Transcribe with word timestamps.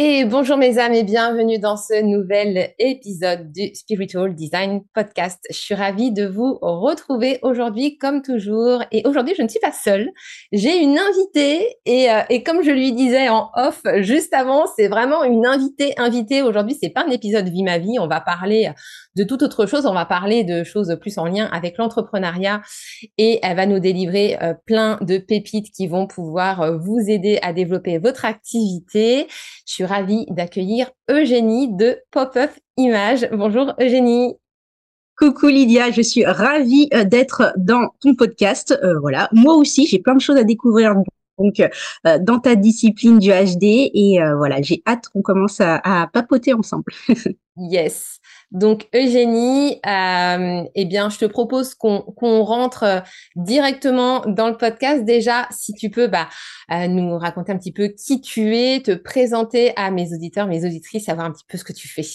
Et 0.00 0.24
bonjour 0.24 0.56
mes 0.56 0.78
âmes 0.78 0.92
et 0.92 1.02
bienvenue 1.02 1.58
dans 1.58 1.76
ce 1.76 2.00
nouvel 2.00 2.72
épisode 2.78 3.50
du 3.50 3.74
Spiritual 3.74 4.32
Design 4.32 4.84
Podcast. 4.94 5.40
Je 5.50 5.56
suis 5.56 5.74
ravie 5.74 6.12
de 6.12 6.24
vous 6.24 6.56
retrouver 6.62 7.40
aujourd'hui 7.42 7.98
comme 7.98 8.22
toujours. 8.22 8.84
Et 8.92 9.02
aujourd'hui, 9.04 9.34
je 9.36 9.42
ne 9.42 9.48
suis 9.48 9.58
pas 9.58 9.72
seule. 9.72 10.10
J'ai 10.52 10.80
une 10.80 10.96
invitée 11.00 11.78
et, 11.84 12.12
euh, 12.12 12.20
et, 12.30 12.44
comme 12.44 12.62
je 12.62 12.70
lui 12.70 12.92
disais 12.92 13.28
en 13.28 13.50
off 13.56 13.82
juste 13.96 14.32
avant, 14.34 14.66
c'est 14.76 14.86
vraiment 14.86 15.24
une 15.24 15.44
invitée 15.44 15.94
invitée. 15.96 16.42
Aujourd'hui, 16.42 16.78
c'est 16.80 16.90
pas 16.90 17.04
un 17.04 17.10
épisode 17.10 17.48
vie 17.48 17.64
ma 17.64 17.78
vie. 17.78 17.98
On 17.98 18.06
va 18.06 18.20
parler 18.20 18.70
de 19.18 19.24
toute 19.24 19.42
autre 19.42 19.66
chose. 19.66 19.84
On 19.84 19.94
va 19.94 20.06
parler 20.06 20.44
de 20.44 20.62
choses 20.62 20.96
plus 21.00 21.18
en 21.18 21.26
lien 21.26 21.46
avec 21.46 21.76
l'entrepreneuriat 21.76 22.62
et 23.18 23.40
elle 23.42 23.56
va 23.56 23.66
nous 23.66 23.80
délivrer 23.80 24.38
euh, 24.40 24.54
plein 24.64 24.98
de 25.02 25.18
pépites 25.18 25.72
qui 25.72 25.88
vont 25.88 26.06
pouvoir 26.06 26.62
euh, 26.62 26.78
vous 26.78 27.00
aider 27.08 27.38
à 27.42 27.52
développer 27.52 27.98
votre 27.98 28.24
activité. 28.24 29.26
Je 29.66 29.74
suis 29.74 29.84
ravie 29.84 30.26
d'accueillir 30.30 30.90
Eugénie 31.10 31.74
de 31.74 31.98
Pop-Up 32.12 32.50
Image. 32.76 33.28
Bonjour 33.32 33.74
Eugénie. 33.80 34.36
Coucou 35.18 35.48
Lydia, 35.48 35.90
je 35.90 36.02
suis 36.02 36.24
ravie 36.24 36.88
euh, 36.94 37.02
d'être 37.02 37.52
dans 37.56 37.88
ton 38.00 38.14
podcast. 38.14 38.78
voilà, 39.00 39.28
moi 39.32 39.56
aussi, 39.56 39.86
j'ai 39.88 39.98
plein 39.98 40.14
de 40.14 40.20
choses 40.20 40.36
à 40.36 40.44
découvrir 40.44 40.94
donc 41.38 41.62
dans 42.04 42.40
ta 42.40 42.56
discipline 42.56 43.20
du 43.20 43.30
HD 43.30 43.62
et 43.94 44.18
voilà, 44.36 44.60
j'ai 44.60 44.82
hâte 44.88 45.08
qu'on 45.12 45.22
commence 45.22 45.60
à, 45.60 45.76
à 45.84 46.08
papoter 46.08 46.52
ensemble. 46.52 46.92
yes. 47.56 48.17
Donc 48.50 48.88
Eugénie, 48.94 49.78
euh, 49.86 50.64
eh 50.74 50.84
bien, 50.86 51.10
je 51.10 51.18
te 51.18 51.26
propose 51.26 51.74
qu'on 51.74 52.42
rentre 52.42 52.82
euh, 52.82 53.00
directement 53.36 54.24
dans 54.26 54.48
le 54.48 54.56
podcast. 54.56 55.04
Déjà, 55.04 55.46
si 55.50 55.74
tu 55.74 55.90
peux, 55.90 56.06
bah, 56.06 56.28
euh, 56.72 56.88
nous 56.88 57.18
raconter 57.18 57.52
un 57.52 57.58
petit 57.58 57.72
peu 57.72 57.88
qui 57.88 58.22
tu 58.22 58.56
es, 58.56 58.80
te 58.80 58.92
présenter 58.92 59.72
à 59.76 59.90
mes 59.90 60.14
auditeurs, 60.14 60.46
mes 60.46 60.64
auditrices, 60.64 61.04
savoir 61.04 61.26
un 61.26 61.32
petit 61.32 61.44
peu 61.46 61.58
ce 61.58 61.64
que 61.64 61.74
tu 61.74 61.88
fais. 61.88 62.06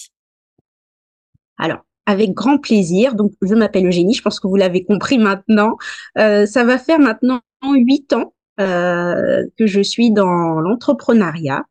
Alors, 1.59 1.85
avec 2.07 2.33
grand 2.33 2.57
plaisir. 2.57 3.13
Donc, 3.13 3.33
je 3.43 3.53
m'appelle 3.53 3.85
Eugénie. 3.85 4.15
Je 4.15 4.23
pense 4.23 4.39
que 4.39 4.47
vous 4.47 4.55
l'avez 4.55 4.83
compris 4.83 5.19
maintenant. 5.19 5.77
ça 6.15 6.63
va 6.63 6.77
faire 6.79 6.99
maintenant 6.99 7.41
huit 7.63 8.11
ans 8.11 8.33
que 8.57 9.67
je 9.67 9.81
suis 9.81 10.11
dans 10.11 10.59
l'entrepreneuriat 10.59 11.63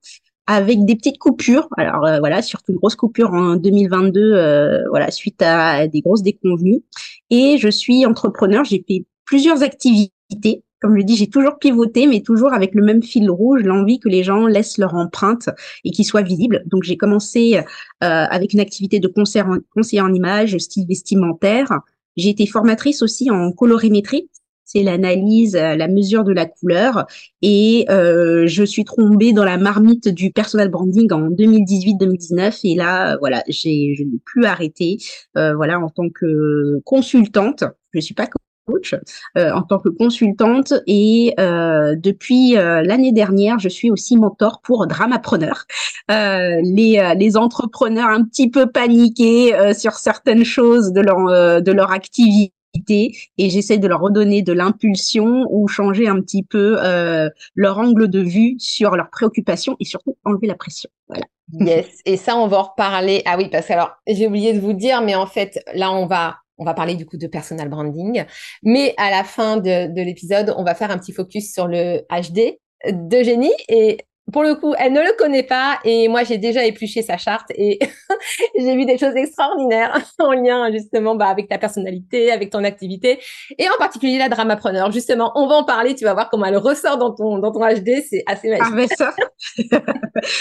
avec 0.47 0.85
des 0.85 0.97
petites 0.97 1.19
coupures. 1.19 1.69
Alors 1.77 2.05
euh, 2.05 2.19
voilà, 2.19 2.43
surtout 2.43 2.73
une 2.73 2.79
grosse 2.79 2.97
coupure 2.97 3.33
en 3.33 3.57
2022, 3.57 4.21
euh, 4.21 4.83
voilà, 4.91 5.11
suite 5.11 5.41
à 5.43 5.87
des 5.87 6.01
grosses 6.01 6.23
déconvenues. 6.23 6.83
Et 7.31 7.59
je 7.59 7.69
suis 7.69 8.05
entrepreneur, 8.07 8.65
j'ai 8.65 8.85
fait 8.87 9.07
plusieurs 9.25 9.63
activités. 9.63 10.65
Comme 10.81 10.99
je 10.99 11.05
dis, 11.05 11.17
j'ai 11.17 11.29
toujours 11.29 11.59
pivoté, 11.61 12.09
mais 12.09 12.23
toujours 12.23 12.53
avec 12.53 12.75
le 12.75 12.83
même 12.83 13.05
fil 13.05 13.31
rouge, 13.31 13.63
l'envie 13.63 14.01
que 14.01 14.09
les 14.09 14.25
gens 14.25 14.47
laissent 14.49 14.79
leur 14.79 14.95
empreinte 14.95 15.49
et 15.85 15.93
qu'ils 15.93 16.05
soient 16.05 16.23
visibles. 16.23 16.65
Donc 16.67 16.83
j'ai 16.83 16.97
commencé 16.97 17.57
euh, 17.57 17.63
avec 18.01 18.53
une 18.53 18.59
activité 18.59 18.99
de 18.99 19.07
conseiller 19.07 19.45
en, 19.45 19.59
conseiller 19.73 20.03
en 20.03 20.13
images, 20.13 20.57
style 20.59 20.87
vestimentaire. 20.89 21.73
J'ai 22.17 22.31
été 22.31 22.47
formatrice 22.47 23.01
aussi 23.01 23.31
en 23.31 23.53
colorimétrie, 23.53 24.29
c'est 24.72 24.83
l'analyse, 24.83 25.56
euh, 25.56 25.77
la 25.77 25.88
mesure 25.88 26.25
de 26.25 26.33
la 26.33 26.47
couleur. 26.47 27.06
Et 27.43 27.87
euh, 27.91 28.47
je 28.47 28.65
suis 28.65 28.84
tombée 28.84 29.33
dans 29.33 29.44
la 29.44 29.59
marmite 29.59 30.09
du 30.09 30.33
personal 30.33 30.69
branding 30.69 31.12
en 31.12 31.28
2018-2019. 31.31 32.60
Et 32.65 32.75
là, 32.75 33.16
voilà, 33.19 33.43
j'ai, 33.49 33.94
je 33.97 34.05
n'ai 34.05 34.19
plus 34.25 34.44
arrêté. 34.44 34.99
Euh, 35.37 35.55
voilà, 35.55 35.78
en 35.78 35.88
tant 35.88 36.09
que 36.09 36.81
consultante, 36.84 37.65
je 37.93 38.00
suis 38.00 38.15
pas 38.15 38.27
coach, 38.66 38.94
en 39.37 39.62
tant 39.62 39.81
que 39.81 39.88
consultante. 39.88 40.72
Et 40.87 41.34
depuis 41.37 42.53
l'année 42.53 43.11
dernière, 43.11 43.59
je 43.59 43.69
suis 43.69 43.91
aussi 43.91 44.16
mentor 44.16 44.61
pour 44.62 44.87
Dramapreneur, 44.87 45.66
les, 46.09 47.15
les 47.19 47.37
entrepreneurs 47.37 48.09
un 48.09 48.22
petit 48.22 48.49
peu 48.49 48.71
paniqués 48.71 49.53
sur 49.75 49.94
certaines 49.94 50.44
choses 50.44 50.93
de 50.93 51.00
leur, 51.00 51.61
de 51.61 51.72
leur 51.72 51.91
activité 51.91 52.53
et 52.88 53.50
j'essaie 53.50 53.78
de 53.78 53.87
leur 53.87 54.00
redonner 54.00 54.43
de 54.43 54.53
l'impulsion 54.53 55.47
ou 55.50 55.69
changer 55.69 56.09
un 56.09 56.21
petit 56.21 56.43
peu 56.43 56.78
euh, 56.83 57.28
leur 57.55 57.78
angle 57.78 58.09
de 58.09 58.21
vue 58.21 58.56
sur 58.59 58.97
leurs 58.97 59.10
préoccupations 59.10 59.77
et 59.81 59.84
surtout 59.84 60.16
enlever 60.25 60.47
la 60.47 60.55
pression. 60.55 60.91
Voilà. 61.09 61.25
Yes, 61.61 61.99
et 62.06 62.16
ça 62.16 62.37
on 62.37 62.47
va 62.47 62.59
en 62.59 62.62
reparler. 62.62 63.22
Ah 63.27 63.37
oui, 63.37 63.49
parce 63.50 63.66
que 63.66 63.72
alors 63.75 63.93
j'ai 64.06 64.27
oublié 64.27 64.55
de 64.55 64.61
vous 64.61 64.72
dire, 64.72 65.03
mais 65.03 65.15
en 65.15 65.27
fait 65.27 65.62
là 65.75 65.93
on 65.93 66.06
va 66.06 66.37
on 66.59 66.65
va 66.65 66.75
parler 66.75 66.94
du 66.94 67.05
coup 67.05 67.16
de 67.16 67.27
personal 67.27 67.69
branding, 67.69 68.25
mais 68.62 68.94
à 68.97 69.11
la 69.11 69.25
fin 69.25 69.56
de, 69.56 69.93
de 69.93 70.03
l'épisode 70.03 70.55
on 70.56 70.65
va 70.65 70.75
faire 70.75 70.91
un 70.91 70.99
petit 70.99 71.12
focus 71.12 71.53
sur 71.53 71.66
le 71.66 72.00
HD 72.11 72.59
d'Eugénie 72.91 73.53
et 73.69 73.99
pour 74.32 74.43
le 74.43 74.54
coup, 74.54 74.75
elle 74.78 74.93
ne 74.93 75.00
le 75.00 75.16
connaît 75.16 75.43
pas 75.43 75.78
et 75.84 76.09
moi 76.09 76.25
j'ai 76.25 76.38
déjà 76.38 76.65
épluché 76.65 77.03
sa 77.03 77.16
charte 77.19 77.50
et 77.54 77.78
j'ai 78.59 78.76
vu 78.76 78.84
des 78.87 78.98
choses 78.98 79.15
extraordinaires 79.15 80.00
en 80.19 80.32
lien 80.32 80.70
justement 80.72 81.15
bah, 81.15 81.26
avec 81.26 81.48
ta 81.48 81.59
personnalité, 81.59 82.32
avec 82.32 82.50
ton 82.50 82.65
activité 82.65 83.20
et 83.59 83.69
en 83.69 83.76
particulier 83.78 84.19
la 84.19 84.28
dramapreneur. 84.28 84.91
Justement, 84.91 85.32
on 85.34 85.47
va 85.47 85.56
en 85.56 85.65
parler, 85.65 85.94
tu 85.94 86.04
vas 86.04 86.15
voir 86.15 86.31
comment 86.31 86.47
elle 86.47 86.56
ressort 86.56 86.98
dans 86.98 87.15
ton 87.15 87.38
dans 87.38 87.53
ton 87.53 87.60
HD, 87.60 88.03
c'est 88.09 88.25
assez 88.26 88.48
magique. 88.48 88.65
Ah 88.66 88.75
mais 88.75 88.88
ça, 88.88 89.15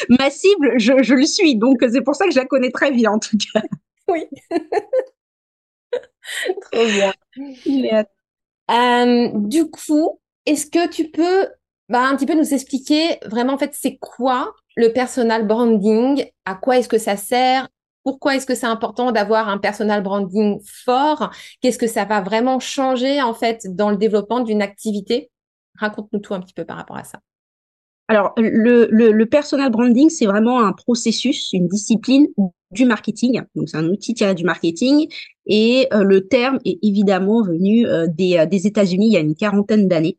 ma 0.10 0.30
cible, 0.30 0.74
je, 0.78 1.04
je 1.04 1.16
le 1.16 1.26
suis, 1.26 1.56
donc 1.56 1.78
c'est 1.82 2.02
pour 2.02 2.16
ça 2.16 2.26
que 2.26 2.32
je 2.32 2.40
la 2.40 2.46
connais 2.46 2.72
très 2.72 2.92
bien 2.92 3.12
en 3.12 3.20
tout 3.20 3.38
cas. 3.54 3.62
Oui. 4.08 4.28
Trop 6.72 6.86
bien. 6.86 7.14
Euh, 8.72 9.30
du 9.36 9.70
coup, 9.70 10.20
est-ce 10.46 10.68
que 10.68 10.88
tu 10.90 11.10
peux 11.10 11.48
bah, 11.92 12.08
un 12.08 12.16
petit 12.16 12.26
peu 12.26 12.36
nous 12.36 12.54
expliquer 12.54 13.18
vraiment 13.26 13.54
en 13.54 13.58
fait 13.58 13.72
c'est 13.74 13.98
quoi 13.98 14.54
le 14.76 14.94
personal 14.94 15.46
branding, 15.46 16.26
à 16.46 16.56
quoi 16.56 16.78
est-ce 16.78 16.88
que 16.88 16.98
ça 16.98 17.18
sert, 17.18 17.68
pourquoi 18.04 18.36
est-ce 18.36 18.46
que 18.46 18.56
c'est 18.56 18.68
important 18.68 19.12
d'avoir 19.12 19.50
un 19.50 19.58
personal 19.58 20.02
branding 20.02 20.60
fort, 20.66 21.32
qu'est-ce 21.62 21.78
que 21.78 21.88
ça 21.88 22.06
va 22.06 22.22
vraiment 22.22 22.60
changer 22.60 23.22
en 23.22 23.34
fait 23.34 23.68
dans 23.76 23.92
le 23.92 23.98
développement 23.98 24.40
d'une 24.40 24.62
activité. 24.62 25.30
Raconte-nous 25.78 26.20
tout 26.20 26.34
un 26.34 26.40
petit 26.40 26.54
peu 26.54 26.66
par 26.66 26.78
rapport 26.78 26.98
à 26.98 27.04
ça. 27.04 27.20
Alors, 28.08 28.34
le, 28.38 29.24
personal 29.24 29.72
branding, 29.72 30.10
c'est 30.10 30.26
vraiment 30.26 30.62
un 30.62 30.74
processus, 30.74 31.54
une 31.54 31.70
discipline 31.70 32.28
du 32.72 32.86
marketing. 32.86 33.42
Donc, 33.56 33.70
c'est 33.70 33.78
un 33.78 33.88
outil 33.88 34.14
tiré 34.14 34.36
du 34.36 34.44
marketing. 34.44 35.08
Et 35.46 35.88
euh, 35.94 36.04
le 36.04 36.28
terme 36.28 36.60
est 36.66 36.78
évidemment 36.84 37.42
venu 37.42 37.88
euh, 37.88 38.08
des, 38.08 38.38
euh, 38.38 38.46
des 38.46 38.68
États-Unis 38.68 39.08
il 39.08 39.14
y 39.14 39.18
a 39.18 39.22
une 39.22 39.36
quarantaine 39.36 39.88
d'années. 39.88 40.18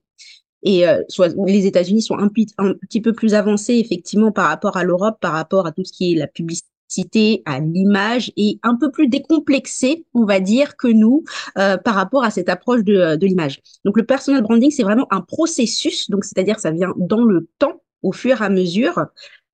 Et 0.62 0.86
euh, 0.86 1.02
soit, 1.08 1.34
les 1.46 1.66
États-Unis 1.66 2.02
sont 2.02 2.18
un, 2.18 2.28
petit 2.28 3.00
peu 3.00 3.12
plus 3.12 3.34
avancés 3.34 3.74
effectivement 3.74 4.32
par 4.32 4.48
rapport 4.48 4.76
à 4.76 4.84
l'Europe, 4.84 5.18
par 5.20 5.32
rapport 5.32 5.66
à 5.66 5.72
tout 5.72 5.84
ce 5.84 5.92
qui 5.92 6.12
est 6.12 6.16
la 6.16 6.26
publicité, 6.26 7.42
à 7.46 7.58
l'image 7.58 8.32
et 8.36 8.58
un 8.62 8.76
peu 8.76 8.90
plus 8.90 9.08
décomplexé, 9.08 10.04
on 10.12 10.24
va 10.24 10.40
dire, 10.40 10.76
que 10.76 10.88
nous 10.88 11.24
euh, 11.58 11.78
par 11.78 11.94
rapport 11.94 12.22
à 12.22 12.30
cette 12.30 12.50
approche 12.50 12.84
de, 12.84 13.16
de 13.16 13.26
l'image. 13.26 13.60
Donc 13.84 13.96
le 13.96 14.04
personal 14.04 14.42
branding, 14.42 14.70
c'est 14.70 14.82
vraiment 14.82 15.06
un 15.10 15.22
processus, 15.22 16.10
donc 16.10 16.24
c'est-à-dire 16.24 16.60
ça 16.60 16.70
vient 16.70 16.92
dans 16.98 17.24
le 17.24 17.48
temps, 17.58 17.80
au 18.02 18.12
fur 18.12 18.42
et 18.42 18.44
à 18.44 18.50
mesure, 18.50 19.06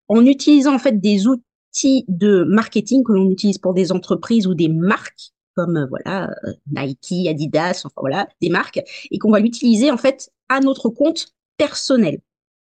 en 0.09 0.27
utilisant 0.27 0.75
en 0.75 0.79
fait 0.79 1.01
des 1.01 1.29
outils 1.29 2.05
de 2.09 2.45
marketing 2.45 3.05
que 3.05 3.13
l'on 3.13 3.31
utilise 3.31 3.59
pour 3.59 3.73
des 3.73 3.93
entreprises 3.93 4.47
ou 4.47 4.55
des 4.55 4.69
marques 4.69 5.33
comme 5.59 5.77
euh, 5.77 5.87
voilà 5.89 6.31
Nike, 6.71 7.27
Adidas, 7.29 7.83
enfin 7.85 8.01
voilà 8.01 8.29
des 8.41 8.49
marques, 8.49 8.81
et 9.11 9.19
qu'on 9.19 9.33
va 9.33 9.41
l'utiliser 9.41 9.91
en 9.91 9.97
fait 9.97 10.31
à 10.49 10.61
notre 10.61 10.89
compte 10.89 11.27
personnel. 11.57 12.21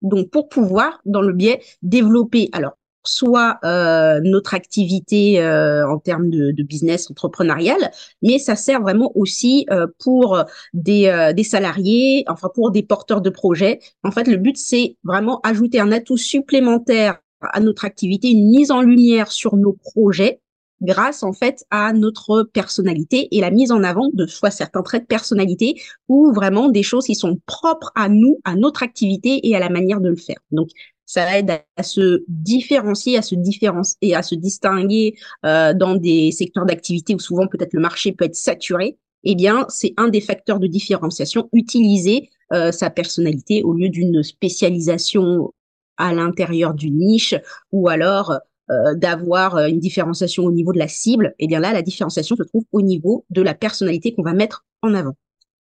Donc, 0.02 0.30
pour 0.32 0.50
pouvoir, 0.50 1.02
dans 1.06 1.22
le 1.22 1.34
biais, 1.34 1.62
développer, 1.82 2.50
alors, 2.54 2.78
soit 3.06 3.60
euh, 3.64 4.20
notre 4.24 4.54
activité 4.54 5.42
euh, 5.42 5.88
en 5.88 6.00
termes 6.00 6.30
de, 6.30 6.64
business 6.64 7.10
entrepreneurial, 7.10 7.92
mais 8.22 8.40
ça 8.40 8.56
sert 8.56 8.82
vraiment 8.82 9.12
aussi 9.16 9.66
euh, 9.72 9.88
pour 10.04 10.44
des, 10.74 11.08
euh, 11.08 11.34
des 11.34 11.44
salariés, 11.44 12.26
enfin 12.28 12.50
pour 12.54 12.72
des 12.72 12.84
porteurs 12.84 13.22
de 13.22 13.30
projets. 13.30 13.80
En 14.04 14.12
fait, 14.12 14.28
le 14.28 14.38
but, 14.38 14.58
c'est 14.58 14.98
vraiment 15.04 15.40
ajouter 15.44 15.80
un 15.80 15.92
atout 15.92 16.18
supplémentaire 16.18 17.20
à 17.42 17.60
notre 17.62 17.86
activité, 17.86 18.30
une 18.30 18.50
mise 18.50 18.70
en 18.72 18.82
lumière 18.82 19.32
sur 19.32 19.56
nos 19.56 19.74
projets 19.74 20.42
grâce 20.81 21.24
en 21.24 21.34
fait 21.34 21.66
à 21.72 21.94
notre 21.94 22.44
personnalité 22.44 23.28
et 23.31 23.42
la 23.42 23.52
mise 23.52 23.72
en 23.72 23.84
avant 23.84 24.10
de 24.14 24.26
soit 24.26 24.52
certains 24.52 24.81
traits 24.81 25.04
de 25.04 25.08
personnalité 25.08 25.81
ou 26.08 26.31
vraiment 26.34 26.70
des 26.70 26.84
choses 26.84 27.06
qui 27.06 27.16
sont 27.16 27.40
propres 27.46 27.92
à 27.96 28.10
nous, 28.10 28.40
à 28.44 28.56
notre 28.56 28.84
activité 28.84 29.48
et 29.48 29.56
à 29.56 29.60
la 29.60 29.70
manière 29.70 30.02
de 30.02 30.10
le 30.10 30.16
faire. 30.16 30.40
Donc 30.52 30.70
ça 31.06 31.38
aide 31.38 31.52
à, 31.76 31.84
se 31.84 32.24
différencier, 32.28 33.18
à 33.18 33.24
se 33.24 33.34
différencier 33.34 33.98
et 34.02 34.16
à 34.16 34.22
se 34.22 34.36
distinguer 34.36 35.16
euh, 35.46 35.74
dans 35.74 35.96
des 35.96 36.31
secteurs 36.31 36.66
d'activité 36.66 37.16
où 37.16 37.20
souvent 37.20 37.48
peut-être 37.48 37.74
le 37.74 37.81
marché 37.81 38.12
peut 38.12 38.26
être 38.26 38.36
saturé. 38.36 38.98
Eh 39.24 39.36
bien, 39.36 39.66
c'est 39.70 39.94
un 39.98 40.08
des 40.08 40.22
facteurs 40.22 40.60
de 40.60 40.68
différenciation. 40.68 41.50
Utiliser 41.52 42.30
euh, 42.54 42.72
sa 42.72 42.92
personnalité 42.92 43.64
au 43.64 43.74
lieu 43.74 43.90
d'une 43.90 44.22
spécialisation 44.22 45.52
à 45.98 46.14
l'intérieur 46.14 46.76
d'une 46.76 46.98
niche 46.98 47.36
ou 47.72 47.90
alors 47.90 48.40
euh, 48.71 48.94
d'avoir 48.94 49.56
euh, 49.56 49.68
une 49.68 49.80
différenciation 49.80 50.44
au 50.44 50.51
niveau 50.51 50.74
de 50.74 50.77
la 50.77 50.88
cible, 50.88 51.33
et 51.39 51.45
eh 51.45 51.48
bien 51.48 51.60
là, 51.60 51.74
la 51.74 51.81
différenciation 51.81 52.36
se 52.36 52.44
trouve 52.44 52.66
au 52.71 52.83
niveau 52.83 53.25
de 53.31 53.42
la 53.42 53.56
personnalité 53.56 54.13
qu'on 54.13 54.21
va 54.21 54.33
mettre 54.33 54.63
en 54.83 54.94
avant. 54.94 55.16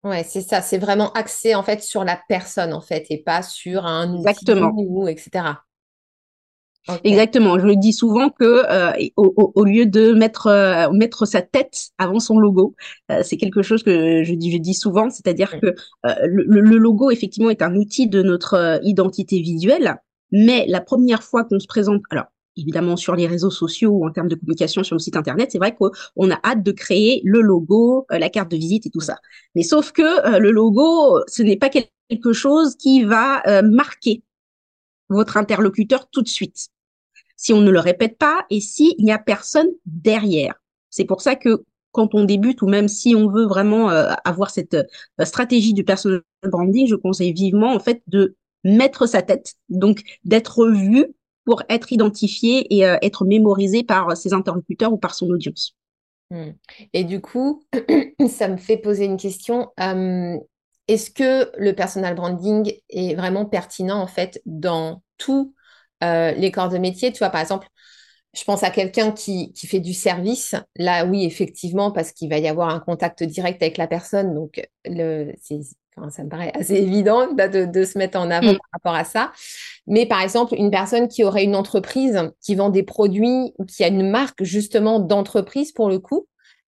Ouais, 0.05 0.25
c'est 0.25 0.43
ça. 0.43 0.61
C'est 0.61 0.77
vraiment 0.77 1.11
axé 1.13 1.55
en 1.55 1.63
fait 1.63 1.83
sur 1.83 2.05
la 2.05 2.21
personne 2.29 2.75
en 2.75 2.83
fait 2.83 3.07
et 3.09 3.17
pas 3.17 3.43
sur 3.43 3.87
un 3.87 4.15
Exactement. 4.15 4.75
ou 4.77 5.09
etc. 5.09 5.45
Exactement. 7.03 7.59
Je 7.59 7.65
le 7.65 7.77
dis 7.77 7.95
souvent 7.95 8.29
que 8.29 8.45
euh, 8.45 8.93
au, 9.17 9.65
lieu 9.65 9.87
de 9.87 10.13
mettre 10.13 10.91
mettre 10.93 11.25
sa 11.25 11.41
tête 11.41 11.93
avant 11.97 12.19
son 12.19 12.39
logo, 12.39 12.75
c'est 13.23 13.37
quelque 13.39 13.63
chose 13.63 13.85
que 13.85 14.25
je 14.25 14.35
dis 14.35 14.53
je 14.53 14.59
dis 14.59 14.75
souvent, 14.75 15.09
c'est-à-dire 15.09 15.61
que 15.61 15.75
le, 16.05 16.61
le, 16.61 16.77
logo 16.77 17.13
effectivement 17.13 17.51
est 17.51 17.63
un 17.63 17.77
outil 17.77 18.09
de 18.09 18.23
notre 18.23 18.81
identité 18.83 19.41
visuelle, 19.41 19.97
mais 20.33 20.67
la 20.67 20.81
première 20.81 21.23
fois 21.23 21.45
qu'on 21.45 21.61
se 21.61 21.69
présente, 21.69 22.03
alors 22.11 22.32
évidemment 22.57 22.97
sur 22.97 23.15
les 23.15 23.27
réseaux 23.27 23.51
sociaux 23.51 23.91
ou 23.91 24.07
en 24.07 24.11
termes 24.11 24.29
de 24.29 24.35
communication 24.35 24.83
sur 24.83 24.95
le 24.95 25.01
site 25.01 25.17
internet, 25.17 25.51
c'est 25.53 25.59
vrai 25.59 25.75
qu'on 25.75 26.31
a 26.31 26.41
hâte 26.45 26.63
de 26.63 26.73
créer 26.73 27.23
le 27.25 27.41
logo, 27.41 28.07
euh, 28.13 28.19
la 28.19 28.29
carte 28.29 28.51
de 28.51 28.57
visite 28.57 28.87
et 28.87 28.91
tout 28.91 29.01
ça. 29.01 29.19
Mais 29.55 29.63
sauf 29.63 29.93
que 29.93 30.03
euh, 30.03 30.39
le 30.39 30.51
logo, 30.51 31.21
ce 31.29 31.43
n'est 31.43 31.57
pas 31.57 31.71
quelque 31.71 32.33
chose 32.33 32.77
qui 32.77 33.05
va 33.05 33.43
euh, 33.47 33.63
marquer 33.63 34.23
votre 35.09 35.37
interlocuteur 35.37 36.09
tout 36.11 36.23
de 36.23 36.29
suite. 36.29 36.69
Si 37.37 37.53
on 37.53 37.61
ne 37.61 37.71
le 37.71 37.81
répète 37.81 38.19
pas 38.19 38.47
et 38.51 38.61
s'il 38.61 38.95
n'y 38.99 39.13
a 39.13 39.19
personne 39.19 39.69
derrière. 39.85 40.55
C'est 40.91 41.05
pour 41.05 41.21
ça 41.23 41.37
que 41.37 41.65
quand 41.91 42.15
on 42.15 42.25
débute 42.25 42.63
ou 42.63 42.69
même 42.69 42.89
si 42.89 43.15
on 43.15 43.29
veut 43.29 43.45
vraiment 43.45 43.89
avoir 43.89 44.49
cette 44.51 44.77
stratégie 45.25 45.75
du 45.75 45.85
personal 45.85 46.23
branding, 46.43 46.87
je 46.87 46.95
conseille 46.95 47.35
vivement 47.35 47.75
en 47.75 47.81
fait 47.81 48.03
de 48.07 48.37
mettre 48.65 49.07
sa 49.07 49.21
tête, 49.21 49.55
donc 49.69 50.03
d'être 50.25 50.69
vu 50.69 51.07
pour 51.45 51.63
être 51.69 51.93
identifié 51.93 52.75
et 52.75 52.87
euh, 52.87 52.97
être 53.03 53.25
mémorisé 53.25 53.83
par 53.83 54.17
ses 54.17 54.33
interlocuteurs 54.33 54.93
ou 54.93 54.99
par 54.99 55.15
son 55.15 55.29
audience. 55.31 55.77
Hmm. 56.31 56.53
Et 56.93 57.05
du 57.05 57.21
coup, 57.21 57.65
ça 58.29 58.49
me 58.49 58.57
fait 58.57 58.77
poser 58.77 59.05
une 59.05 59.17
question. 59.17 59.69
Est-ce 60.89 61.11
que 61.11 61.51
le 61.59 61.75
personal 61.75 62.15
branding 62.15 62.73
est 62.91 63.15
vraiment 63.15 63.47
pertinent 63.47 64.01
en 64.01 64.07
fait 64.07 64.43
dans 64.47 65.03
tous 65.17 65.55
euh, 66.03 66.33
les 66.33 66.51
corps 66.51 66.69
de 66.69 66.79
métier? 66.79 67.13
Tu 67.13 67.19
vois, 67.19 67.31
par 67.31 67.41
exemple, 67.41 67.69
je 68.35 68.45
pense 68.45 68.63
à 68.63 68.71
quelqu'un 68.71 69.13
qui, 69.13 69.53
qui, 69.53 69.67
fait 69.67 69.81
du 69.81 69.95
service. 69.95 70.55
Là, 70.77 71.05
oui, 71.05 71.25
effectivement, 71.25 71.93
parce 71.93 72.13
qu'il 72.13 72.31
va 72.31 72.39
y 72.39 72.49
avoir 72.49 72.71
un 72.71 72.81
contact 72.81 73.23
direct 73.23 73.63
avec 73.63 73.77
la 73.77 73.87
personne. 73.87 74.35
Donc, 74.35 74.67
le, 74.85 75.33
ça 76.11 76.25
me 76.25 76.29
paraît 76.29 76.53
assez 76.55 76.75
évident 76.75 77.33
de, 77.33 77.67
de, 77.67 77.85
se 77.85 77.99
mettre 77.99 78.19
en 78.19 78.31
avant 78.31 78.53
mm. 78.53 78.59
par 78.59 78.69
rapport 78.73 78.95
à 78.95 79.05
ça. 79.05 79.33
Mais 79.87 80.07
par 80.07 80.21
exemple, 80.21 80.55
une 80.57 80.71
personne 80.71 81.09
qui 81.09 81.25
aurait 81.25 81.45
une 81.45 81.57
entreprise 81.57 82.31
qui 82.41 82.55
vend 82.55 82.71
des 82.71 82.83
produits 82.83 83.53
ou 83.59 83.65
qui 83.65 83.85
a 83.85 83.89
une 83.89 84.09
marque 84.11 84.43
justement 84.43 85.01
d'entreprise 85.01 85.73
pour 85.73 85.89
le 85.89 85.99
coup, 85.99 86.27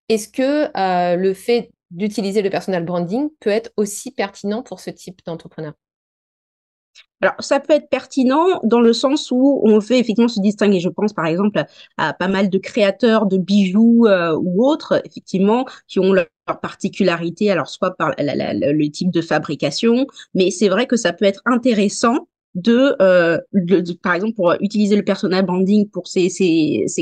est-ce 0.08 0.28
que 0.28 0.68
euh, 0.76 1.16
le 1.16 1.34
fait 1.34 1.70
d'utiliser 1.90 2.42
le 2.42 2.50
personal 2.50 2.84
branding 2.84 3.30
peut 3.40 3.50
être 3.50 3.70
aussi 3.76 4.10
pertinent 4.10 4.62
pour 4.62 4.80
ce 4.80 4.90
type 4.90 5.20
d'entrepreneur? 5.24 5.72
Alors, 7.24 7.36
ça 7.38 7.58
peut 7.58 7.72
être 7.72 7.88
pertinent 7.88 8.60
dans 8.64 8.82
le 8.82 8.92
sens 8.92 9.30
où 9.30 9.62
on 9.64 9.80
fait 9.80 9.98
effectivement 9.98 10.28
se 10.28 10.40
distinguer. 10.40 10.78
Je 10.78 10.90
pense 10.90 11.14
par 11.14 11.24
exemple 11.24 11.64
à, 11.96 12.12
pas 12.12 12.28
mal 12.28 12.50
de 12.50 12.58
créateurs 12.58 13.24
de 13.24 13.38
bijoux 13.38 14.04
euh, 14.06 14.36
ou 14.38 14.62
autres, 14.66 15.00
effectivement, 15.06 15.64
qui 15.88 16.00
ont 16.00 16.12
leur, 16.12 16.26
particularité, 16.60 17.50
alors 17.50 17.68
soit 17.68 17.96
par 17.96 18.12
le 18.18 18.88
type 18.88 19.10
de 19.10 19.22
fabrication, 19.22 20.06
mais 20.34 20.50
c'est 20.50 20.68
vrai 20.68 20.86
que 20.86 20.94
ça 20.94 21.14
peut 21.14 21.24
être 21.24 21.40
intéressant 21.46 22.28
de, 22.54 22.94
euh, 23.00 23.38
par 24.02 24.12
exemple, 24.12 24.34
pour 24.34 24.54
utiliser 24.60 24.94
le 24.94 25.04
personal 25.04 25.46
branding 25.46 25.88
pour 25.88 26.06
ces, 26.06 26.28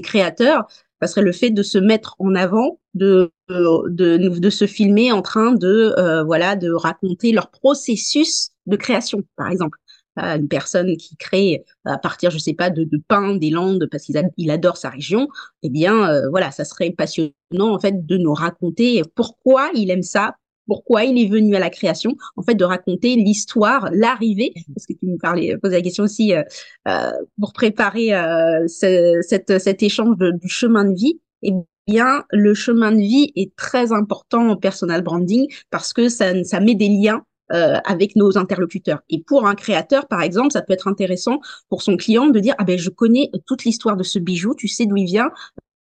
créateurs, 0.01 0.69
ça 1.01 1.09
serait 1.09 1.23
le 1.23 1.33
fait 1.33 1.51
de 1.51 1.65
se 1.65 1.79
mettre 1.79 2.15
en 2.21 2.37
avant, 2.37 2.79
de, 2.95 3.33
se 3.49 4.67
filmer 4.69 5.11
en 5.11 5.23
train 5.23 5.55
de, 5.55 5.93
euh, 5.99 6.23
voilà, 6.23 6.55
de 6.55 6.71
raconter 6.71 7.33
leur 7.33 7.51
processus 7.51 8.51
de 8.67 8.77
création, 8.77 9.25
par 9.35 9.51
exemple 9.51 9.77
une 10.17 10.49
personne 10.49 10.97
qui 10.97 11.17
crée 11.17 11.65
à 11.85 11.99
partir, 11.99 12.31
je 12.31 12.39
sais 12.39 12.55
pas, 12.55 12.71
de, 12.71 12.85
de 12.85 13.03
pain 13.09 13.37
des 13.37 13.51
Landes 13.51 13.89
parce 13.91 14.05
qu'il 14.05 14.21
il 14.37 14.51
adore 14.51 14.77
sa 14.77 14.91
région, 14.91 15.29
eh 15.63 15.71
bien, 15.71 16.09
euh, 16.09 16.29
voilà, 16.29 16.51
ça 16.51 16.65
serait 16.65 16.91
passionnant 16.91 17.33
en 17.59 17.81
fait 17.81 18.05
de 18.07 18.17
nous 18.17 18.35
raconter 18.35 19.03
pourquoi 19.15 19.71
il 19.75 19.91
aime 19.91 20.03
ça, 20.03 20.37
pourquoi 20.67 21.05
il 21.05 21.21
est 21.23 21.29
venu 21.29 21.57
à 21.57 21.59
la 21.59 21.71
création, 21.71 22.17
en 22.37 22.43
fait, 22.43 22.55
de 22.55 22.65
raconter 22.65 23.17
l'histoire, 23.17 23.91
l'arrivée, 23.93 24.53
parce 24.75 24.87
que 24.87 24.93
tu 24.93 25.07
me 25.07 25.19
parlais, 25.19 25.57
posais 25.59 25.77
la 25.77 25.83
question 25.83 26.05
aussi 26.05 26.35
euh, 26.35 26.43
euh 26.89 27.11
pour 27.41 27.53
préparer 27.53 28.15
euh, 28.15 28.67
ce, 28.69 29.21
cette, 29.27 29.59
cet 29.59 29.83
échange 29.83 30.17
du 30.19 30.49
chemin 30.49 30.85
de 30.85 30.95
vie. 30.95 31.21
Eh 31.43 31.53
bien, 31.87 32.25
le 32.31 32.55
chemin 32.55 32.93
de 32.93 32.99
vie 32.99 33.33
est 33.35 33.55
très 33.57 33.93
important 33.93 34.51
en 34.51 34.57
personal 34.57 35.03
branding 35.03 35.53
parce 35.71 35.93
que 35.93 36.09
ça, 36.09 36.45
ça 36.45 36.61
met 36.61 36.75
des 36.77 36.89
liens 36.89 37.25
euh, 37.53 37.77
avec 37.85 38.17
nos 38.17 38.39
interlocuteurs. 38.39 39.01
Et 39.11 39.23
pour 39.23 39.47
un 39.47 39.55
créateur, 39.55 40.09
par 40.09 40.23
exemple, 40.23 40.53
ça 40.53 40.63
peut 40.63 40.73
être 40.73 40.89
intéressant 40.89 41.39
pour 41.69 41.83
son 41.83 41.99
client 41.99 42.29
de 42.29 42.41
dire 42.41 42.55
ah 42.57 42.65
ben 42.65 42.79
je 42.79 42.89
connais 42.89 43.31
toute 43.47 43.65
l'histoire 43.65 43.99
de 43.99 44.03
ce 44.03 44.19
bijou, 44.19 44.55
tu 44.55 44.69
sais 44.69 44.87
d'où 44.87 44.97
il 44.97 45.05
vient. 45.05 45.29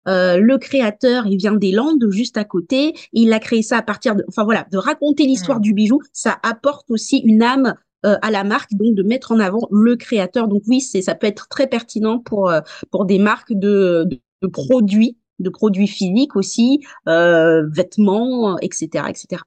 Euh, 0.09 0.38
le 0.38 0.59
créateur, 0.59 1.28
il 1.28 1.37
vient 1.37 1.52
des 1.52 1.71
Landes, 1.71 2.04
juste 2.11 2.37
à 2.38 2.45
côté. 2.45 2.95
Il 3.12 3.33
a 3.33 3.38
créé 3.38 3.62
ça 3.62 3.76
à 3.78 3.83
partir 3.83 4.16
de, 4.16 4.25
enfin 4.26 4.42
voilà, 4.42 4.66
de 4.73 4.78
raconter 4.78 5.26
l'histoire 5.26 5.59
mmh. 5.59 5.62
du 5.62 5.75
bijou, 5.75 6.00
ça 6.12 6.38
apporte 6.42 6.90
aussi 6.90 7.18
une 7.18 7.40
âme 7.40 7.75
euh, 8.04 8.16
à 8.21 8.33
la 8.33 8.42
marque, 8.42 8.73
donc 8.73 8.97
de 8.97 9.04
mettre 9.04 9.30
en 9.30 9.38
avant 9.38 9.68
le 9.71 9.95
créateur. 9.95 10.49
Donc 10.49 10.62
oui, 10.66 10.80
c'est 10.80 11.02
ça 11.02 11.14
peut 11.14 11.28
être 11.28 11.47
très 11.49 11.68
pertinent 11.68 12.18
pour 12.18 12.52
pour 12.90 13.04
des 13.04 13.21
marques 13.21 13.52
de, 13.52 14.09
de, 14.42 14.49
produits, 14.49 15.18
de 15.38 15.50
produits 15.50 15.87
physiques 15.87 16.35
aussi, 16.35 16.80
vêtements, 17.06 18.59
etc., 18.59 19.04
etc. 19.09 19.42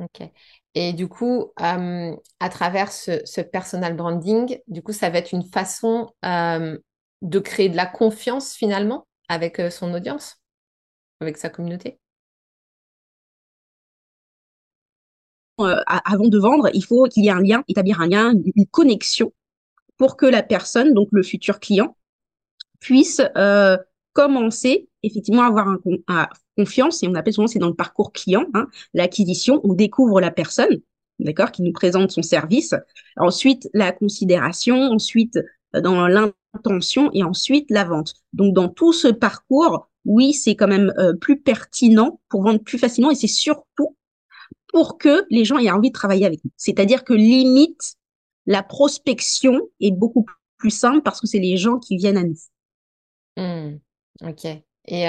Ok. 0.00 0.30
Et 0.74 0.92
du 0.92 1.08
coup, 1.08 1.52
euh, 1.60 2.16
à 2.40 2.48
travers 2.48 2.90
ce, 2.90 3.40
personal 3.40 3.94
branding, 3.94 4.58
du 4.66 4.82
coup, 4.82 4.92
ça 4.92 5.08
va 5.08 5.18
être 5.18 5.32
une 5.32 5.44
façon 5.44 6.10
euh, 6.24 6.78
de 7.22 7.38
créer 7.38 7.68
de 7.68 7.76
la 7.76 7.86
confiance 7.86 8.54
finalement 8.54 9.06
avec 9.28 9.60
euh, 9.60 9.70
son 9.70 9.94
audience, 9.94 10.36
avec 11.20 11.36
sa 11.36 11.48
communauté. 11.48 11.98
avant 15.56 16.26
de 16.26 16.36
vendre, 16.36 16.68
il 16.74 16.84
faut 16.84 17.04
qu'il 17.04 17.24
y 17.24 17.28
ait 17.28 17.30
un 17.30 17.40
lien, 17.40 17.62
établir 17.68 18.00
un 18.00 18.08
lien, 18.08 18.32
une 18.56 18.66
connexion 18.66 19.32
pour 19.96 20.16
que 20.16 20.26
la 20.26 20.42
personne, 20.42 20.92
donc 20.94 21.06
le 21.12 21.22
futur 21.22 21.60
client, 21.60 21.96
puisse 22.80 23.20
commencer 24.14 24.88
effectivement 25.02 25.42
à 25.42 25.48
avoir 25.48 25.68
un, 25.68 26.28
confiance, 26.56 27.02
et 27.02 27.08
on 27.08 27.14
appelle 27.14 27.34
souvent, 27.34 27.48
c'est 27.48 27.58
dans 27.58 27.68
le 27.68 27.74
parcours 27.74 28.12
client, 28.12 28.46
hein, 28.54 28.68
l'acquisition, 28.94 29.60
on 29.64 29.74
découvre 29.74 30.20
la 30.20 30.30
personne, 30.30 30.80
d'accord, 31.18 31.52
qui 31.52 31.62
nous 31.62 31.72
présente 31.72 32.10
son 32.10 32.22
service, 32.22 32.74
ensuite 33.16 33.68
la 33.74 33.92
considération, 33.92 34.76
ensuite 34.76 35.38
dans 35.74 36.06
l'intention 36.06 37.10
et 37.12 37.24
ensuite 37.24 37.70
la 37.70 37.84
vente. 37.84 38.14
Donc 38.32 38.54
dans 38.54 38.68
tout 38.68 38.92
ce 38.92 39.08
parcours, 39.08 39.88
oui, 40.04 40.32
c'est 40.32 40.54
quand 40.54 40.68
même 40.68 40.92
euh, 40.98 41.14
plus 41.14 41.40
pertinent 41.40 42.20
pour 42.28 42.42
vendre 42.42 42.60
plus 42.60 42.78
facilement 42.78 43.10
et 43.10 43.16
c'est 43.16 43.26
surtout 43.26 43.96
pour 44.68 44.98
que 44.98 45.24
les 45.30 45.44
gens 45.44 45.58
aient 45.58 45.70
envie 45.70 45.90
de 45.90 45.94
travailler 45.94 46.26
avec 46.26 46.44
nous. 46.44 46.50
C'est-à-dire 46.56 47.04
que 47.04 47.14
limite, 47.14 47.96
la 48.46 48.62
prospection 48.62 49.60
est 49.80 49.92
beaucoup 49.92 50.26
plus 50.56 50.70
simple 50.70 51.02
parce 51.02 51.20
que 51.20 51.26
c'est 51.26 51.38
les 51.38 51.56
gens 51.56 51.78
qui 51.78 51.96
viennent 51.96 52.16
à 52.16 52.24
nous. 52.24 52.38
Mmh. 53.36 53.78
Ok. 54.22 54.46
Et 54.86 55.06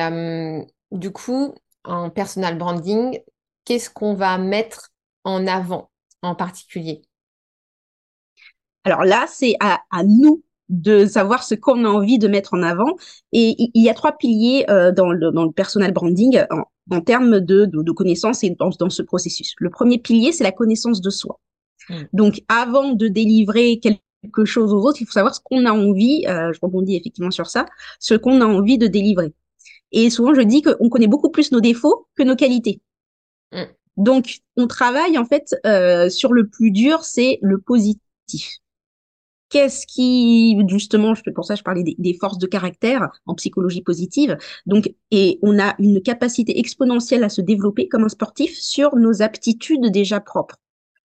du 0.91 1.12
coup, 1.12 1.53
en 1.83 2.09
personal 2.09 2.57
branding, 2.57 3.19
qu'est-ce 3.65 3.89
qu'on 3.89 4.13
va 4.13 4.38
mettre 4.38 4.91
en 5.24 5.47
avant 5.47 5.89
en 6.21 6.35
particulier? 6.35 7.01
Alors 8.83 9.03
là, 9.03 9.25
c'est 9.27 9.55
à, 9.59 9.81
à 9.91 10.03
nous 10.03 10.43
de 10.69 11.05
savoir 11.05 11.43
ce 11.43 11.55
qu'on 11.55 11.85
a 11.85 11.89
envie 11.89 12.19
de 12.19 12.27
mettre 12.27 12.53
en 12.53 12.63
avant. 12.63 12.95
Et 13.31 13.55
il 13.74 13.83
y 13.83 13.89
a 13.89 13.93
trois 13.93 14.17
piliers 14.17 14.65
euh, 14.69 14.91
dans, 14.91 15.12
le, 15.12 15.31
dans 15.31 15.43
le 15.43 15.51
personal 15.51 15.91
branding 15.91 16.41
en, 16.50 16.63
en 16.95 17.01
termes 17.01 17.39
de, 17.39 17.65
de, 17.65 17.83
de, 17.83 17.91
connaissances 17.91 18.43
et 18.43 18.51
dans, 18.51 18.69
dans, 18.79 18.89
ce 18.89 19.01
processus. 19.01 19.53
Le 19.59 19.69
premier 19.69 19.97
pilier, 19.97 20.31
c'est 20.31 20.43
la 20.43 20.51
connaissance 20.51 21.01
de 21.01 21.09
soi. 21.09 21.39
Mmh. 21.89 21.95
Donc, 22.13 22.41
avant 22.47 22.93
de 22.93 23.07
délivrer 23.07 23.79
quelque 23.79 24.01
chose 24.46 24.74
aux 24.74 24.82
autres, 24.82 25.01
il 25.01 25.05
faut 25.05 25.13
savoir 25.13 25.34
ce 25.36 25.39
qu'on 25.44 25.65
a 25.65 25.72
envie, 25.72 26.25
euh, 26.27 26.51
je 26.53 26.60
rebondis 26.62 26.96
effectivement 26.96 27.32
sur 27.32 27.48
ça, 27.48 27.65
ce 28.00 28.15
qu'on 28.15 28.41
a 28.41 28.46
envie 28.46 28.77
de 28.77 28.88
délivrer. 28.88 29.34
Et 29.91 30.10
souvent, 30.10 30.34
je 30.34 30.41
dis 30.41 30.62
qu'on 30.62 30.89
connaît 30.89 31.08
beaucoup 31.08 31.29
plus 31.29 31.51
nos 31.51 31.62
défauts 31.62 32.08
que 32.15 32.24
nos 32.24 32.36
qualités. 32.36 32.82
Mmh. 33.51 33.63
Donc, 33.98 34.39
on 34.58 34.67
travaille 34.67 35.17
en 35.17 35.25
fait 35.25 35.55
euh, 35.65 36.10
sur 36.10 36.34
le 36.34 36.48
plus 36.48 36.72
dur, 36.72 37.03
c'est 37.03 37.39
le 37.41 37.60
positif 37.60 38.60
qu'est-ce 39.50 39.86
qui 39.88 40.58
justement 40.67 41.13
pour 41.34 41.46
ça 41.46 41.55
je 41.55 41.63
parlais 41.63 41.84
des, 41.84 42.17
forces 42.20 42.38
de 42.38 42.48
caractère 42.48 43.10
en 43.25 43.36
psychologie 43.36 43.82
positive 43.82 44.38
donc 44.65 44.94
et 45.12 45.39
on 45.41 45.60
a 45.60 45.75
une 45.79 46.01
capacité 46.01 46.60
exponentielle 46.60 47.24
à 47.24 47.29
se 47.29 47.41
développer 47.41 47.88
comme 47.88 48.03
un 48.03 48.10
sportif 48.10 48.58
sur 48.58 48.96
nos 48.96 49.22
aptitudes 49.22 49.91
déjà 49.91 50.20
propres 50.20 50.58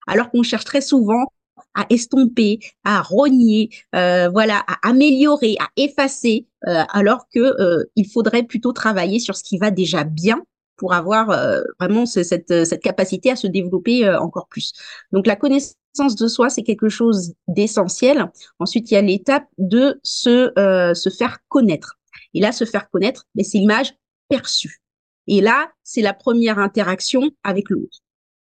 alors 0.08 0.30
qu'on 0.30 0.44
cherche 0.44 0.66
très 0.66 0.82
souvent 0.82 1.26
à 1.74 1.86
estomper, 1.90 2.60
à 2.84 3.02
rogner, 3.02 3.70
euh, 3.96 4.30
voilà, 4.30 4.64
à 4.68 4.90
améliorer, 4.90 5.56
à 5.60 5.70
effacer, 5.78 6.48
euh, 6.68 6.84
alors 6.90 7.28
que 7.34 7.40
euh, 7.40 7.84
il 7.96 8.08
faudrait 8.08 8.44
plutôt 8.44 8.74
travailler 8.74 9.20
sur 9.20 9.36
ce 9.36 9.44
qui 9.44 9.58
va 9.58 9.72
déjà 9.72 10.04
bien 10.04 10.42
pour 10.76 10.94
avoir 10.94 11.32
euh, 11.32 11.62
vraiment 11.80 12.06
cette, 12.06 12.66
cette 12.66 12.82
capacité 12.82 13.32
à 13.32 13.36
se 13.36 13.48
développer 13.48 14.06
euh, 14.06 14.20
encore 14.20 14.48
plus. 14.48 14.74
Donc 15.12 15.28
la 15.28 15.36
connaissance 15.36 16.16
de 16.16 16.28
soi, 16.28 16.50
c'est 16.50 16.64
quelque 16.64 16.90
chose 16.90 17.34
d'essentiel. 17.48 18.32
Ensuite, 18.60 18.92
il 18.92 18.94
y 18.94 18.98
a 18.98 19.02
l'étape 19.02 19.48
de 19.58 20.00
se, 20.04 20.52
euh, 20.60 20.94
se 20.94 21.10
faire 21.10 21.40
connaître. 21.50 21.98
Et 22.34 22.40
là, 22.40 22.52
se 22.52 22.66
faire 22.66 22.90
connaître, 22.90 23.26
mais 23.36 23.44
c'est 23.44 23.58
l'image 23.58 23.94
perçue. 24.30 24.82
Et 25.28 25.42
là, 25.42 25.72
c'est 25.84 26.02
la 26.02 26.14
première 26.14 26.60
interaction 26.60 27.32
avec 27.44 27.70
l'autre. 27.70 28.00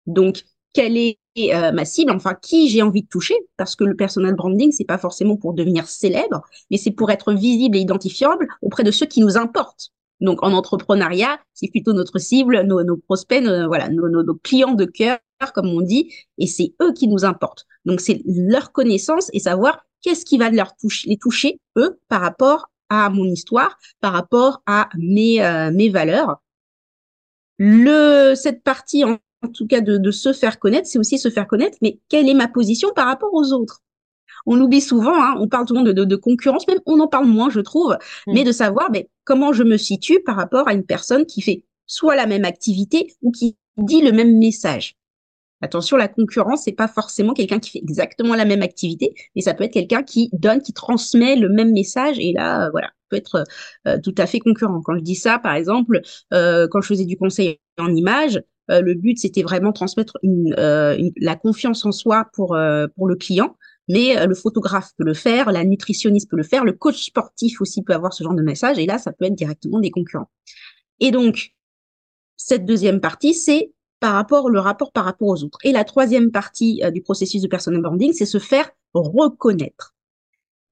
Donc, 0.06 0.44
quelle 0.74 0.98
est 0.98 1.18
euh, 1.38 1.72
ma 1.72 1.86
cible, 1.86 2.12
enfin 2.12 2.36
qui 2.36 2.70
j'ai 2.70 2.82
envie 2.82 3.04
de 3.04 3.08
toucher, 3.08 3.36
parce 3.56 3.76
que 3.76 3.84
le 3.84 3.96
personal 3.96 4.36
branding, 4.36 4.72
c'est 4.72 4.86
pas 4.86 4.98
forcément 4.98 5.38
pour 5.38 5.54
devenir 5.54 5.88
célèbre, 5.88 6.42
mais 6.70 6.78
c'est 6.78 6.92
pour 6.92 7.10
être 7.10 7.34
visible 7.34 7.78
et 7.78 7.80
identifiable 7.80 8.48
auprès 8.62 8.84
de 8.84 8.92
ceux 8.92 9.06
qui 9.06 9.22
nous 9.22 9.38
importent. 9.38 9.92
Donc 10.20 10.44
en 10.44 10.52
entrepreneuriat, 10.52 11.40
c'est 11.54 11.70
plutôt 11.70 11.94
notre 11.94 12.20
cible, 12.20 12.62
nos, 12.64 12.84
nos 12.84 12.98
prospects, 12.98 13.44
voilà, 13.44 13.90
nos, 13.90 14.10
nos, 14.10 14.36
clients 14.36 14.74
de 14.74 14.86
cœur, 14.86 15.20
comme 15.56 15.68
on 15.68 15.82
dit, 15.82 16.14
et 16.38 16.48
c'est 16.48 16.74
eux 16.82 16.94
qui 16.94 17.08
nous 17.08 17.24
importent. 17.24 17.66
Donc 17.86 18.02
c'est 18.02 18.22
leur 18.26 18.72
connaissance 18.72 19.30
et 19.34 19.40
savoir 19.40 19.86
qu'est-ce 20.02 20.26
qui 20.26 20.38
va 20.38 20.50
leur 20.50 20.76
toucher, 20.76 21.10
les 21.10 21.18
toucher 21.18 21.60
eux 21.78 21.98
par 22.10 22.22
rapport 22.22 22.70
à 22.90 23.10
mon 23.10 23.26
histoire, 23.26 23.78
par 24.02 24.12
rapport 24.12 24.62
à 24.66 24.90
mes 24.98 25.42
euh, 25.44 25.72
mes 25.72 25.90
valeurs. 25.90 26.42
Le 27.58 28.36
cette 28.36 28.64
partie 28.64 29.06
en, 29.06 29.18
en 29.44 29.50
tout 29.50 29.68
cas 29.68 29.82
de, 29.82 29.98
de 29.98 30.12
se 30.12 30.34
faire 30.34 30.60
connaître, 30.60 30.88
c'est 30.88 31.00
aussi 31.00 31.18
se 31.18 31.30
faire 31.30 31.48
connaître, 31.48 31.78
mais 31.82 32.00
quelle 32.10 32.30
est 32.30 32.34
ma 32.34 32.48
position 32.48 32.90
par 32.96 33.08
rapport 33.08 33.34
aux 33.34 33.54
autres? 33.54 33.82
On 34.46 34.60
oublie 34.60 34.82
souvent, 34.82 35.14
hein, 35.16 35.36
on 35.40 35.48
parle 35.48 35.68
souvent 35.68 35.84
de, 35.84 35.92
de, 35.92 36.04
de, 36.04 36.16
concurrence, 36.16 36.68
même 36.68 36.80
on 36.86 37.00
en 37.00 37.08
parle 37.08 37.28
moins, 37.28 37.50
je 37.50 37.60
trouve, 37.60 37.98
mm. 38.28 38.34
mais 38.34 38.44
de 38.44 38.52
savoir 38.52 38.90
mais, 38.92 39.10
comment 39.24 39.54
je 39.54 39.64
me 39.64 39.78
situe 39.78 40.22
par 40.26 40.36
rapport 40.36 40.68
à 40.68 40.74
une 40.74 40.86
personne 40.86 41.26
qui 41.26 41.42
fait 41.42 41.64
soit 41.86 42.16
la 42.16 42.26
même 42.26 42.46
activité 42.46 43.14
ou 43.22 43.32
qui 43.32 43.58
dit 43.78 44.02
le 44.02 44.12
même 44.12 44.38
message. 44.38 44.96
Attention, 45.62 45.96
la 45.96 46.08
concurrence, 46.08 46.64
c'est 46.64 46.72
pas 46.72 46.88
forcément 46.88 47.34
quelqu'un 47.34 47.60
qui 47.60 47.70
fait 47.70 47.80
exactement 47.80 48.34
la 48.34 48.46
même 48.46 48.64
activité, 48.64 49.14
mais 49.36 49.44
ça 49.44 49.54
peut 49.54 49.64
être 49.64 49.74
quelqu'un 49.74 50.02
qui 50.02 50.30
donne, 50.34 50.62
qui 50.62 50.74
transmet 50.74 51.36
le 51.36 51.50
même 51.50 51.72
message, 51.72 52.18
et 52.20 52.34
là, 52.34 52.66
euh, 52.66 52.70
voilà, 52.72 52.90
peut 53.10 53.18
être 53.18 53.44
euh, 53.88 54.00
tout 54.04 54.16
à 54.18 54.26
fait 54.26 54.40
concurrent. 54.40 54.82
Quand 54.82 54.96
je 54.96 55.02
dis 55.02 55.16
ça, 55.16 55.38
par 55.38 55.54
exemple, 55.54 56.02
euh, 56.34 56.68
quand 56.68 56.82
je 56.82 56.88
faisais 56.88 57.06
du 57.06 57.16
conseil 57.16 57.60
en 57.78 57.94
image, 57.96 58.42
le 58.72 58.94
but 58.94 59.20
c'était 59.20 59.44
vraiment 59.44 59.74
transmettre 59.74 60.18
une, 60.24 60.56
une, 60.58 61.12
la 61.18 61.36
confiance 61.36 61.86
en 61.86 61.92
soi 61.92 62.30
pour 62.34 62.58
pour 62.96 63.08
le 63.08 63.16
client 63.16 63.56
mais 63.92 64.18
euh, 64.18 64.26
le 64.26 64.36
photographe 64.36 64.92
peut 64.98 65.04
le 65.04 65.14
faire, 65.14 65.52
la 65.52 65.66
nutritionniste 65.66 66.30
peut 66.30 66.38
le 66.38 66.44
faire, 66.44 66.64
le 66.64 66.72
coach 66.72 67.04
sportif 67.04 67.60
aussi 67.62 67.84
peut 67.84 67.94
avoir 67.94 68.14
ce 68.14 68.24
genre 68.24 68.34
de 68.34 68.42
message, 68.42 68.80
et 68.80 68.86
là, 68.86 68.98
ça 68.98 69.12
peut 69.12 69.26
être 69.26 69.36
directement 69.36 69.80
des 69.80 69.92
concurrents. 69.92 70.30
Et 71.00 71.12
donc, 71.12 71.52
cette 72.38 72.66
deuxième 72.66 73.02
partie, 73.02 73.34
c'est 73.34 73.74
par 74.00 74.14
rapport 74.14 74.50
le 74.50 74.60
rapport 74.60 74.92
par 74.92 75.06
rapport 75.06 75.28
aux 75.28 75.44
autres. 75.44 75.60
Et 75.64 75.74
la 75.74 75.84
troisième 75.84 76.32
partie 76.32 76.82
euh, 76.84 76.92
du 76.92 77.02
processus 77.02 77.42
de 77.42 77.48
personal 77.48 77.82
branding, 77.82 78.14
c'est 78.14 78.26
se 78.26 78.40
faire 78.40 78.70
reconnaître. 78.94 79.94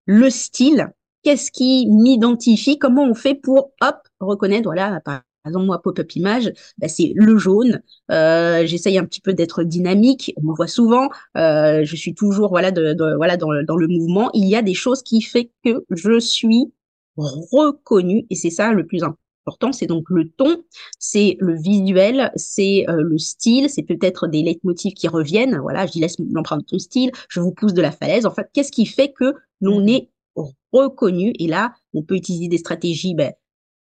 Le 0.06 0.30
style, 0.30 0.92
qu'est-ce 1.24 1.52
qui 1.52 1.88
m'identifie, 1.88 2.80
comment 2.80 3.04
on 3.04 3.14
fait 3.14 3.36
pour 3.36 3.74
hop 3.82 3.98
reconnaître 4.20 4.64
voilà 4.64 5.00
par 5.02 5.22
par 5.44 5.52
exemple, 5.52 5.66
moi, 5.68 5.82
pop-up 5.82 6.16
image, 6.16 6.52
bah, 6.78 6.88
c'est 6.88 7.14
le 7.16 7.38
jaune. 7.38 7.82
Euh, 8.12 8.66
J'essaye 8.66 8.98
un 8.98 9.06
petit 9.06 9.22
peu 9.22 9.34
d'être 9.34 9.64
dynamique. 9.64 10.34
On 10.38 10.50
me 10.50 10.56
voit 10.56 10.68
souvent. 10.68 11.10
Euh, 11.38 11.84
je 11.86 11.96
suis 11.96 12.14
toujours 12.14 12.50
voilà, 12.50 12.72
de, 12.72 12.94
de, 12.94 13.16
voilà 13.16 13.38
dans, 13.38 13.64
dans, 13.64 13.78
le 13.78 13.88
mouvement. 13.88 14.30
Il 14.34 14.48
y 14.48 14.56
a 14.56 14.62
des 14.62 14.74
choses 14.74 15.02
qui 15.02 15.22
fait 15.22 15.52
que 15.64 15.86
je 15.92 16.20
suis 16.20 16.72
reconnue 17.16 18.26
et 18.30 18.36
c'est 18.36 18.50
ça 18.50 18.74
le 18.74 18.86
plus 18.86 19.04
important. 19.04 19.72
C'est 19.72 19.88
donc 19.88 20.10
le 20.10 20.30
ton, 20.30 20.64
c'est 21.00 21.38
le 21.40 21.56
visuel, 21.56 22.32
c'est 22.36 22.86
euh, 22.90 23.02
le 23.02 23.18
style, 23.18 23.70
c'est 23.70 23.84
peut-être 23.84 24.28
des 24.28 24.44
leitmotifs 24.44 24.94
qui 24.94 25.08
reviennent. 25.08 25.58
Voilà, 25.60 25.86
je 25.86 25.94
dis 25.94 26.02
laisse 26.02 26.18
l'empreinte 26.20 26.62
de 26.62 26.66
ton 26.66 26.80
style, 26.80 27.12
je 27.30 27.40
vous 27.40 27.52
pousse 27.52 27.74
de 27.74 27.82
la 27.82 27.92
falaise. 27.92 28.26
En 28.26 28.32
fait, 28.32 28.48
qu'est-ce 28.54 28.72
qui 28.72 28.86
fait 28.86 29.12
que 29.12 29.34
l'on 29.62 29.82
mmh. 29.82 29.90
est 29.90 30.10
reconnu 30.72 31.34
Et 31.40 31.48
là, 31.48 31.74
on 31.94 32.04
peut 32.04 32.16
utiliser 32.16 32.48
des 32.48 32.58
stratégies 32.58 33.16
ben, 33.16 33.34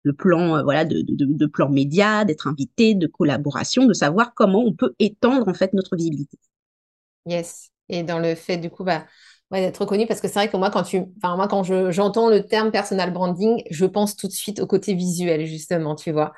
de 0.09 0.13
plan 0.13 0.57
euh, 0.57 0.63
voilà 0.65 0.85
de, 0.85 1.03
de, 1.03 1.27
de 1.27 1.47
plan 1.47 1.69
média, 1.71 2.25
d'être 2.25 2.49
invité, 2.49 2.95
de 2.95 3.07
collaboration, 3.07 3.87
de 3.87 3.95
savoir 3.95 4.35
comment 4.35 4.63
on 4.65 4.73
peut 4.75 4.95
étendre 4.99 5.49
en 5.49 5.55
fait 5.55 5.73
notre 5.75 5.97
visibilité. 5.97 6.39
Yes. 7.27 7.71
Et 7.89 8.03
dans 8.03 8.19
le 8.19 8.35
fait 8.35 8.59
du 8.59 8.71
coup 8.71 8.85
bah 8.85 9.07
ouais, 9.51 9.61
d'être 9.61 9.79
reconnu 9.81 10.07
parce 10.07 10.21
que 10.21 10.29
c'est 10.29 10.35
vrai 10.35 10.51
que 10.51 10.57
moi 10.57 10.71
quand 10.71 10.83
tu 10.83 11.01
enfin 11.19 11.37
moi 11.37 11.49
quand 11.49 11.63
je, 11.63 11.91
j'entends 11.91 12.29
le 12.29 12.45
terme 12.47 12.71
personal 12.71 13.13
branding, 13.13 13.63
je 13.71 13.87
pense 13.87 14.17
tout 14.17 14.27
de 14.29 14.33
suite 14.33 14.61
au 14.61 14.67
côté 14.67 14.95
visuel 14.95 15.47
justement, 15.47 15.95
tu 15.95 16.13
vois. 16.13 16.33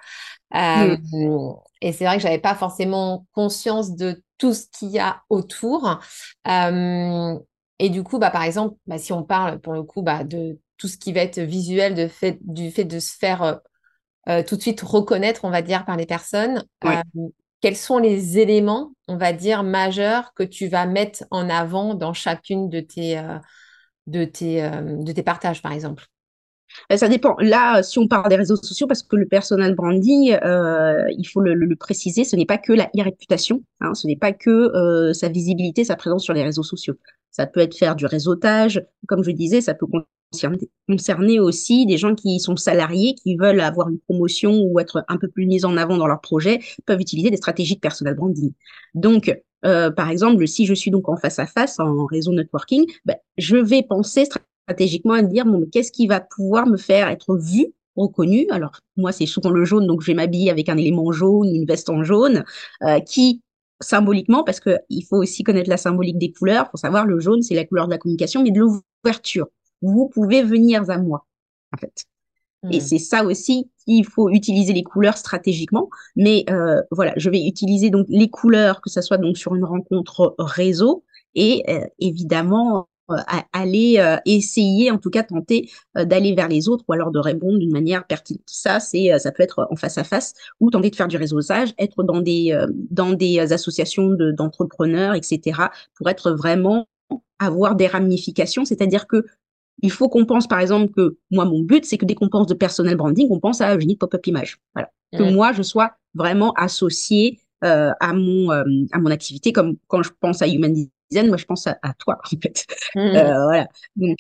Euh, 0.54 0.96
Et 1.80 1.92
c'est 1.92 2.04
vrai 2.04 2.16
que 2.16 2.22
j'avais 2.22 2.38
pas 2.40 2.54
forcément 2.54 3.26
conscience 3.32 3.96
de 3.96 4.22
tout 4.38 4.54
ce 4.54 4.66
qu'il 4.72 4.90
y 4.90 4.98
a 4.98 5.22
autour. 5.30 6.00
Euh, 6.48 7.38
et 7.78 7.90
du 7.90 8.02
coup, 8.02 8.18
bah, 8.18 8.30
par 8.30 8.42
exemple, 8.42 8.76
bah, 8.86 8.98
si 8.98 9.12
on 9.12 9.22
parle 9.24 9.60
pour 9.60 9.72
le 9.72 9.82
coup 9.82 10.02
bah, 10.02 10.24
de 10.24 10.58
tout 10.80 10.88
ce 10.88 10.96
qui 10.96 11.12
va 11.12 11.20
être 11.20 11.38
visuel 11.38 11.94
de 11.94 12.08
fait, 12.08 12.38
du 12.40 12.70
fait 12.70 12.84
de 12.84 12.98
se 12.98 13.14
faire 13.16 13.42
euh, 13.42 13.54
euh, 14.28 14.42
tout 14.42 14.56
de 14.56 14.62
suite 14.62 14.80
reconnaître, 14.80 15.44
on 15.44 15.50
va 15.50 15.60
dire, 15.60 15.84
par 15.84 15.96
les 15.96 16.06
personnes. 16.06 16.64
Euh, 16.86 16.90
quels 17.60 17.76
sont 17.76 17.98
les 17.98 18.38
éléments, 18.38 18.94
on 19.06 19.18
va 19.18 19.34
dire, 19.34 19.62
majeurs 19.62 20.32
que 20.34 20.42
tu 20.42 20.68
vas 20.68 20.86
mettre 20.86 21.24
en 21.30 21.50
avant 21.50 21.94
dans 21.94 22.14
chacune 22.14 22.70
de 22.70 22.80
tes, 22.80 23.22
de 24.06 24.24
tes, 24.24 24.62
de 24.62 25.12
tes 25.12 25.22
partages, 25.22 25.60
par 25.60 25.72
exemple? 25.72 26.06
Ça 26.96 27.08
dépend. 27.08 27.36
Là, 27.38 27.82
si 27.82 27.98
on 27.98 28.08
parle 28.08 28.30
des 28.30 28.36
réseaux 28.36 28.56
sociaux, 28.56 28.86
parce 28.86 29.02
que 29.02 29.16
le 29.16 29.26
personal 29.26 29.74
branding, 29.74 30.38
euh, 30.42 31.04
il 31.18 31.24
faut 31.24 31.40
le, 31.40 31.52
le, 31.54 31.76
préciser, 31.76 32.24
ce 32.24 32.36
n'est 32.36 32.46
pas 32.46 32.58
que 32.58 32.72
la 32.72 32.88
réputation, 32.96 33.62
hein, 33.80 33.92
ce 33.94 34.06
n'est 34.06 34.16
pas 34.16 34.32
que 34.32 34.50
euh, 34.50 35.12
sa 35.12 35.28
visibilité, 35.28 35.84
sa 35.84 35.96
présence 35.96 36.24
sur 36.24 36.32
les 36.32 36.42
réseaux 36.42 36.62
sociaux. 36.62 36.94
Ça 37.30 37.46
peut 37.46 37.60
être 37.60 37.76
faire 37.76 37.96
du 37.96 38.06
réseautage, 38.06 38.82
comme 39.06 39.22
je 39.22 39.30
disais, 39.30 39.60
ça 39.60 39.74
peut 39.74 39.86
concerner 40.88 41.40
aussi 41.40 41.86
des 41.86 41.98
gens 41.98 42.14
qui 42.14 42.40
sont 42.40 42.56
salariés, 42.56 43.14
qui 43.14 43.36
veulent 43.36 43.60
avoir 43.60 43.88
une 43.88 43.98
promotion 43.98 44.60
ou 44.62 44.78
être 44.78 45.04
un 45.08 45.16
peu 45.16 45.28
plus 45.28 45.46
mis 45.46 45.64
en 45.64 45.76
avant 45.76 45.96
dans 45.96 46.06
leur 46.06 46.20
projet, 46.20 46.60
peuvent 46.86 47.00
utiliser 47.00 47.30
des 47.30 47.36
stratégies 47.36 47.74
de 47.74 47.80
personal 47.80 48.14
branding. 48.14 48.52
Donc, 48.94 49.34
euh, 49.64 49.90
par 49.90 50.10
exemple, 50.10 50.46
si 50.46 50.66
je 50.66 50.74
suis 50.74 50.90
donc 50.90 51.08
en 51.08 51.16
face 51.16 51.38
à 51.38 51.46
face, 51.46 51.78
en 51.80 52.06
réseau 52.06 52.32
networking, 52.32 52.86
ben, 53.04 53.16
je 53.36 53.56
vais 53.56 53.82
penser 53.82 54.26
stratégiquement 54.66 55.14
à 55.14 55.22
dire, 55.22 55.44
bon, 55.44 55.58
mais 55.58 55.68
qu'est-ce 55.68 55.92
qui 55.92 56.06
va 56.06 56.20
pouvoir 56.20 56.66
me 56.66 56.76
faire 56.76 57.08
être 57.08 57.36
vu 57.36 57.66
reconnu? 57.96 58.46
Alors 58.50 58.72
moi, 58.96 59.12
c'est 59.12 59.26
souvent 59.26 59.50
le 59.50 59.64
jaune, 59.64 59.86
donc 59.86 60.00
je 60.00 60.06
vais 60.06 60.14
m'habiller 60.14 60.50
avec 60.50 60.68
un 60.68 60.76
élément 60.76 61.12
jaune, 61.12 61.48
une 61.54 61.66
veste 61.66 61.90
en 61.90 62.04
jaune, 62.04 62.44
euh, 62.82 63.00
qui 63.00 63.42
symboliquement, 63.82 64.44
parce 64.44 64.60
que 64.60 64.76
il 64.90 65.02
faut 65.02 65.16
aussi 65.16 65.42
connaître 65.42 65.70
la 65.70 65.78
symbolique 65.78 66.18
des 66.18 66.32
couleurs. 66.32 66.70
Faut 66.70 66.76
savoir, 66.76 67.06
le 67.06 67.18
jaune, 67.18 67.42
c'est 67.42 67.54
la 67.54 67.64
couleur 67.64 67.86
de 67.86 67.92
la 67.92 67.98
communication, 67.98 68.42
mais 68.42 68.50
de 68.50 68.60
l'ouverture 68.60 69.48
vous 69.82 70.08
pouvez 70.08 70.42
venir 70.42 70.88
à 70.90 70.98
moi, 70.98 71.26
en 71.72 71.78
fait. 71.78 72.04
Et 72.70 72.78
hmm. 72.78 72.80
c'est 72.80 72.98
ça 72.98 73.24
aussi 73.24 73.70
qu'il 73.84 74.04
faut 74.04 74.28
utiliser 74.28 74.74
les 74.74 74.82
couleurs 74.82 75.16
stratégiquement. 75.16 75.88
Mais 76.14 76.44
euh, 76.50 76.82
voilà, 76.90 77.14
je 77.16 77.30
vais 77.30 77.46
utiliser 77.46 77.88
donc 77.88 78.06
les 78.08 78.28
couleurs, 78.28 78.82
que 78.82 78.90
ce 78.90 79.00
soit 79.00 79.16
donc 79.16 79.38
sur 79.38 79.54
une 79.54 79.64
rencontre 79.64 80.34
réseau, 80.38 81.04
et 81.34 81.64
euh, 81.68 81.86
évidemment 81.98 82.88
euh, 83.10 83.16
aller 83.52 83.96
euh, 83.98 84.16
essayer, 84.24 84.90
en 84.90 84.98
tout 84.98 85.10
cas 85.10 85.24
tenter 85.24 85.68
euh, 85.96 86.04
d'aller 86.04 86.34
vers 86.34 86.48
les 86.48 86.68
autres 86.68 86.84
ou 86.86 86.92
alors 86.92 87.10
de 87.10 87.18
répondre 87.18 87.58
d'une 87.58 87.72
manière 87.72 88.06
pertinente. 88.06 88.42
Ça, 88.46 88.78
c'est 88.78 89.18
ça 89.18 89.32
peut 89.32 89.42
être 89.42 89.66
en 89.70 89.76
face 89.76 89.98
à 89.98 90.04
face 90.04 90.32
ou 90.60 90.70
tenter 90.70 90.90
de 90.90 90.96
faire 90.96 91.08
du 91.08 91.16
réseautage, 91.16 91.74
être 91.78 92.04
dans 92.04 92.20
des 92.20 92.56
dans 92.90 93.12
des 93.12 93.40
associations 93.52 94.10
d'entrepreneurs, 94.10 95.14
etc. 95.14 95.62
pour 95.94 96.08
être 96.08 96.30
vraiment 96.32 96.86
avoir 97.38 97.74
des 97.74 97.86
ramifications, 97.86 98.64
c'est-à-dire 98.64 99.06
que 99.06 99.24
il 99.82 99.90
faut 99.90 100.08
qu'on 100.08 100.26
pense, 100.26 100.46
par 100.46 100.60
exemple, 100.60 100.92
que 100.92 101.16
moi, 101.30 101.44
mon 101.44 101.60
but, 101.60 101.84
c'est 101.84 101.98
que 101.98 102.04
dès 102.04 102.14
qu'on 102.14 102.28
pense 102.28 102.46
de 102.46 102.54
personnel 102.54 102.96
branding, 102.96 103.28
on 103.30 103.40
pense 103.40 103.60
à 103.60 103.74
Eugénie 103.74 103.96
Pop-up 103.96 104.26
Image. 104.26 104.58
Voilà. 104.74 104.90
Que 105.12 105.32
moi, 105.32 105.52
je 105.52 105.62
sois 105.62 105.92
vraiment 106.14 106.52
associée 106.52 107.40
euh, 107.64 107.90
à 108.00 108.12
mon 108.12 108.52
euh, 108.52 108.64
à 108.92 108.98
mon 108.98 109.10
activité, 109.10 109.52
comme 109.52 109.76
quand 109.88 110.02
je 110.02 110.10
pense 110.20 110.40
à 110.42 110.48
Human 110.48 110.72
Design, 111.10 111.28
moi, 111.28 111.36
je 111.36 111.44
pense 111.44 111.66
à, 111.66 111.76
toi, 111.98 112.18
en 112.24 112.36
fait. 112.40 112.66
Euh, 112.96 113.44
voilà. 113.44 113.68
Donc, 113.96 114.18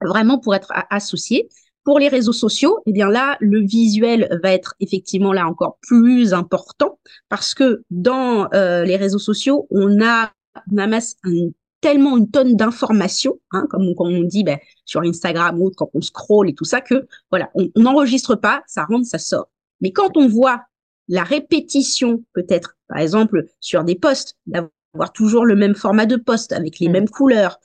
vraiment 0.00 0.38
pour 0.38 0.54
être 0.54 0.72
associé. 0.90 1.48
Pour 1.84 1.98
les 1.98 2.08
réseaux 2.08 2.34
sociaux, 2.34 2.80
eh 2.84 2.92
bien 2.92 3.08
là, 3.08 3.38
le 3.40 3.60
visuel 3.60 4.28
va 4.42 4.52
être 4.52 4.74
effectivement 4.78 5.32
là 5.32 5.46
encore 5.46 5.78
plus 5.80 6.34
important 6.34 6.98
parce 7.30 7.54
que 7.54 7.82
dans 7.90 8.48
les 8.52 8.96
réseaux 8.96 9.18
sociaux, 9.18 9.66
on 9.70 10.02
a 10.02 10.30
on 10.72 10.78
amasse 10.78 11.16
un 11.24 11.48
tellement 11.80 12.16
une 12.16 12.30
tonne 12.30 12.56
d'informations, 12.56 13.38
hein, 13.52 13.66
comme, 13.70 13.92
on 13.98 14.22
dit 14.22 14.44
ben, 14.44 14.58
sur 14.84 15.02
Instagram 15.02 15.60
ou 15.60 15.70
quand 15.76 15.90
on 15.94 16.00
scrolle 16.00 16.48
et 16.48 16.54
tout 16.54 16.64
ça, 16.64 16.80
que 16.80 17.06
voilà, 17.30 17.50
on 17.54 17.68
n'enregistre 17.76 18.34
pas, 18.34 18.62
ça 18.66 18.84
rentre, 18.84 19.06
ça 19.06 19.18
sort. 19.18 19.48
Mais 19.80 19.92
quand 19.92 20.16
on 20.16 20.28
voit 20.28 20.62
la 21.08 21.22
répétition, 21.22 22.24
peut-être, 22.32 22.76
par 22.88 22.98
exemple, 22.98 23.46
sur 23.60 23.84
des 23.84 23.94
posts, 23.94 24.36
d'avoir 24.46 25.12
toujours 25.12 25.46
le 25.46 25.56
même 25.56 25.74
format 25.74 26.06
de 26.06 26.16
post 26.16 26.52
avec 26.52 26.78
les 26.80 26.88
mmh. 26.88 26.92
mêmes 26.92 27.08
couleurs, 27.08 27.58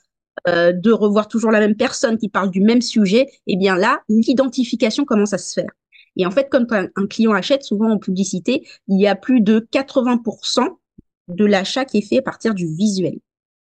euh, 0.48 0.72
de 0.72 0.92
revoir 0.92 1.28
toujours 1.28 1.50
la 1.50 1.60
même 1.60 1.76
personne 1.76 2.18
qui 2.18 2.28
parle 2.28 2.50
du 2.50 2.60
même 2.60 2.82
sujet, 2.82 3.26
eh 3.46 3.56
bien 3.56 3.76
là, 3.76 4.00
l'identification 4.08 5.04
commence 5.04 5.32
à 5.32 5.38
se 5.38 5.54
faire. 5.54 5.70
Et 6.16 6.26
en 6.26 6.30
fait, 6.30 6.48
comme 6.48 6.66
un 6.72 7.06
client 7.06 7.32
achète 7.32 7.62
souvent 7.62 7.90
en 7.90 7.98
publicité, 7.98 8.66
il 8.88 9.00
y 9.00 9.06
a 9.06 9.16
plus 9.16 9.40
de 9.40 9.66
80% 9.72 10.68
de 11.28 11.44
l'achat 11.44 11.84
qui 11.84 11.98
est 11.98 12.08
fait 12.08 12.18
à 12.18 12.22
partir 12.22 12.54
du 12.54 12.66
visuel 12.66 13.18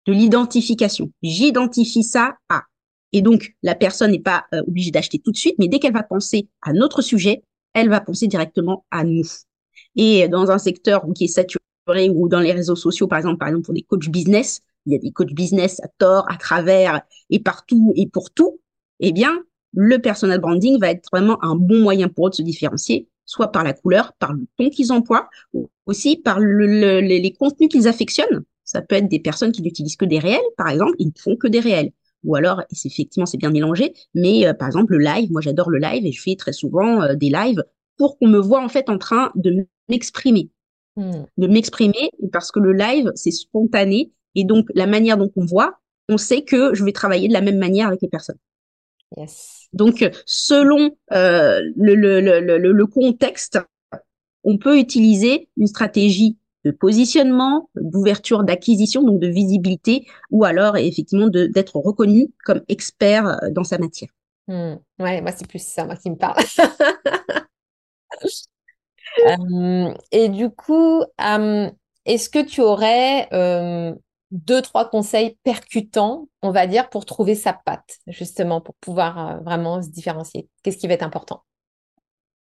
de 0.06 0.12
l'identification. 0.12 1.10
J'identifie 1.22 2.02
ça 2.02 2.36
à. 2.48 2.62
Et 3.12 3.22
donc, 3.22 3.54
la 3.62 3.74
personne 3.74 4.10
n'est 4.10 4.18
pas 4.18 4.44
euh, 4.52 4.62
obligée 4.66 4.90
d'acheter 4.90 5.18
tout 5.18 5.30
de 5.30 5.36
suite, 5.36 5.54
mais 5.58 5.68
dès 5.68 5.78
qu'elle 5.78 5.92
va 5.92 6.02
penser 6.02 6.48
à 6.62 6.72
notre 6.72 7.00
sujet, 7.00 7.44
elle 7.72 7.88
va 7.88 8.00
penser 8.00 8.26
directement 8.26 8.84
à 8.90 9.04
nous. 9.04 9.26
Et 9.96 10.28
dans 10.28 10.50
un 10.50 10.58
secteur 10.58 11.04
qui 11.14 11.24
est 11.24 11.28
saturé 11.28 12.10
ou 12.10 12.28
dans 12.28 12.40
les 12.40 12.52
réseaux 12.52 12.76
sociaux, 12.76 13.06
par 13.06 13.18
exemple, 13.18 13.38
par 13.38 13.48
exemple 13.48 13.66
pour 13.66 13.74
des 13.74 13.82
coachs 13.82 14.08
business, 14.08 14.60
il 14.86 14.92
y 14.92 14.96
a 14.96 14.98
des 14.98 15.12
coachs 15.12 15.32
business 15.32 15.80
à 15.82 15.88
tort, 15.98 16.24
à 16.30 16.36
travers 16.36 17.02
et 17.30 17.40
partout 17.40 17.92
et 17.96 18.08
pour 18.08 18.30
tout. 18.30 18.60
Eh 19.00 19.12
bien, 19.12 19.42
le 19.72 19.98
personal 19.98 20.40
branding 20.40 20.78
va 20.78 20.90
être 20.90 21.08
vraiment 21.12 21.42
un 21.44 21.56
bon 21.56 21.80
moyen 21.80 22.08
pour 22.08 22.28
eux 22.28 22.30
de 22.30 22.34
se 22.34 22.42
différencier, 22.42 23.08
soit 23.26 23.50
par 23.52 23.64
la 23.64 23.72
couleur, 23.72 24.12
par 24.18 24.32
le 24.32 24.46
ton 24.56 24.70
qu'ils 24.70 24.92
emploient, 24.92 25.28
ou 25.52 25.70
aussi 25.86 26.16
par 26.16 26.38
le, 26.40 27.00
les 27.00 27.32
contenus 27.32 27.68
qu'ils 27.68 27.88
affectionnent. 27.88 28.44
Ça 28.74 28.82
peut 28.82 28.96
être 28.96 29.08
des 29.08 29.20
personnes 29.20 29.52
qui 29.52 29.62
n'utilisent 29.62 29.96
que 29.96 30.04
des 30.04 30.18
réels, 30.18 30.40
par 30.56 30.68
exemple, 30.68 30.96
ils 30.98 31.06
ne 31.06 31.12
font 31.16 31.36
que 31.36 31.46
des 31.46 31.60
réels. 31.60 31.92
Ou 32.24 32.34
alors, 32.34 32.62
c'est 32.72 32.88
effectivement, 32.88 33.26
c'est 33.26 33.38
bien 33.38 33.50
mélangé, 33.50 33.94
mais 34.14 34.46
euh, 34.46 34.52
par 34.52 34.66
exemple, 34.66 34.94
le 34.94 34.98
live, 34.98 35.30
moi 35.30 35.40
j'adore 35.40 35.70
le 35.70 35.78
live 35.78 36.04
et 36.04 36.10
je 36.10 36.20
fais 36.20 36.34
très 36.34 36.52
souvent 36.52 37.02
euh, 37.02 37.14
des 37.14 37.28
lives 37.28 37.62
pour 37.98 38.18
qu'on 38.18 38.26
me 38.26 38.38
voit 38.38 38.64
en 38.64 38.68
fait 38.68 38.88
en 38.88 38.98
train 38.98 39.30
de 39.36 39.66
m'exprimer. 39.88 40.50
Hmm. 40.96 41.24
De 41.36 41.46
m'exprimer, 41.46 42.10
parce 42.32 42.50
que 42.50 42.58
le 42.58 42.72
live, 42.72 43.12
c'est 43.14 43.30
spontané, 43.30 44.10
et 44.34 44.44
donc 44.44 44.66
la 44.74 44.86
manière 44.86 45.18
dont 45.18 45.30
on 45.36 45.44
voit, 45.44 45.78
on 46.08 46.18
sait 46.18 46.42
que 46.42 46.74
je 46.74 46.84
vais 46.84 46.92
travailler 46.92 47.28
de 47.28 47.32
la 47.32 47.42
même 47.42 47.58
manière 47.58 47.88
avec 47.88 48.02
les 48.02 48.08
personnes. 48.08 48.38
Yes. 49.16 49.68
Donc, 49.72 50.04
selon 50.26 50.96
euh, 51.12 51.60
le, 51.76 51.94
le, 51.94 52.20
le, 52.40 52.72
le 52.72 52.86
contexte, 52.86 53.58
on 54.42 54.58
peut 54.58 54.78
utiliser 54.78 55.48
une 55.56 55.68
stratégie 55.68 56.36
de 56.64 56.70
positionnement, 56.70 57.68
d'ouverture 57.74 58.44
d'acquisition, 58.44 59.02
donc 59.02 59.20
de 59.20 59.28
visibilité, 59.28 60.06
ou 60.30 60.44
alors 60.44 60.76
effectivement 60.76 61.28
d'être 61.28 61.76
reconnu 61.76 62.28
comme 62.44 62.62
expert 62.68 63.26
euh, 63.26 63.50
dans 63.50 63.64
sa 63.64 63.78
matière. 63.78 64.10
Hmm. 64.48 64.74
Ouais, 64.98 65.20
moi 65.20 65.32
c'est 65.32 65.46
plus 65.46 65.64
ça, 65.64 65.84
moi 65.84 65.96
qui 65.96 66.10
me 66.10 66.16
parle. 66.16 66.36
Euh, 69.20 69.94
et 70.10 70.28
du 70.28 70.50
coup, 70.50 71.02
euh, 71.20 71.70
est-ce 72.04 72.28
que 72.28 72.44
tu 72.44 72.62
aurais 72.62 73.28
deux, 74.30 74.62
trois 74.62 74.88
conseils 74.88 75.38
percutants, 75.44 76.28
on 76.42 76.50
va 76.50 76.66
dire, 76.66 76.88
pour 76.90 77.04
trouver 77.04 77.36
sa 77.36 77.52
patte, 77.52 77.98
justement, 78.08 78.60
pour 78.60 78.74
pouvoir 78.76 79.42
vraiment 79.44 79.82
se 79.82 79.90
différencier? 79.90 80.48
Qu'est-ce 80.62 80.78
qui 80.78 80.88
va 80.88 80.94
être 80.94 81.04
important? 81.04 81.44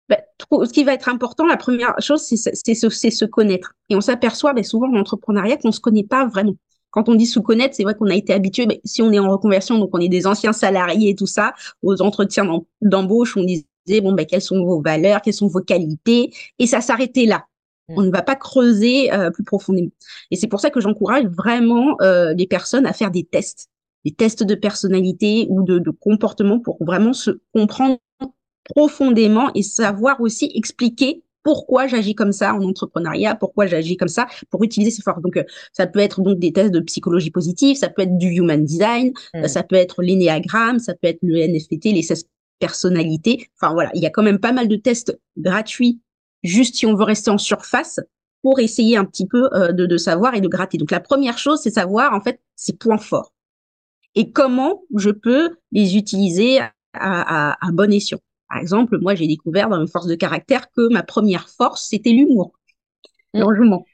Ben, 0.09 0.17
ce 0.65 0.73
qui 0.73 0.83
va 0.83 0.93
être 0.93 1.07
important, 1.07 1.45
la 1.45 1.57
première 1.57 1.93
chose, 1.99 2.21
c'est 2.23 2.35
se, 2.73 2.89
se, 2.89 3.25
connaître. 3.25 3.73
Et 3.89 3.95
on 3.95 4.01
s'aperçoit 4.01 4.53
ben, 4.53 4.63
souvent 4.63 4.87
en 4.87 4.95
entrepreneuriat 4.95 5.57
qu'on 5.57 5.71
se 5.71 5.79
connaît 5.79 6.03
pas 6.03 6.25
vraiment. 6.25 6.55
Quand 6.89 7.07
on 7.07 7.15
dit 7.15 7.27
se 7.27 7.39
connaître, 7.39 7.75
c'est 7.75 7.83
vrai 7.83 7.93
qu'on 7.93 8.07
a 8.07 8.15
été 8.15 8.33
habitué, 8.33 8.65
mais 8.65 8.81
si 8.83 9.03
on 9.03 9.11
est 9.11 9.19
en 9.19 9.29
reconversion, 9.29 9.77
donc 9.77 9.91
on 9.93 9.99
est 9.99 10.09
des 10.09 10.25
anciens 10.25 10.53
salariés 10.53 11.11
et 11.11 11.15
tout 11.15 11.27
ça, 11.27 11.53
aux 11.83 12.01
entretiens 12.01 12.63
d'embauche, 12.81 13.37
on 13.37 13.43
disait, 13.43 14.01
bon, 14.01 14.13
ben, 14.13 14.25
quelles 14.25 14.41
sont 14.41 14.65
vos 14.65 14.81
valeurs, 14.81 15.21
quelles 15.21 15.35
sont 15.35 15.47
vos 15.47 15.61
qualités, 15.61 16.33
et 16.57 16.65
ça 16.65 16.81
s'arrêtait 16.81 17.25
là. 17.25 17.45
Mm. 17.89 17.93
On 17.97 18.01
ne 18.01 18.11
va 18.11 18.23
pas 18.23 18.35
creuser 18.35 19.13
euh, 19.13 19.29
plus 19.29 19.43
profondément. 19.43 19.91
Et 20.31 20.35
c'est 20.35 20.47
pour 20.47 20.59
ça 20.59 20.71
que 20.71 20.81
j'encourage 20.81 21.25
vraiment 21.25 21.95
euh, 22.01 22.33
les 22.33 22.47
personnes 22.47 22.87
à 22.87 22.93
faire 22.93 23.11
des 23.11 23.23
tests, 23.23 23.69
des 24.05 24.11
tests 24.11 24.41
de 24.41 24.55
personnalité 24.55 25.45
ou 25.49 25.61
de, 25.61 25.77
de 25.77 25.91
comportement 25.91 26.59
pour 26.59 26.83
vraiment 26.83 27.13
se 27.13 27.39
comprendre 27.53 27.99
profondément 28.75 29.51
et 29.55 29.63
savoir 29.63 30.21
aussi 30.21 30.51
expliquer 30.53 31.23
pourquoi 31.43 31.87
j'agis 31.87 32.15
comme 32.15 32.31
ça 32.31 32.53
en 32.53 32.61
entrepreneuriat, 32.63 33.35
pourquoi 33.35 33.65
j'agis 33.65 33.97
comme 33.97 34.09
ça 34.09 34.27
pour 34.49 34.63
utiliser 34.63 34.91
ces 34.91 35.01
forces. 35.01 35.21
Donc, 35.21 35.37
euh, 35.37 35.43
ça 35.73 35.87
peut 35.87 35.99
être 35.99 36.21
donc 36.21 36.39
des 36.39 36.51
tests 36.51 36.71
de 36.71 36.79
psychologie 36.81 37.31
positive, 37.31 37.75
ça 37.75 37.89
peut 37.89 38.03
être 38.03 38.17
du 38.17 38.27
human 38.27 38.63
design, 38.63 39.13
euh, 39.35 39.43
mm. 39.43 39.47
ça 39.47 39.63
peut 39.63 39.75
être 39.75 40.03
l'énéagramme, 40.03 40.79
ça 40.79 40.93
peut 40.93 41.07
être 41.07 41.19
le 41.21 41.37
NFPT, 41.37 41.85
les 41.85 42.03
16 42.03 42.25
personnalités. 42.59 43.47
Enfin, 43.59 43.73
voilà, 43.73 43.89
il 43.93 44.01
y 44.01 44.05
a 44.05 44.09
quand 44.09 44.23
même 44.23 44.39
pas 44.39 44.51
mal 44.51 44.67
de 44.67 44.75
tests 44.75 45.17
gratuits, 45.37 46.01
juste 46.43 46.75
si 46.75 46.85
on 46.85 46.93
veut 46.93 47.05
rester 47.05 47.31
en 47.31 47.37
surface, 47.37 47.99
pour 48.41 48.59
essayer 48.59 48.95
un 48.95 49.05
petit 49.05 49.27
peu 49.27 49.49
euh, 49.53 49.71
de, 49.71 49.85
de 49.85 49.97
savoir 49.97 50.35
et 50.35 50.41
de 50.41 50.47
gratter. 50.47 50.77
Donc, 50.77 50.91
la 50.91 51.01
première 51.01 51.37
chose, 51.37 51.61
c'est 51.61 51.71
savoir, 51.71 52.13
en 52.13 52.21
fait, 52.21 52.39
ses 52.55 52.73
points 52.73 52.97
forts. 52.97 53.33
Et 54.15 54.31
comment 54.31 54.83
je 54.95 55.09
peux 55.09 55.57
les 55.71 55.97
utiliser 55.97 56.59
à, 56.59 56.71
à, 56.93 57.67
à 57.67 57.71
bon 57.71 57.91
escient. 57.91 58.19
Par 58.49 58.59
exemple, 58.59 58.97
moi, 58.99 59.15
j'ai 59.15 59.27
découvert 59.27 59.69
dans 59.69 59.79
mes 59.79 59.87
forces 59.87 60.07
de 60.07 60.15
caractère 60.15 60.71
que 60.71 60.91
ma 60.91 61.03
première 61.03 61.49
force, 61.49 61.87
c'était 61.89 62.11
l'humour, 62.11 62.53
mmh. 63.33 63.39
l'enjouement. 63.39 63.85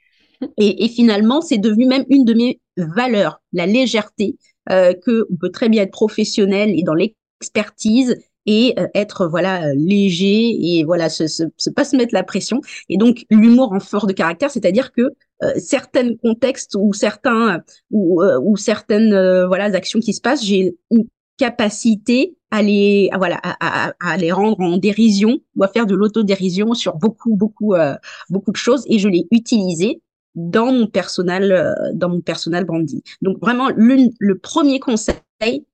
Et, 0.58 0.84
et, 0.84 0.88
finalement, 0.88 1.40
c'est 1.40 1.58
devenu 1.58 1.86
même 1.86 2.04
une 2.10 2.24
de 2.24 2.34
mes 2.34 2.60
valeurs, 2.76 3.40
la 3.52 3.66
légèreté, 3.66 4.36
euh, 4.70 4.92
que 4.92 5.26
on 5.30 5.36
peut 5.36 5.50
très 5.50 5.68
bien 5.68 5.82
être 5.82 5.92
professionnel 5.92 6.70
et 6.76 6.82
dans 6.82 6.94
l'expertise 6.94 8.16
et 8.46 8.74
euh, 8.78 8.86
être 8.94 9.26
voilà 9.26 9.74
léger 9.74 10.78
et 10.78 10.84
voilà 10.84 11.08
se, 11.08 11.26
se, 11.26 11.44
se, 11.56 11.70
pas 11.70 11.84
se 11.84 11.96
mettre 11.96 12.14
la 12.14 12.22
pression. 12.22 12.60
Et 12.88 12.96
donc 12.96 13.26
l'humour 13.30 13.72
en 13.72 13.80
force 13.80 14.06
de 14.06 14.12
caractère, 14.12 14.50
c'est-à-dire 14.50 14.92
que 14.92 15.10
euh, 15.42 15.52
certains 15.58 16.14
contextes 16.16 16.76
ou 16.78 16.92
certains 16.94 17.60
ou, 17.90 18.22
euh, 18.22 18.40
ou 18.42 18.56
certaines 18.56 19.10
voilà 19.46 19.64
actions 19.64 20.00
qui 20.00 20.14
se 20.14 20.20
passent, 20.20 20.44
j'ai 20.44 20.76
une 20.90 21.06
capacité 21.38 22.36
à 22.56 22.62
les 22.62 23.10
voilà 23.16 23.38
à, 23.42 23.92
à, 24.00 24.16
les 24.16 24.32
rendre 24.32 24.60
en 24.60 24.78
dérision 24.78 25.38
ou 25.54 25.62
à 25.62 25.68
faire 25.68 25.86
de 25.86 25.94
l'autodérision 25.94 26.72
sur 26.74 26.96
beaucoup 26.96 27.36
beaucoup 27.36 27.74
euh, 27.74 27.94
beaucoup 28.30 28.50
de 28.50 28.56
choses 28.56 28.84
et 28.86 28.98
je 28.98 29.08
l'ai 29.08 29.26
utilisé 29.30 30.02
dans 30.34 30.72
mon 30.72 30.86
personnel 30.86 31.52
euh, 31.52 31.74
dans 31.92 32.08
mon 32.08 32.20
personnel 32.20 32.64
branding. 32.64 33.02
Donc 33.20 33.38
vraiment 33.40 33.68
l'une 33.76 34.10
le 34.18 34.38
premier 34.38 34.80
conseil 34.80 35.66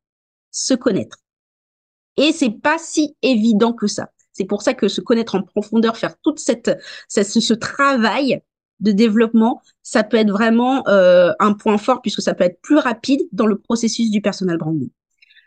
se 0.51 0.75
connaître. 0.75 1.19
Et 2.17 2.33
c'est 2.33 2.51
pas 2.51 2.79
si 2.79 3.17
évident 3.23 3.73
que 3.73 3.87
ça. 3.87 4.11
C'est 4.33 4.45
pour 4.45 4.63
ça 4.63 4.75
que 4.75 4.89
se 4.89 5.01
connaître 5.01 5.35
en 5.35 5.43
profondeur, 5.43 5.97
faire 5.97 6.17
toute 6.21 6.39
cette, 6.39 6.71
ce, 7.09 7.23
ce 7.23 7.55
travail 7.55 8.43
de 8.81 8.93
développement, 8.93 9.63
ça 9.83 10.03
peut 10.03 10.17
être 10.17 10.31
vraiment 10.31 10.87
euh, 10.89 11.33
un 11.39 11.53
point 11.53 11.79
fort 11.79 12.03
puisque 12.03 12.23
ça 12.23 12.35
peut 12.35 12.45
être 12.45 12.61
plus 12.61 12.79
rapide 12.79 13.21
dans 13.31 13.47
le 13.47 13.59
processus 13.59 14.11
du 14.11 14.21
personal 14.21 14.59
branding. 14.59 14.91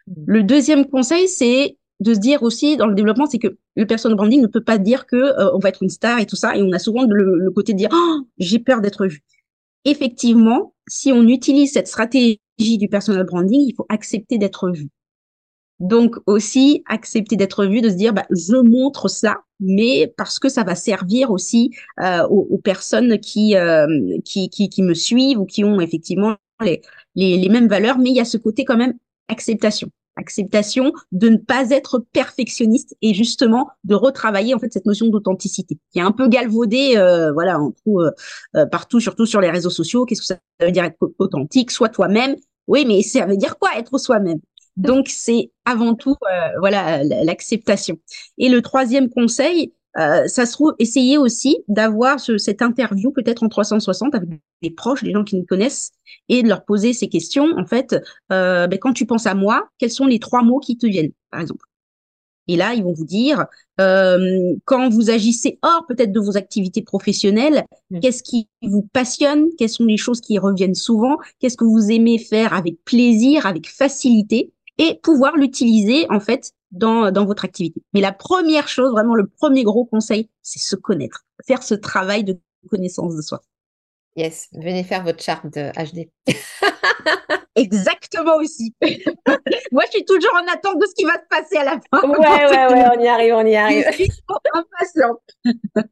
Mm. 0.07 0.13
Le 0.25 0.43
deuxième 0.43 0.85
conseil, 0.85 1.27
c'est 1.27 1.77
de 1.99 2.13
se 2.13 2.19
dire 2.19 2.43
aussi 2.43 2.77
dans 2.77 2.87
le 2.87 2.95
développement, 2.95 3.25
c'est 3.25 3.39
que 3.39 3.57
le 3.75 3.85
personal 3.85 4.17
branding 4.17 4.41
ne 4.41 4.47
peut 4.47 4.63
pas 4.63 4.77
dire 4.77 5.05
que 5.05 5.15
euh, 5.15 5.51
on 5.53 5.59
va 5.59 5.69
être 5.69 5.83
une 5.83 5.89
star 5.89 6.19
et 6.19 6.25
tout 6.25 6.35
ça, 6.35 6.55
et 6.55 6.63
on 6.63 6.71
a 6.71 6.79
souvent 6.79 7.05
le, 7.07 7.49
côté 7.51 7.73
de 7.73 7.77
dire 7.77 7.89
oh, 7.93 8.21
j'ai 8.37 8.59
peur 8.59 8.81
d'être 8.81 9.05
vu. 9.07 9.23
Effectivement, 9.85 10.73
si 10.87 11.11
on 11.11 11.27
utilise 11.27 11.71
cette 11.73 11.87
stratégie 11.87 12.39
du 12.57 12.87
personal 12.89 13.23
branding, 13.25 13.61
il 13.61 13.73
faut 13.75 13.85
accepter 13.89 14.37
d'être 14.37 14.69
vu. 14.71 14.89
Donc 15.79 16.15
aussi 16.25 16.83
accepter 16.87 17.35
d'être 17.35 17.65
vu, 17.65 17.81
de 17.81 17.89
se 17.89 17.95
dire 17.95 18.13
bah, 18.13 18.25
je 18.29 18.55
montre 18.55 19.09
ça, 19.09 19.41
mais 19.59 20.13
parce 20.17 20.39
que 20.39 20.47
ça 20.47 20.63
va 20.63 20.73
servir 20.73 21.31
aussi 21.31 21.71
euh, 22.01 22.25
aux, 22.27 22.57
personnes 22.57 23.19
qui, 23.19 23.57
euh, 23.57 23.87
qui, 24.23 24.49
qui 24.49 24.69
qui 24.69 24.83
me 24.83 24.93
suivent 24.93 25.39
ou 25.39 25.45
qui 25.45 25.65
ont 25.65 25.81
effectivement 25.81 26.37
les, 26.61 26.81
les, 27.15 27.37
les 27.37 27.49
mêmes 27.49 27.67
valeurs, 27.67 27.97
mais 27.97 28.09
il 28.09 28.15
y 28.15 28.21
a 28.21 28.25
ce 28.25 28.37
côté 28.37 28.63
quand 28.63 28.77
même 28.77 28.93
acceptation. 29.27 29.89
Acceptation 30.17 30.93
de 31.11 31.27
ne 31.27 31.37
pas 31.37 31.71
être 31.71 31.99
perfectionniste 32.13 32.95
et 33.01 33.13
justement 33.13 33.67
de 33.83 33.95
retravailler 33.95 34.53
en 34.53 34.59
fait 34.59 34.71
cette 34.71 34.85
notion 34.85 35.07
d'authenticité 35.07 35.77
qui 35.91 35.99
est 35.99 36.03
un 36.03 36.13
peu 36.13 36.29
galvaudée, 36.29 36.93
euh, 36.95 37.33
voilà, 37.33 37.59
en 37.59 37.71
tout, 37.71 37.99
euh, 37.99 38.11
euh, 38.55 38.65
partout, 38.65 39.01
surtout 39.01 39.25
sur 39.25 39.41
les 39.41 39.49
réseaux 39.49 39.69
sociaux. 39.69 40.05
Qu'est-ce 40.05 40.21
que 40.21 40.27
ça 40.27 40.37
veut 40.61 40.71
dire 40.71 40.85
être 40.85 40.97
authentique 41.19 41.69
Soit 41.69 41.89
toi-même, 41.89 42.35
Oui, 42.67 42.85
mais 42.87 43.01
ça 43.01 43.25
veut 43.25 43.35
dire 43.35 43.57
quoi 43.59 43.71
être 43.77 43.97
soi-même? 43.97 44.39
Donc 44.77 45.07
c'est 45.09 45.51
avant 45.65 45.95
tout 45.95 46.15
voilà 46.59 47.03
l'acceptation. 47.03 47.97
Et 48.37 48.49
le 48.49 48.61
troisième 48.61 49.09
conseil, 49.09 49.73
euh, 49.97 50.27
ça 50.27 50.45
se 50.45 50.51
trouve, 50.53 50.73
essayer 50.79 51.17
aussi 51.17 51.57
d'avoir 51.67 52.19
cette 52.19 52.61
interview 52.61 53.11
peut-être 53.11 53.43
en 53.43 53.49
360 53.49 54.13
avec 54.15 54.29
des 54.61 54.71
proches, 54.71 55.03
des 55.03 55.11
gens 55.11 55.23
qui 55.23 55.37
nous 55.37 55.45
connaissent, 55.45 55.91
et 56.27 56.43
de 56.43 56.49
leur 56.49 56.65
poser 56.65 56.93
ces 56.93 57.07
questions. 57.07 57.47
En 57.57 57.65
fait, 57.65 57.95
euh, 58.31 58.67
ben, 58.67 58.77
quand 58.77 58.93
tu 58.93 59.05
penses 59.05 59.25
à 59.25 59.35
moi, 59.35 59.69
quels 59.77 59.91
sont 59.91 60.05
les 60.05 60.19
trois 60.19 60.43
mots 60.43 60.59
qui 60.59 60.77
te 60.77 60.85
viennent, 60.85 61.11
par 61.31 61.41
exemple? 61.41 61.65
Et 62.47 62.57
là, 62.57 62.73
ils 62.75 62.83
vont 62.83 62.93
vous 62.93 63.05
dire, 63.05 63.45
euh, 63.79 64.53
quand 64.65 64.89
vous 64.89 65.09
agissez 65.09 65.57
hors 65.63 65.85
peut-être 65.87 66.11
de 66.11 66.19
vos 66.19 66.37
activités 66.37 66.83
professionnelles, 66.83 67.65
mmh. 67.89 67.99
qu'est-ce 68.01 68.21
qui 68.21 68.49
vous 68.61 68.87
passionne? 68.93 69.47
Quelles 69.57 69.69
sont 69.69 69.85
les 69.85 69.97
choses 69.97 70.21
qui 70.21 70.37
reviennent 70.37 70.75
souvent? 70.75 71.17
Qu'est-ce 71.39 71.57
que 71.57 71.65
vous 71.65 71.89
aimez 71.91 72.19
faire 72.19 72.53
avec 72.53 72.75
plaisir, 72.85 73.45
avec 73.47 73.67
facilité? 73.67 74.51
Et 74.77 74.99
pouvoir 75.01 75.37
l'utiliser 75.37 76.05
en 76.09 76.19
fait 76.19 76.51
dans, 76.75 77.11
dans 77.11 77.25
votre 77.25 77.45
activité. 77.45 77.81
Mais 77.93 78.01
la 78.01 78.11
première 78.11 78.67
chose, 78.67 78.91
vraiment 78.91 79.15
le 79.15 79.27
premier 79.27 79.63
gros 79.63 79.85
conseil, 79.85 80.29
c'est 80.41 80.59
se 80.59 80.75
connaître, 80.75 81.25
faire 81.47 81.63
ce 81.63 81.73
travail 81.73 82.23
de 82.23 82.39
connaissance 82.69 83.15
de 83.15 83.21
soi. 83.21 83.41
Yes, 84.15 84.47
venez 84.53 84.83
faire 84.83 85.03
votre 85.03 85.21
charte 85.21 85.45
de 85.45 85.71
HD. 85.71 86.09
Exactement 87.55 88.35
aussi. 88.37 88.73
Moi, 89.71 89.83
je 89.85 89.91
suis 89.91 90.05
toujours 90.05 90.33
en 90.35 90.47
attente 90.53 90.79
de 90.79 90.85
ce 90.87 90.93
qui 90.95 91.03
va 91.03 91.13
se 91.13 91.27
passer 91.29 91.57
à 91.57 91.63
la 91.65 91.79
fin. 91.91 92.07
Ouais, 92.07 92.17
ouais, 92.17 92.73
ouais, 92.73 92.85
on 92.95 93.01
y 93.01 93.07
arrive, 93.07 93.33
on 93.33 93.45
y 93.45 93.55
arrive. 93.55 93.85
Je 93.91 94.03
suis 94.03 94.11
impatiente. 94.53 95.21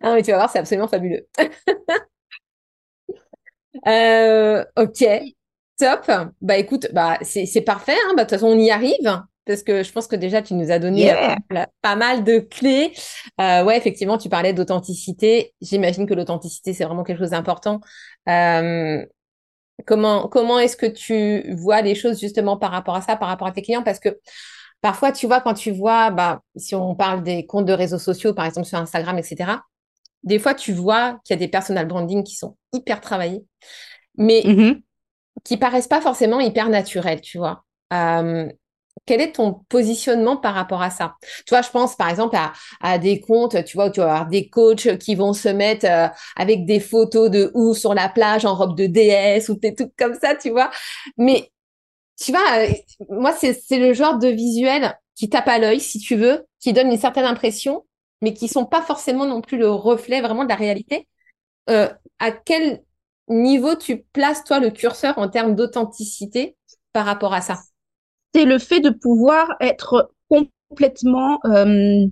ah, 0.00 0.14
mais 0.14 0.22
tu 0.22 0.30
vas 0.30 0.36
voir, 0.38 0.50
c'est 0.50 0.60
absolument 0.60 0.88
fabuleux. 0.88 1.26
euh, 3.86 4.64
ok, 4.76 5.04
top. 5.78 6.10
Bah 6.40 6.58
écoute, 6.58 6.88
bah, 6.92 7.18
c'est 7.22 7.62
parfait. 7.62 7.96
Hein. 8.06 8.14
Bah, 8.16 8.24
de 8.24 8.28
toute 8.28 8.38
façon, 8.38 8.48
on 8.48 8.58
y 8.58 8.70
arrive 8.70 9.22
parce 9.44 9.62
que 9.62 9.82
je 9.82 9.92
pense 9.92 10.06
que 10.06 10.16
déjà 10.16 10.42
tu 10.42 10.54
nous 10.54 10.70
as 10.70 10.78
donné 10.78 11.12
euh, 11.12 11.64
pas 11.80 11.96
mal 11.96 12.24
de 12.24 12.38
clés. 12.38 12.92
Euh, 13.40 13.64
ouais, 13.64 13.76
effectivement, 13.76 14.18
tu 14.18 14.28
parlais 14.28 14.52
d'authenticité. 14.52 15.52
J'imagine 15.60 16.06
que 16.06 16.14
l'authenticité 16.14 16.72
c'est 16.72 16.84
vraiment 16.84 17.02
quelque 17.02 17.18
chose 17.18 17.30
d'important. 17.30 17.80
Euh, 18.28 19.04
comment 19.86 20.28
comment 20.28 20.58
est-ce 20.58 20.76
que 20.76 20.86
tu 20.86 21.52
vois 21.54 21.82
les 21.82 21.94
choses 21.94 22.20
justement 22.20 22.56
par 22.56 22.70
rapport 22.70 22.94
à 22.94 23.02
ça, 23.02 23.16
par 23.16 23.28
rapport 23.28 23.48
à 23.48 23.52
tes 23.52 23.62
clients? 23.62 23.82
Parce 23.82 23.98
que 23.98 24.20
parfois, 24.80 25.12
tu 25.12 25.26
vois, 25.26 25.40
quand 25.40 25.54
tu 25.54 25.72
vois, 25.72 26.10
bah, 26.10 26.40
si 26.56 26.74
on 26.74 26.94
parle 26.94 27.22
des 27.22 27.46
comptes 27.46 27.66
de 27.66 27.72
réseaux 27.72 27.98
sociaux, 27.98 28.34
par 28.34 28.46
exemple 28.46 28.66
sur 28.68 28.78
Instagram, 28.78 29.18
etc. 29.18 29.52
Des 30.22 30.38
fois, 30.38 30.54
tu 30.54 30.72
vois 30.72 31.18
qu'il 31.24 31.34
y 31.34 31.36
a 31.36 31.40
des 31.40 31.48
personal 31.48 31.86
branding 31.86 32.22
qui 32.22 32.36
sont 32.36 32.56
hyper 32.72 33.00
travaillés, 33.00 33.44
mais 34.16 34.40
mm-hmm. 34.42 34.80
qui 35.42 35.56
paraissent 35.56 35.88
pas 35.88 36.00
forcément 36.00 36.38
hyper 36.38 36.68
naturels, 36.68 37.20
tu 37.20 37.38
vois. 37.38 37.64
Euh, 37.92 38.48
quel 39.06 39.20
est 39.20 39.32
ton 39.32 39.54
positionnement 39.68 40.36
par 40.36 40.54
rapport 40.54 40.82
à 40.82 40.90
ça? 40.90 41.16
Tu 41.46 41.50
vois, 41.50 41.62
je 41.62 41.70
pense 41.70 41.96
par 41.96 42.08
exemple 42.08 42.36
à, 42.80 42.98
des 42.98 43.20
comptes, 43.20 43.64
tu 43.64 43.76
vois, 43.76 43.86
où 43.86 43.90
tu 43.90 44.00
vas 44.00 44.06
avoir 44.06 44.26
des 44.28 44.48
coachs 44.48 44.98
qui 44.98 45.14
vont 45.14 45.32
se 45.32 45.48
mettre 45.48 45.86
euh, 45.86 46.08
avec 46.36 46.66
des 46.66 46.80
photos 46.80 47.30
de 47.30 47.50
ou 47.54 47.74
sur 47.74 47.94
la 47.94 48.08
plage 48.08 48.44
en 48.44 48.54
robe 48.54 48.76
de 48.76 48.86
déesse 48.86 49.48
ou 49.48 49.54
des 49.56 49.74
trucs 49.74 49.96
comme 49.96 50.14
ça, 50.20 50.34
tu 50.36 50.50
vois. 50.50 50.70
Mais 51.16 51.50
tu 52.20 52.32
vois, 52.32 52.42
euh, 52.58 52.72
moi, 53.10 53.32
c'est 53.32 53.78
le 53.78 53.92
genre 53.94 54.18
de 54.18 54.28
visuel 54.28 54.98
qui 55.14 55.28
tape 55.28 55.48
à 55.48 55.58
l'œil, 55.58 55.80
si 55.80 55.98
tu 55.98 56.16
veux, 56.16 56.46
qui 56.60 56.72
donne 56.72 56.90
une 56.90 56.98
certaine 56.98 57.24
impression, 57.24 57.84
mais 58.22 58.34
qui 58.34 58.48
sont 58.48 58.66
pas 58.66 58.82
forcément 58.82 59.26
non 59.26 59.40
plus 59.40 59.58
le 59.58 59.70
reflet 59.70 60.20
vraiment 60.20 60.44
de 60.44 60.48
la 60.48 60.54
réalité. 60.56 61.08
Euh, 61.70 61.88
à 62.18 62.32
quel 62.32 62.82
niveau 63.28 63.74
tu 63.76 64.02
places, 64.12 64.44
toi, 64.44 64.60
le 64.60 64.70
curseur 64.70 65.18
en 65.18 65.28
termes 65.28 65.54
d'authenticité 65.54 66.56
par 66.92 67.06
rapport 67.06 67.34
à 67.34 67.40
ça? 67.40 67.58
C'est 68.34 68.44
le 68.44 68.58
fait 68.58 68.80
de 68.80 68.90
pouvoir 68.90 69.54
être 69.60 70.12
complètement 70.28 71.38
euh, 71.44 72.06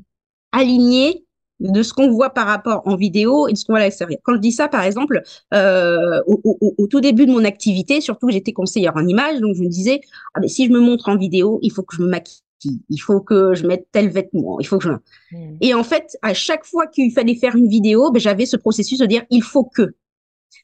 aligné 0.52 1.24
de 1.60 1.82
ce 1.82 1.92
qu'on 1.92 2.10
voit 2.10 2.30
par 2.30 2.46
rapport 2.46 2.82
en 2.86 2.96
vidéo 2.96 3.46
et 3.46 3.52
de 3.52 3.58
ce 3.58 3.64
qu'on 3.64 3.74
voit 3.74 3.80
à 3.80 3.84
l'extérieur. 3.84 4.18
Quand 4.24 4.34
je 4.34 4.40
dis 4.40 4.52
ça, 4.52 4.68
par 4.68 4.82
exemple, 4.82 5.22
euh, 5.54 6.20
au, 6.26 6.86
tout 6.88 7.00
début 7.00 7.26
de 7.26 7.32
mon 7.32 7.44
activité, 7.44 8.00
surtout 8.00 8.26
que 8.26 8.32
j'étais 8.32 8.52
conseillère 8.52 8.96
en 8.96 9.06
image, 9.06 9.40
donc 9.40 9.54
je 9.56 9.62
me 9.62 9.68
disais, 9.68 10.00
ah 10.34 10.40
ben, 10.40 10.48
si 10.48 10.66
je 10.66 10.72
me 10.72 10.80
montre 10.80 11.08
en 11.08 11.16
vidéo, 11.16 11.58
il 11.62 11.70
faut 11.70 11.82
que 11.82 11.96
je 11.96 12.02
me 12.02 12.08
maquille, 12.08 12.40
il 12.88 12.98
faut 12.98 13.20
que 13.20 13.54
je 13.54 13.66
mette 13.66 13.86
tel 13.92 14.08
vêtement, 14.08 14.58
il 14.60 14.66
faut 14.66 14.78
que 14.78 14.84
je... 14.84 15.36
Hmm. 15.36 15.56
Et 15.60 15.74
en 15.74 15.84
fait, 15.84 16.16
à 16.22 16.32
chaque 16.32 16.64
fois 16.64 16.86
qu'il 16.86 17.12
fallait 17.12 17.34
faire 17.34 17.56
une 17.56 17.68
vidéo, 17.68 18.10
ben, 18.10 18.20
j'avais 18.20 18.46
ce 18.46 18.56
processus 18.56 18.98
de 18.98 19.06
dire, 19.06 19.24
il 19.30 19.42
faut 19.42 19.64
que. 19.64 19.94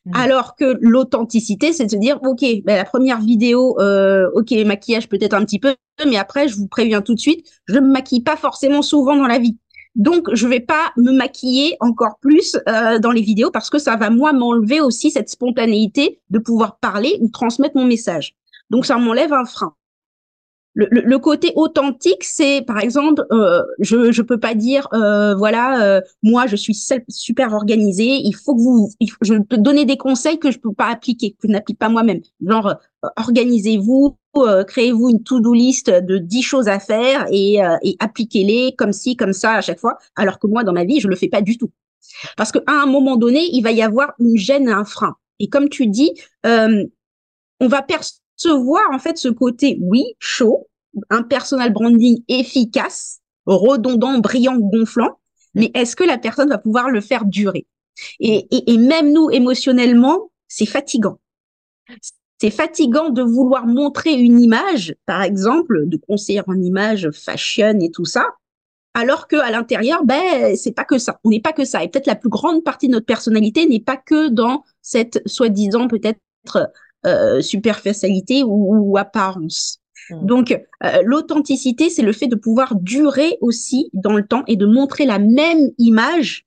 Mm. 0.04 0.12
Alors 0.14 0.56
que 0.56 0.78
l'authenticité, 0.80 1.72
c'est 1.72 1.86
de 1.86 1.90
se 1.90 1.96
dire, 1.96 2.18
ok, 2.22 2.44
ben, 2.64 2.76
la 2.76 2.84
première 2.84 3.20
vidéo, 3.20 3.78
euh, 3.80 4.28
ok, 4.34 4.52
maquillage 4.64 5.08
peut-être 5.08 5.34
un 5.34 5.44
petit 5.44 5.58
peu, 5.58 5.74
mais 6.06 6.16
après, 6.16 6.48
je 6.48 6.56
vous 6.56 6.68
préviens 6.68 7.02
tout 7.02 7.14
de 7.14 7.20
suite, 7.20 7.46
je 7.66 7.74
ne 7.74 7.80
me 7.80 7.92
maquille 7.92 8.22
pas 8.22 8.36
forcément 8.36 8.82
souvent 8.82 9.16
dans 9.16 9.26
la 9.26 9.38
vie. 9.38 9.56
Donc, 9.94 10.28
je 10.34 10.46
vais 10.46 10.60
pas 10.60 10.92
me 10.98 11.10
maquiller 11.10 11.76
encore 11.80 12.18
plus 12.20 12.56
euh, 12.68 12.98
dans 12.98 13.12
les 13.12 13.22
vidéos 13.22 13.50
parce 13.50 13.70
que 13.70 13.78
ça 13.78 13.96
va 13.96 14.10
moi 14.10 14.34
m'enlever 14.34 14.80
aussi 14.80 15.10
cette 15.10 15.30
spontanéité 15.30 16.20
de 16.28 16.38
pouvoir 16.38 16.78
parler 16.78 17.16
ou 17.22 17.28
transmettre 17.28 17.76
mon 17.76 17.86
message. 17.86 18.36
Donc, 18.68 18.84
ça 18.84 18.98
m'enlève 18.98 19.32
un 19.32 19.46
frein 19.46 19.74
le, 20.76 21.18
côté 21.18 21.52
authentique, 21.56 22.22
c'est 22.22 22.62
par 22.66 22.78
exemple, 22.78 23.24
euh, 23.32 23.62
je 23.78 24.12
je 24.12 24.20
peux 24.20 24.38
pas 24.38 24.54
dire 24.54 24.86
euh, 24.92 25.34
voilà 25.34 25.82
euh, 25.82 26.00
moi 26.22 26.46
je 26.46 26.54
suis 26.54 26.78
super 27.08 27.54
organisée, 27.54 28.20
il 28.22 28.32
faut 28.32 28.54
que 28.54 28.60
vous, 28.60 28.90
je 29.22 29.34
peux 29.36 29.56
donner 29.56 29.86
des 29.86 29.96
conseils 29.96 30.38
que 30.38 30.50
je 30.50 30.58
peux 30.58 30.74
pas 30.74 30.88
appliquer, 30.88 31.32
que 31.32 31.48
je 31.48 31.52
n'applique 31.52 31.78
pas 31.78 31.88
moi-même. 31.88 32.20
Genre 32.46 32.74
organisez-vous, 33.16 34.18
créez-vous 34.66 35.08
une 35.08 35.22
to-do 35.22 35.54
list 35.54 35.88
de 35.88 36.18
10 36.18 36.42
choses 36.42 36.68
à 36.68 36.78
faire 36.78 37.26
et, 37.30 37.58
et 37.82 37.96
appliquez-les 37.98 38.74
comme 38.76 38.92
ci 38.92 39.16
comme 39.16 39.32
ça 39.32 39.54
à 39.54 39.60
chaque 39.62 39.78
fois. 39.78 39.96
Alors 40.14 40.38
que 40.38 40.46
moi 40.46 40.62
dans 40.62 40.74
ma 40.74 40.84
vie 40.84 41.00
je 41.00 41.08
le 41.08 41.16
fais 41.16 41.28
pas 41.28 41.40
du 41.40 41.56
tout, 41.56 41.70
parce 42.36 42.52
qu'à 42.52 42.60
un 42.66 42.86
moment 42.86 43.16
donné 43.16 43.48
il 43.52 43.62
va 43.62 43.72
y 43.72 43.80
avoir 43.80 44.12
une 44.18 44.36
gêne, 44.36 44.68
un 44.68 44.84
frein. 44.84 45.16
Et 45.38 45.48
comme 45.48 45.70
tu 45.70 45.86
dis, 45.86 46.12
on 46.44 47.68
va 47.68 47.80
percevoir 47.80 48.25
se 48.36 48.48
voir 48.48 48.84
en 48.92 48.98
fait 48.98 49.18
ce 49.18 49.28
côté, 49.28 49.78
oui, 49.80 50.04
chaud, 50.18 50.68
un 51.10 51.22
personal 51.22 51.72
branding 51.72 52.22
efficace, 52.28 53.20
redondant, 53.46 54.18
brillant, 54.18 54.58
gonflant, 54.58 55.18
mais 55.54 55.70
est-ce 55.74 55.96
que 55.96 56.04
la 56.04 56.18
personne 56.18 56.48
va 56.48 56.58
pouvoir 56.58 56.90
le 56.90 57.00
faire 57.00 57.24
durer? 57.24 57.66
Et, 58.20 58.46
et, 58.50 58.76
même 58.76 59.12
nous, 59.12 59.30
émotionnellement, 59.30 60.30
c'est 60.48 60.66
fatigant. 60.66 61.18
C'est 62.38 62.50
fatigant 62.50 63.08
de 63.08 63.22
vouloir 63.22 63.66
montrer 63.66 64.12
une 64.12 64.38
image, 64.40 64.94
par 65.06 65.22
exemple, 65.22 65.86
de 65.86 65.96
conseiller 65.96 66.42
en 66.46 66.60
image 66.60 67.10
fashion 67.10 67.78
et 67.80 67.90
tout 67.90 68.04
ça, 68.04 68.26
alors 68.92 69.28
que 69.28 69.36
à 69.36 69.50
l'intérieur, 69.50 70.04
ben 70.04 70.56
c'est 70.56 70.72
pas 70.72 70.84
que 70.84 70.98
ça. 70.98 71.20
On 71.24 71.30
n'est 71.30 71.40
pas 71.40 71.52
que 71.52 71.64
ça. 71.64 71.82
Et 71.82 71.88
peut-être 71.88 72.06
la 72.06 72.16
plus 72.16 72.28
grande 72.28 72.64
partie 72.64 72.88
de 72.88 72.92
notre 72.92 73.06
personnalité 73.06 73.66
n'est 73.66 73.80
pas 73.80 73.96
que 73.96 74.28
dans 74.28 74.64
cette 74.82 75.22
soi-disant 75.26 75.88
peut-être 75.88 76.18
euh, 77.06 77.40
superficialité 77.40 78.42
ou, 78.44 78.96
apparence. 78.96 79.80
Hmm. 80.10 80.26
Donc, 80.26 80.52
euh, 80.84 81.02
l'authenticité, 81.04 81.90
c'est 81.90 82.02
le 82.02 82.12
fait 82.12 82.26
de 82.26 82.36
pouvoir 82.36 82.74
durer 82.76 83.38
aussi 83.40 83.90
dans 83.92 84.12
le 84.12 84.26
temps 84.26 84.44
et 84.46 84.56
de 84.56 84.66
montrer 84.66 85.06
la 85.06 85.18
même 85.18 85.70
image 85.78 86.46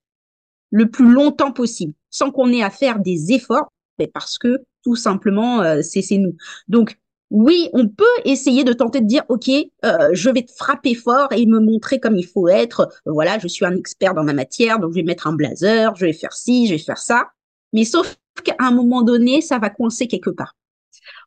le 0.70 0.88
plus 0.90 1.10
longtemps 1.10 1.52
possible, 1.52 1.94
sans 2.10 2.30
qu'on 2.30 2.52
ait 2.52 2.62
à 2.62 2.70
faire 2.70 3.00
des 3.00 3.32
efforts, 3.32 3.72
mais 3.98 4.06
parce 4.06 4.38
que 4.38 4.58
tout 4.84 4.96
simplement, 4.96 5.62
euh, 5.62 5.80
c'est 5.82 6.16
nous. 6.16 6.36
Donc, 6.68 6.96
oui, 7.30 7.68
on 7.72 7.86
peut 7.86 8.04
essayer 8.24 8.64
de 8.64 8.72
tenter 8.72 9.00
de 9.00 9.06
dire, 9.06 9.22
OK, 9.28 9.48
euh, 9.48 10.08
je 10.12 10.30
vais 10.30 10.42
te 10.42 10.52
frapper 10.52 10.94
fort 10.94 11.28
et 11.32 11.46
me 11.46 11.60
montrer 11.60 12.00
comme 12.00 12.16
il 12.16 12.26
faut 12.26 12.48
être. 12.48 12.88
Voilà, 13.06 13.38
je 13.38 13.46
suis 13.46 13.64
un 13.64 13.76
expert 13.76 14.14
dans 14.14 14.24
ma 14.24 14.32
matière, 14.32 14.80
donc 14.80 14.90
je 14.90 14.96
vais 14.96 15.04
mettre 15.04 15.28
un 15.28 15.32
blazer, 15.32 15.94
je 15.94 16.06
vais 16.06 16.12
faire 16.12 16.32
ci, 16.32 16.66
je 16.66 16.72
vais 16.72 16.78
faire 16.78 16.98
ça. 16.98 17.28
Mais 17.72 17.84
sauf 17.84 18.16
qu'à 18.42 18.54
un 18.58 18.70
moment 18.70 19.02
donné, 19.02 19.40
ça 19.40 19.58
va 19.58 19.70
coincer 19.70 20.08
quelque 20.08 20.30
part. 20.30 20.56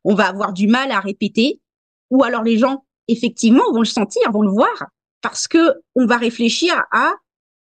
On 0.04 0.16
va 0.16 0.28
avoir 0.28 0.54
du 0.54 0.68
mal 0.68 0.92
à 0.92 1.00
répéter, 1.00 1.62
ou 2.10 2.24
alors 2.24 2.44
les 2.44 2.58
gens, 2.58 2.86
effectivement, 3.08 3.64
vont 3.72 3.80
le 3.80 3.86
sentir, 3.86 4.32
vont 4.32 4.42
le 4.42 4.52
voir, 4.52 4.88
parce 5.22 5.48
que 5.48 5.82
on 5.96 6.06
va 6.06 6.18
réfléchir 6.18 6.86
à 6.92 7.14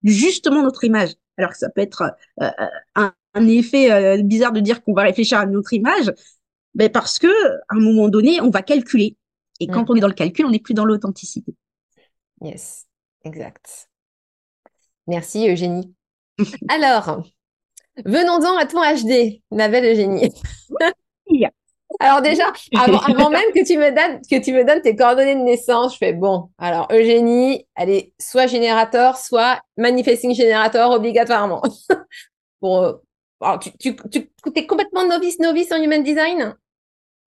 justement 0.05 0.63
notre 0.63 0.85
image. 0.85 1.15
Alors 1.37 1.53
que 1.53 1.59
ça 1.59 1.71
peut 1.71 1.81
être 1.81 2.03
euh, 2.43 2.51
un, 2.95 3.13
effet 3.47 3.91
euh, 3.93 4.23
bizarre 4.23 4.53
de 4.53 4.61
dire 4.61 4.83
qu'on 4.83 4.93
va 4.93 5.03
réfléchir 5.03 5.39
à 5.39 5.47
notre 5.47 5.73
image, 5.73 6.13
mais 6.75 6.89
parce 6.89 7.19
que 7.19 7.29
à 7.69 7.75
un 7.77 7.81
moment 7.81 8.09
donné, 8.09 8.41
on 8.41 8.51
va 8.51 8.63
calculer. 8.63 9.17
Et 9.61 9.67
quand 9.67 9.83
mm. 9.83 9.87
on 9.89 9.97
est 9.97 10.01
dans 10.01 10.09
le 10.09 10.15
calcul, 10.15 10.47
on 10.47 10.51
n'est 10.51 10.59
plus 10.59 10.75
dans 10.75 10.85
l'authenticité. 10.85 11.55
Yes, 12.41 12.87
exact. 13.25 13.89
Merci 15.07 15.49
Eugénie. 15.49 15.95
Alors, 16.69 17.23
Venons-en 18.05 18.57
à 18.57 18.67
ton 18.67 18.81
HD, 18.81 19.41
ma 19.51 19.69
belle 19.69 19.93
Eugénie. 19.93 20.33
alors 22.01 22.23
déjà, 22.23 22.53
avant, 22.77 23.31
même 23.31 23.51
que 23.55 23.67
tu 23.67 23.77
me 23.77 23.91
donnes 23.91 24.21
que 24.31 24.43
tu 24.43 24.53
me 24.53 24.65
donnes 24.65 24.83
tes 24.83 24.97
coordonnées 24.97 25.35
de 25.35 25.41
naissance, 25.41 25.95
je 25.95 25.99
fais 25.99 26.13
bon. 26.13 26.51
Alors 26.59 26.89
Eugénie, 26.91 27.67
elle 27.77 27.91
est 27.91 28.13
soit 28.21 28.47
générateur, 28.47 29.17
soit 29.17 29.61
manifesting 29.77 30.35
générateur 30.35 30.91
obligatoirement. 30.91 31.63
bon, 32.61 32.99
euh, 33.43 33.57
tu, 33.59 33.73
tu, 33.79 33.97
tu 34.11 34.29
es 34.55 34.67
complètement 34.67 35.07
novice 35.07 35.39
novice 35.39 35.73
en 35.73 35.83
human 35.83 36.03
design? 36.03 36.55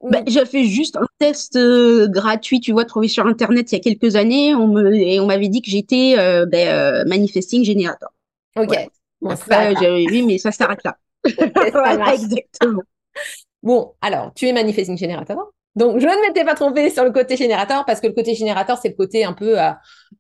Bah, 0.03 0.23
j'ai 0.27 0.45
fait 0.45 0.65
juste 0.65 0.97
un 0.97 1.07
test 1.19 1.57
euh, 1.57 2.07
gratuit, 2.07 2.61
tu 2.61 2.73
vois, 2.73 2.85
trouvé 2.85 3.09
sur 3.09 3.27
Internet 3.27 3.73
il 3.73 3.77
y 3.77 3.79
a 3.79 3.81
quelques 3.81 4.15
années. 4.15 4.55
On 4.55 4.69
me, 4.69 4.95
et 4.95 5.19
on 5.21 5.27
m'avait 5.27 5.49
dit 5.49 5.63
que 5.63 5.71
j'étais 5.71 6.17
euh, 6.19 6.45
ben, 6.47 6.69
euh, 6.69 7.05
manifesting 7.07 7.65
generator. 7.65 8.11
Ok. 8.57 8.77
Bon, 9.21 9.31
Après, 9.31 9.75
j'ai 9.81 10.07
oui, 10.07 10.23
mais 10.23 10.39
ça 10.39 10.53
s'arrête 10.53 10.81
là. 10.85 10.97
voilà, 11.73 12.15
exactement. 12.15 12.83
Bon, 13.63 13.95
alors, 14.01 14.33
tu 14.35 14.47
es 14.47 14.53
manifesting 14.53 14.97
generator. 14.97 15.53
Donc, 15.75 15.99
je 15.99 16.07
ne 16.07 16.27
m'étais 16.29 16.45
pas 16.45 16.55
trompée 16.55 16.89
sur 16.91 17.05
le 17.05 17.11
côté 17.11 17.37
générateur 17.37 17.85
parce 17.85 18.01
que 18.01 18.07
le 18.07 18.13
côté 18.15 18.35
générateur, 18.35 18.79
c'est 18.79 18.89
le 18.89 18.95
côté 18.95 19.25
un 19.25 19.33
peu 19.35 19.57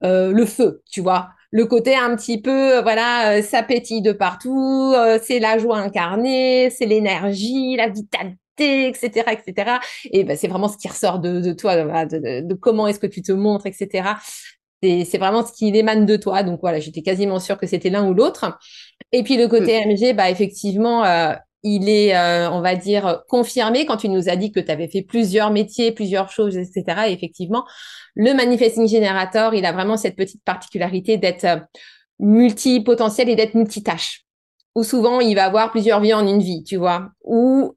le 0.02 0.44
feu, 0.44 0.82
tu 0.90 1.00
vois. 1.00 1.30
Le 1.52 1.64
côté 1.64 1.94
un 1.94 2.14
petit 2.16 2.42
peu, 2.42 2.82
voilà, 2.82 3.40
ça 3.42 3.62
pétille 3.62 4.02
de 4.02 4.12
partout, 4.12 4.94
c'est 5.22 5.38
la 5.38 5.58
joie 5.58 5.78
incarnée, 5.78 6.70
c'est 6.70 6.86
l'énergie, 6.86 7.76
la 7.76 7.88
vitalité 7.88 8.38
etc., 8.58 9.32
etc. 9.32 9.78
Et 10.10 10.24
ben, 10.24 10.36
c'est 10.36 10.48
vraiment 10.48 10.68
ce 10.68 10.76
qui 10.76 10.88
ressort 10.88 11.18
de, 11.18 11.40
de 11.40 11.52
toi, 11.52 12.04
de, 12.04 12.40
de, 12.40 12.54
comment 12.54 12.86
est-ce 12.86 12.98
que 12.98 13.06
tu 13.06 13.22
te 13.22 13.32
montres, 13.32 13.66
etc. 13.66 14.10
C'est 14.82 15.18
vraiment 15.18 15.44
ce 15.44 15.52
qui 15.52 15.68
émane 15.68 16.06
de 16.06 16.16
toi. 16.16 16.42
Donc 16.42 16.60
voilà, 16.60 16.80
j'étais 16.80 17.02
quasiment 17.02 17.40
sûre 17.40 17.58
que 17.58 17.66
c'était 17.66 17.90
l'un 17.90 18.06
ou 18.08 18.14
l'autre. 18.14 18.58
Et 19.12 19.22
puis 19.22 19.36
le 19.36 19.48
côté 19.48 19.84
MG, 19.84 20.14
bah 20.14 20.30
effectivement, 20.30 21.04
euh, 21.04 21.32
il 21.62 21.88
est, 21.88 22.16
euh, 22.16 22.50
on 22.50 22.60
va 22.60 22.76
dire, 22.76 23.22
confirmé 23.28 23.86
quand 23.86 23.96
tu 23.96 24.08
nous 24.08 24.28
as 24.28 24.36
dit 24.36 24.52
que 24.52 24.60
tu 24.60 24.70
avais 24.70 24.88
fait 24.88 25.02
plusieurs 25.02 25.50
métiers, 25.50 25.92
plusieurs 25.92 26.30
choses, 26.30 26.56
etc. 26.56 27.08
Et 27.08 27.12
effectivement, 27.12 27.64
le 28.14 28.34
manifesting 28.34 28.88
generator, 28.88 29.54
il 29.54 29.64
a 29.66 29.72
vraiment 29.72 29.96
cette 29.96 30.16
petite 30.16 30.44
particularité 30.44 31.16
d'être 31.16 31.44
euh, 31.44 31.58
multipotentiel 32.20 33.28
et 33.28 33.36
d'être 33.36 33.54
multitâche. 33.54 34.22
Ou 34.74 34.84
souvent, 34.84 35.20
il 35.20 35.34
va 35.34 35.46
avoir 35.46 35.70
plusieurs 35.70 36.00
vies 36.00 36.14
en 36.14 36.26
une 36.26 36.42
vie, 36.42 36.62
tu 36.62 36.76
vois. 36.76 37.08
Ou. 37.24 37.74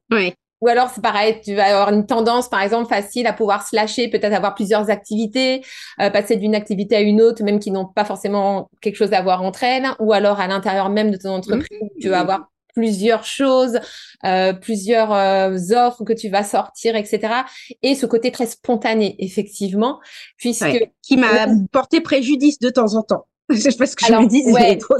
Ou 0.60 0.68
alors, 0.68 0.90
c'est 0.90 1.00
pareil, 1.00 1.40
tu 1.42 1.54
vas 1.54 1.64
avoir 1.66 1.92
une 1.92 2.06
tendance, 2.06 2.48
par 2.48 2.60
exemple, 2.60 2.88
facile 2.88 3.26
à 3.26 3.32
pouvoir 3.32 3.66
se 3.66 3.74
lâcher, 3.74 4.08
peut-être 4.08 4.32
avoir 4.32 4.54
plusieurs 4.54 4.90
activités, 4.90 5.64
euh, 6.00 6.10
passer 6.10 6.36
d'une 6.36 6.54
activité 6.54 6.96
à 6.96 7.00
une 7.00 7.22
autre, 7.22 7.42
même 7.42 7.58
qui 7.58 7.70
n'ont 7.70 7.86
pas 7.86 8.04
forcément 8.04 8.68
quelque 8.80 8.96
chose 8.96 9.12
à 9.12 9.22
voir 9.22 9.42
entre 9.42 9.64
elles. 9.64 9.86
Ou 9.98 10.12
alors, 10.12 10.38
à 10.38 10.46
l'intérieur 10.48 10.90
même 10.90 11.10
de 11.10 11.16
ton 11.16 11.30
entreprise, 11.30 11.78
tu 12.00 12.08
vas 12.08 12.20
avoir 12.20 12.50
plusieurs 12.74 13.24
choses, 13.24 13.78
euh, 14.24 14.52
plusieurs 14.52 15.12
euh, 15.12 15.56
offres 15.72 16.04
que 16.04 16.12
tu 16.12 16.28
vas 16.28 16.44
sortir, 16.44 16.94
etc. 16.94 17.34
Et 17.82 17.94
ce 17.94 18.06
côté 18.06 18.30
très 18.30 18.46
spontané, 18.46 19.16
effectivement, 19.18 19.98
puisque 20.36 20.90
qui 21.02 21.16
m'a 21.16 21.46
porté 21.72 22.00
préjudice 22.00 22.58
de 22.58 22.70
temps 22.70 22.94
en 22.94 23.02
temps. 23.02 23.26
Je 23.50 23.58
sais 23.58 23.76
pas 23.76 23.86
ce 23.86 23.96
que 23.96 24.06
je 24.06 24.12
me 24.12 24.28
dis, 24.28 24.44
ouais. 24.52 24.76
trop 24.78 24.94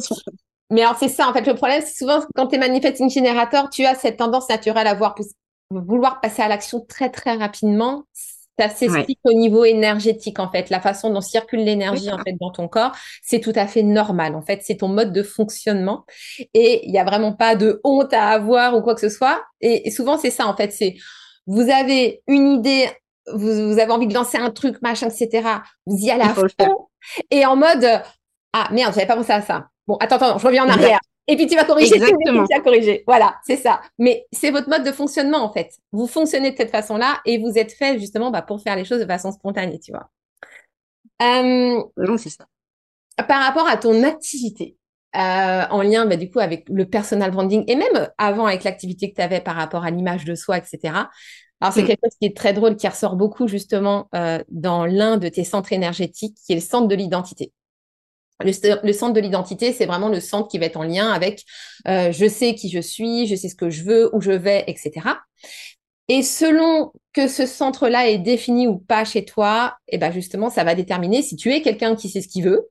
mais 0.73 0.83
alors 0.83 0.97
c'est 0.99 1.09
ça 1.09 1.29
en 1.29 1.33
fait 1.33 1.47
le 1.47 1.55
problème, 1.55 1.83
c'est 1.85 1.99
souvent 1.99 2.21
quand 2.37 2.47
tu 2.47 2.55
es 2.55 2.59
manifesting 2.59 3.11
générateur, 3.11 3.71
tu 3.71 3.85
as 3.85 3.97
cette 3.97 4.19
tendance 4.19 4.49
naturelle 4.49 4.87
à 4.87 4.95
voir 4.95 5.17
vouloir 5.71 6.21
passer 6.21 6.43
à 6.43 6.49
l'action 6.49 6.81
très 6.81 7.11
très 7.11 7.35
rapidement, 7.35 8.05
ça 8.59 8.69
s'explique 8.69 9.21
au 9.25 9.33
niveau 9.33 9.65
énergétique 9.65 10.39
en 10.39 10.51
fait, 10.51 10.69
la 10.69 10.81
façon 10.81 11.11
dont 11.11 11.23
circule 11.23 11.61
l'énergie 11.61 12.13
en 12.13 12.19
fait 12.19 12.37
dans 12.39 12.51
ton 12.51 12.69
corps, 12.69 12.93
c'est 13.23 13.41
tout 13.41 13.53
à 13.55 13.67
fait 13.67 13.83
normal 13.83 14.35
en 14.35 14.43
fait, 14.43 14.61
c'est 14.63 14.77
ton 14.77 14.89
mode 14.89 15.13
de 15.13 15.23
fonctionnement. 15.23 16.05
Et 16.53 16.87
il 16.87 16.93
n'y 16.93 16.99
a 16.99 17.05
vraiment 17.05 17.33
pas 17.33 17.57
de 17.57 17.81
honte 17.85 18.13
à 18.13 18.29
avoir 18.29 18.77
ou 18.77 18.83
quoi 18.83 18.95
que 18.95 19.01
ce 19.01 19.09
soit. 19.09 19.43
Et, 19.61 19.91
souvent 19.91 20.19
c'est 20.19 20.31
ça 20.31 20.47
en 20.47 20.55
fait, 20.55 20.73
c'est 20.73 20.97
vous 21.47 21.71
avez 21.71 22.23
une 22.27 22.49
idée, 22.49 22.91
vous, 23.33 23.73
vous, 23.73 23.79
avez 23.79 23.93
envie 23.93 24.07
de 24.07 24.15
lancer 24.15 24.37
un 24.37 24.51
truc 24.51 24.83
machin 24.83 25.09
etc, 25.09 25.49
vous 25.87 25.97
y 25.97 26.11
allez 26.11 26.23
à 26.23 26.35
fond. 26.35 26.47
Et 27.31 27.47
en 27.47 27.57
mode 27.57 27.87
ah 28.53 28.69
merde 28.73 28.93
j'avais 28.95 29.07
pas 29.07 29.17
pensé 29.17 29.33
à 29.33 29.41
ça, 29.41 29.69
bon 29.87 29.97
attends 30.01 30.17
attends 30.17 30.39
je 30.39 30.47
reviens 30.47 30.67
en 30.67 30.69
arrière 30.69 31.01
et 31.31 31.37
puis 31.37 31.47
tu 31.47 31.55
vas 31.55 31.65
corriger 31.65 31.95
Exactement. 31.95 32.45
tu 32.45 32.57
vas 32.57 32.61
corriger. 32.61 33.05
Voilà, 33.07 33.37
c'est 33.47 33.57
ça. 33.57 33.81
Mais 33.99 34.27
c'est 34.33 34.51
votre 34.51 34.69
mode 34.69 34.83
de 34.83 34.91
fonctionnement 34.91 35.45
en 35.45 35.53
fait. 35.53 35.71
Vous 35.93 36.09
fonctionnez 36.09 36.51
de 36.51 36.57
cette 36.57 36.73
façon-là 36.73 37.21
et 37.25 37.39
vous 37.39 37.57
êtes 37.57 37.73
fait 37.73 38.01
justement 38.01 38.33
bah, 38.33 38.43
pour 38.43 38.61
faire 38.61 38.75
les 38.75 38.85
choses 38.85 39.01
de 39.01 39.07
façon 39.07 39.31
spontanée, 39.31 39.79
tu 39.79 39.93
vois. 39.93 40.11
Euh, 41.23 41.83
non, 41.97 42.17
c'est 42.17 42.31
ça. 42.31 42.47
Par 43.29 43.45
rapport 43.45 43.69
à 43.69 43.77
ton 43.77 44.03
activité, 44.03 44.77
euh, 45.15 45.65
en 45.71 45.83
lien 45.83 46.05
bah, 46.07 46.17
du 46.17 46.31
coup 46.31 46.41
avec 46.41 46.69
le 46.69 46.85
personal 46.87 47.31
branding 47.31 47.65
et 47.69 47.77
même 47.77 48.09
avant 48.19 48.47
avec 48.47 48.65
l'activité 48.65 49.11
que 49.11 49.17
tu 49.17 49.23
avais 49.23 49.41
par 49.41 49.55
rapport 49.55 49.85
à 49.85 49.91
l'image 49.91 50.25
de 50.25 50.35
soi, 50.35 50.59
etc. 50.59 50.95
Alors 51.61 51.73
c'est 51.73 51.83
mm. 51.83 51.87
quelque 51.87 52.01
chose 52.05 52.17
qui 52.21 52.27
est 52.27 52.37
très 52.37 52.53
drôle, 52.53 52.75
qui 52.75 52.89
ressort 52.89 53.15
beaucoup 53.15 53.47
justement 53.47 54.09
euh, 54.17 54.43
dans 54.49 54.85
l'un 54.85 55.17
de 55.17 55.29
tes 55.29 55.45
centres 55.45 55.73
énergétiques, 55.73 56.37
qui 56.45 56.53
est 56.53 56.57
le 56.57 56.61
centre 56.61 56.89
de 56.89 56.95
l'identité. 56.97 57.53
Le, 58.41 58.93
centre 58.93 59.13
de 59.13 59.21
l'identité, 59.21 59.73
c'est 59.73 59.87
vraiment 59.87 60.09
le 60.09 60.21
centre 60.21 60.49
qui 60.49 60.59
va 60.59 60.67
être 60.67 60.77
en 60.77 60.85
lien 60.85 61.11
avec 61.11 61.45
euh, 61.89 62.13
je 62.13 62.27
sais 62.27 62.55
qui 62.55 62.71
je 62.71 62.81
suis, 62.81 63.27
je 63.27 63.35
sais 63.37 63.49
ce 63.49 63.55
que 63.55 63.71
je 63.71 63.85
veux, 63.85 64.15
où 64.15 64.21
je 64.21 64.33
vais, 64.33 64.65
etc. 64.67 64.93
Et 66.09 66.25
selon 66.25 66.91
que 67.13 67.29
ce 67.29 67.47
centre-là 67.47 68.09
est 68.09 68.19
défini 68.19 68.67
ou 68.67 68.79
pas 68.79 69.05
chez 69.05 69.25
toi, 69.25 69.77
et 69.87 69.95
eh 69.95 69.99
ben 69.99 70.11
justement, 70.11 70.51
ça 70.51 70.65
va 70.65 70.75
déterminer 70.75 71.23
si 71.23 71.37
tu 71.37 71.53
es 71.53 71.63
quelqu'un 71.63 71.95
qui 71.95 72.09
sait 72.09 72.21
ce 72.21 72.27
qu'il 72.27 72.43
veut, 72.43 72.69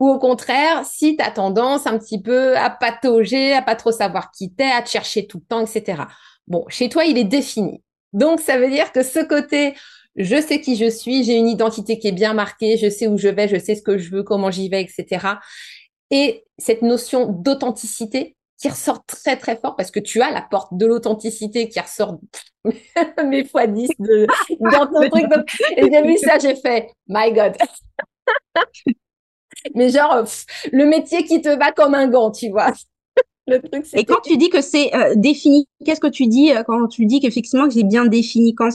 ou 0.00 0.08
au 0.08 0.18
contraire, 0.18 0.86
si 0.86 1.14
tu 1.14 1.22
as 1.22 1.30
tendance 1.30 1.86
un 1.86 1.98
petit 1.98 2.20
peu 2.20 2.56
à 2.56 2.70
patauger, 2.70 3.52
à 3.52 3.60
pas 3.60 3.76
trop 3.76 3.92
savoir 3.92 4.30
qui 4.30 4.54
t'es, 4.54 4.70
à 4.70 4.80
te 4.80 4.88
chercher 4.88 5.26
tout 5.26 5.36
le 5.36 5.44
temps, 5.44 5.60
etc. 5.60 6.04
Bon, 6.46 6.64
chez 6.68 6.88
toi, 6.88 7.04
il 7.04 7.18
est 7.18 7.24
défini. 7.24 7.82
Donc, 8.14 8.40
ça 8.40 8.56
veut 8.56 8.70
dire 8.70 8.90
que 8.92 9.02
ce 9.02 9.20
côté 9.20 9.74
je 10.18 10.40
sais 10.40 10.60
qui 10.60 10.76
je 10.76 10.90
suis, 10.90 11.24
j'ai 11.24 11.34
une 11.34 11.48
identité 11.48 11.98
qui 11.98 12.08
est 12.08 12.12
bien 12.12 12.34
marquée, 12.34 12.76
je 12.76 12.90
sais 12.90 13.06
où 13.06 13.16
je 13.16 13.28
vais, 13.28 13.48
je 13.48 13.56
sais 13.56 13.74
ce 13.74 13.82
que 13.82 13.98
je 13.98 14.10
veux, 14.10 14.22
comment 14.22 14.50
j'y 14.50 14.68
vais, 14.68 14.82
etc. 14.82 15.26
Et 16.10 16.44
cette 16.58 16.82
notion 16.82 17.26
d'authenticité 17.26 18.36
qui 18.60 18.68
ressort 18.68 19.04
très 19.06 19.36
très 19.36 19.56
fort 19.56 19.76
parce 19.76 19.90
que 19.92 20.00
tu 20.00 20.20
as 20.20 20.32
la 20.32 20.42
porte 20.42 20.76
de 20.76 20.84
l'authenticité 20.84 21.68
qui 21.68 21.78
ressort 21.78 22.18
mes 23.24 23.44
fois 23.44 23.68
10 23.68 23.88
de, 24.00 24.26
dans 24.60 24.86
ton 24.86 25.08
truc. 25.08 25.26
et 25.76 25.88
j'ai 25.90 26.02
vu 26.02 26.18
ça, 26.18 26.38
j'ai 26.38 26.56
fait, 26.56 26.90
my 27.06 27.32
God. 27.32 27.56
Mais 29.74 29.90
genre, 29.90 30.24
le 30.72 30.84
métier 30.84 31.24
qui 31.24 31.40
te 31.40 31.48
va 31.48 31.72
comme 31.72 31.94
un 31.94 32.08
gant, 32.08 32.30
tu 32.30 32.50
vois. 32.50 32.72
Et 33.94 34.04
quand 34.04 34.20
tu 34.22 34.36
dis 34.36 34.48
que 34.48 34.60
c'est 34.60 34.94
euh, 34.94 35.14
défini, 35.16 35.66
qu'est-ce 35.84 36.00
que 36.00 36.08
tu 36.08 36.26
dis 36.26 36.52
euh, 36.52 36.62
quand 36.62 36.86
tu 36.88 37.06
dis 37.06 37.20
qu'effectivement 37.20 37.66
que 37.66 37.74
c'est 37.74 37.84
bien 37.84 38.06
défini 38.06 38.54
quand 38.54 38.70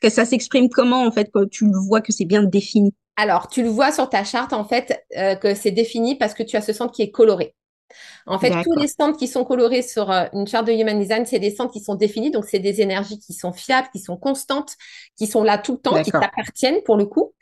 que 0.00 0.08
ça 0.08 0.24
s'exprime 0.24 0.68
comment 0.68 1.04
en 1.04 1.10
fait 1.10 1.30
quand 1.32 1.48
tu 1.48 1.66
le 1.66 1.78
vois 1.78 2.00
que 2.00 2.12
c'est 2.12 2.24
bien 2.24 2.42
défini? 2.42 2.94
Alors, 3.16 3.48
tu 3.48 3.62
le 3.62 3.68
vois 3.68 3.90
sur 3.92 4.08
ta 4.08 4.24
charte 4.24 4.52
en 4.52 4.64
fait 4.64 5.04
euh, 5.16 5.34
que 5.34 5.54
c'est 5.54 5.70
défini 5.70 6.16
parce 6.16 6.34
que 6.34 6.42
tu 6.42 6.56
as 6.56 6.60
ce 6.60 6.72
centre 6.72 6.92
qui 6.92 7.02
est 7.02 7.10
coloré. 7.10 7.54
En 8.26 8.38
fait, 8.38 8.50
tous 8.62 8.74
les 8.74 8.86
centres 8.86 9.18
qui 9.18 9.26
sont 9.26 9.44
colorés 9.44 9.80
sur 9.80 10.10
une 10.10 10.46
charte 10.46 10.66
de 10.66 10.72
Human 10.72 11.00
Design, 11.00 11.24
c'est 11.24 11.38
des 11.38 11.50
centres 11.50 11.72
qui 11.72 11.80
sont 11.80 11.94
définis, 11.94 12.30
donc 12.30 12.44
c'est 12.44 12.58
des 12.58 12.82
énergies 12.82 13.18
qui 13.18 13.32
sont 13.32 13.50
fiables, 13.50 13.88
qui 13.90 13.98
sont 13.98 14.18
constantes, 14.18 14.76
qui 15.16 15.26
sont 15.26 15.42
là 15.42 15.56
tout 15.56 15.72
le 15.72 15.78
temps, 15.78 16.02
qui 16.02 16.10
t'appartiennent 16.10 16.82
pour 16.84 16.98
le 16.98 17.06
coup. 17.06 17.32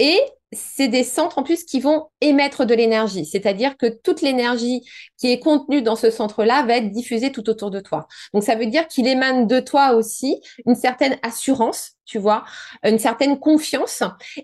Et 0.00 0.18
c'est 0.54 0.88
des 0.88 1.04
centres 1.04 1.38
en 1.38 1.42
plus 1.42 1.64
qui 1.64 1.80
vont 1.80 2.06
émettre 2.20 2.64
de 2.64 2.74
l'énergie, 2.74 3.26
c'est-à-dire 3.26 3.76
que 3.76 3.86
toute 3.86 4.22
l'énergie 4.22 4.82
qui 5.18 5.30
est 5.30 5.38
contenue 5.38 5.82
dans 5.82 5.96
ce 5.96 6.10
centre-là 6.10 6.64
va 6.64 6.76
être 6.76 6.90
diffusée 6.90 7.32
tout 7.32 7.48
autour 7.48 7.70
de 7.70 7.80
toi. 7.80 8.06
Donc 8.32 8.42
ça 8.42 8.54
veut 8.54 8.66
dire 8.66 8.86
qu'il 8.88 9.06
émane 9.06 9.46
de 9.46 9.60
toi 9.60 9.94
aussi 9.94 10.40
une 10.66 10.74
certaine 10.74 11.18
assurance, 11.22 11.92
tu 12.04 12.18
vois, 12.18 12.44
une 12.84 12.98
certaine 12.98 13.38
confiance 13.38 14.02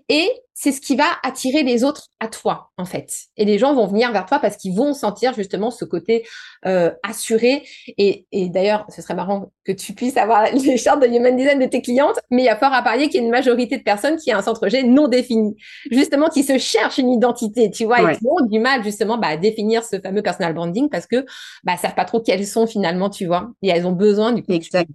et 0.09 0.29
c'est 0.61 0.71
ce 0.71 0.79
qui 0.79 0.95
va 0.95 1.05
attirer 1.23 1.63
les 1.63 1.83
autres 1.83 2.09
à 2.19 2.27
toi, 2.27 2.69
en 2.77 2.85
fait. 2.85 3.11
Et 3.35 3.45
les 3.45 3.57
gens 3.57 3.73
vont 3.73 3.87
venir 3.87 4.11
vers 4.11 4.27
toi 4.27 4.37
parce 4.37 4.57
qu'ils 4.57 4.75
vont 4.75 4.93
sentir 4.93 5.33
justement 5.33 5.71
ce 5.71 5.85
côté 5.85 6.23
euh, 6.67 6.91
assuré. 7.01 7.63
Et, 7.97 8.27
et 8.31 8.47
d'ailleurs, 8.47 8.85
ce 8.95 9.01
serait 9.01 9.15
marrant 9.15 9.51
que 9.65 9.71
tu 9.71 9.93
puisses 9.93 10.17
avoir 10.17 10.45
les 10.53 10.77
chartes 10.77 11.01
de 11.01 11.07
Human 11.07 11.35
Design 11.35 11.57
de 11.57 11.65
tes 11.65 11.81
clientes, 11.81 12.19
mais 12.29 12.43
il 12.43 12.45
y 12.45 12.49
a 12.49 12.55
fort 12.55 12.73
à 12.73 12.83
parier 12.83 13.09
qu'il 13.09 13.21
y 13.21 13.23
a 13.23 13.25
une 13.25 13.31
majorité 13.31 13.75
de 13.75 13.81
personnes 13.81 14.17
qui 14.17 14.31
a 14.31 14.37
un 14.37 14.43
centre 14.43 14.67
G 14.67 14.83
non 14.83 15.07
défini, 15.07 15.55
justement 15.89 16.29
qui 16.29 16.43
se 16.43 16.59
cherchent 16.59 16.99
une 16.99 17.09
identité, 17.09 17.71
tu 17.71 17.85
vois, 17.85 18.11
et 18.11 18.15
qui 18.15 18.27
ont 18.27 18.45
du 18.45 18.59
mal 18.59 18.83
justement 18.83 19.17
bah, 19.17 19.29
à 19.29 19.37
définir 19.37 19.83
ce 19.83 19.99
fameux 19.99 20.21
personal 20.21 20.53
branding 20.53 20.89
parce 20.89 21.07
que 21.07 21.25
bah 21.63 21.75
savent 21.75 21.95
pas 21.95 22.05
trop 22.05 22.21
quelles 22.21 22.45
sont 22.45 22.67
finalement, 22.67 23.09
tu 23.09 23.25
vois, 23.25 23.49
et 23.63 23.69
elles 23.69 23.87
ont 23.87 23.93
besoin 23.93 24.31
du 24.31 24.43
coup. 24.43 24.51
Exact. 24.51 24.91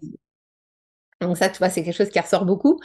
Donc 1.20 1.36
ça, 1.36 1.48
tu 1.48 1.58
vois, 1.58 1.70
c'est 1.70 1.82
quelque 1.82 1.96
chose 1.96 2.10
qui 2.10 2.20
ressort 2.20 2.44
beaucoup. 2.44 2.78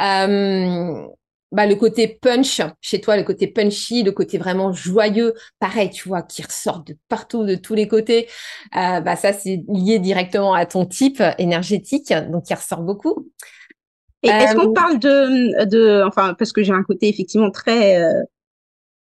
Euh, 0.00 1.06
bah, 1.54 1.66
le 1.66 1.76
côté 1.76 2.08
punch 2.08 2.60
chez 2.80 3.00
toi, 3.00 3.16
le 3.16 3.22
côté 3.22 3.46
punchy, 3.46 4.02
le 4.02 4.10
côté 4.10 4.38
vraiment 4.38 4.72
joyeux, 4.72 5.34
pareil, 5.60 5.90
tu 5.90 6.08
vois, 6.08 6.22
qui 6.22 6.42
ressort 6.42 6.82
de 6.82 6.96
partout, 7.08 7.44
de 7.44 7.54
tous 7.54 7.74
les 7.74 7.86
côtés. 7.86 8.28
Euh, 8.76 9.00
bah, 9.00 9.14
ça, 9.14 9.32
c'est 9.32 9.62
lié 9.68 10.00
directement 10.00 10.52
à 10.52 10.66
ton 10.66 10.84
type 10.84 11.22
énergétique, 11.38 12.12
donc 12.30 12.44
qui 12.44 12.54
ressort 12.54 12.82
beaucoup. 12.82 13.30
Et 14.24 14.28
est-ce 14.28 14.56
qu'on 14.56 14.70
euh, 14.70 14.72
parle 14.72 14.98
de, 14.98 15.64
de, 15.64 16.02
enfin, 16.06 16.34
parce 16.34 16.52
que 16.52 16.62
j'ai 16.62 16.72
un 16.72 16.82
côté 16.82 17.08
effectivement 17.08 17.50
très, 17.50 18.02
euh, 18.02 18.22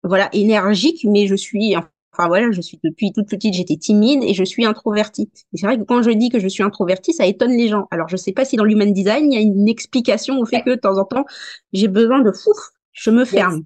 voilà, 0.04 0.30
énergique, 0.34 1.06
mais 1.10 1.28
je 1.28 1.36
suis, 1.36 1.76
Enfin 2.14 2.28
voilà, 2.28 2.52
je 2.52 2.62
suis 2.62 2.80
depuis 2.84 3.12
toute 3.12 3.28
petite, 3.28 3.54
j'étais 3.56 3.78
timide 3.78 4.24
et 4.24 4.34
je 4.34 4.44
suis 4.44 4.66
introvertie. 4.66 5.32
Et 5.54 5.58
c'est 5.58 5.66
vrai 5.66 5.78
que 5.78 5.84
quand 5.84 6.02
je 6.04 6.12
dis 6.12 6.30
que 6.30 6.40
je 6.40 6.48
suis 6.48 6.64
introvertie, 6.64 7.14
ça 7.14 7.26
étonne 7.26 7.52
les 7.58 7.68
gens. 7.70 7.88
Alors 7.92 8.08
je 8.08 8.18
sais 8.18 8.34
pas 8.34 8.46
si 8.46 8.56
dans 8.56 8.64
l'human 8.64 8.94
design, 8.94 9.32
il 9.32 9.36
y 9.36 9.38
a 9.38 9.42
une 9.42 9.68
explication 9.68 10.38
au 10.40 10.46
fait 10.46 10.62
que 10.62 10.72
de 10.72 10.76
temps 10.76 10.98
en 10.98 11.06
temps, 11.06 11.26
j'ai 11.74 11.88
besoin 11.88 12.20
de 12.20 12.32
fou, 12.32 12.52
je 12.94 13.10
me 13.12 13.26
ferme. 13.26 13.64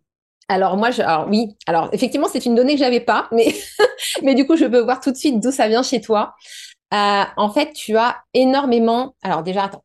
Alors 0.50 0.78
moi, 0.78 0.92
je, 0.92 1.02
alors 1.02 1.28
oui, 1.30 1.58
alors 1.68 1.90
effectivement, 1.92 2.28
c'est 2.32 2.46
une 2.46 2.56
donnée 2.56 2.74
que 2.74 2.80
j'avais 2.80 3.02
pas, 3.02 3.28
mais 3.32 3.54
mais 4.24 4.36
du 4.36 4.48
coup, 4.48 4.56
je 4.56 4.66
peux 4.66 4.80
voir 4.80 5.02
tout 5.02 5.12
de 5.12 5.18
suite 5.18 5.42
d'où 5.42 5.52
ça 5.52 5.68
vient 5.68 5.84
chez 5.84 6.02
toi. 6.02 6.36
Euh, 6.94 7.24
en 7.38 7.50
fait, 7.52 7.74
tu 7.74 7.98
as 7.98 8.18
énormément. 8.34 9.16
Alors 9.24 9.44
déjà, 9.44 9.66
attends. 9.66 9.84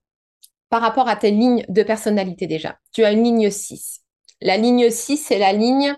par 0.71 0.83
rapport 0.83 1.09
à 1.09 1.17
tes 1.17 1.31
lignes 1.31 1.65
de 1.69 1.83
personnalité 1.83 2.47
déjà. 2.47 2.77
Tu 2.93 3.05
as 3.05 3.13
une 3.13 3.25
ligne 3.25 3.51
6. 3.51 4.01
La 4.43 4.57
ligne 4.57 4.91
6, 4.91 5.19
c'est 5.19 5.39
la 5.39 5.53
ligne 5.53 5.97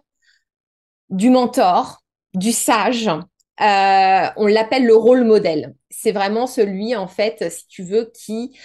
du 1.10 1.30
mentor, 1.30 2.02
du 2.34 2.52
sage. 2.52 3.08
Euh, 3.08 4.26
on 4.36 4.46
l'appelle 4.46 4.84
le 4.84 4.96
rôle 4.96 5.24
modèle. 5.24 5.74
C'est 5.90 6.12
vraiment 6.12 6.46
celui, 6.46 6.96
en 6.96 7.06
fait, 7.06 7.50
si 7.50 7.66
tu 7.68 7.82
veux, 7.82 8.10
qui 8.14 8.56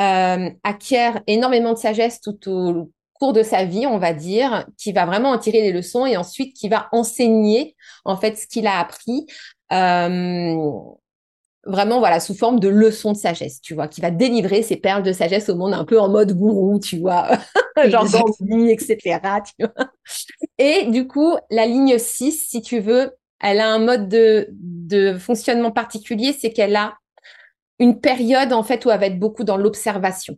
euh, 0.00 0.50
acquiert 0.64 1.20
énormément 1.26 1.72
de 1.72 1.78
sagesse 1.78 2.20
tout 2.20 2.50
au 2.50 2.90
cours 3.14 3.32
de 3.32 3.42
sa 3.42 3.64
vie, 3.64 3.86
on 3.86 3.98
va 3.98 4.12
dire, 4.12 4.66
qui 4.78 4.92
va 4.92 5.06
vraiment 5.06 5.30
en 5.30 5.38
tirer 5.38 5.62
les 5.62 5.72
leçons 5.72 6.06
et 6.06 6.16
ensuite 6.16 6.56
qui 6.56 6.68
va 6.68 6.88
enseigner, 6.92 7.76
en 8.04 8.16
fait, 8.16 8.36
ce 8.36 8.46
qu'il 8.46 8.66
a 8.66 8.80
appris. 8.80 9.26
Euh, 9.72 10.56
vraiment 11.64 11.98
voilà 11.98 12.20
sous 12.20 12.34
forme 12.34 12.58
de 12.60 12.68
leçons 12.68 13.12
de 13.12 13.16
sagesse, 13.16 13.60
tu 13.60 13.74
vois, 13.74 13.88
qui 13.88 14.00
va 14.00 14.10
délivrer 14.10 14.62
ses 14.62 14.76
perles 14.76 15.02
de 15.02 15.12
sagesse 15.12 15.48
au 15.48 15.56
monde 15.56 15.74
un 15.74 15.84
peu 15.84 15.98
en 15.98 16.08
mode 16.08 16.32
gourou, 16.32 16.78
tu 16.80 16.98
vois, 16.98 17.28
genre 17.86 18.08
d'envie, 18.08 18.70
etc. 18.70 19.20
Tu 19.44 19.64
vois. 19.64 19.90
Et 20.58 20.86
du 20.90 21.06
coup, 21.06 21.36
la 21.50 21.66
ligne 21.66 21.98
6, 21.98 22.48
si 22.48 22.62
tu 22.62 22.80
veux, 22.80 23.12
elle 23.40 23.60
a 23.60 23.68
un 23.68 23.78
mode 23.78 24.08
de, 24.08 24.48
de 24.52 25.18
fonctionnement 25.18 25.70
particulier, 25.70 26.32
c'est 26.32 26.52
qu'elle 26.52 26.76
a 26.76 26.94
une 27.78 28.00
période 28.00 28.52
en 28.52 28.62
fait 28.62 28.84
où 28.84 28.90
elle 28.90 29.00
va 29.00 29.06
être 29.06 29.18
beaucoup 29.18 29.44
dans 29.44 29.56
l'observation. 29.56 30.36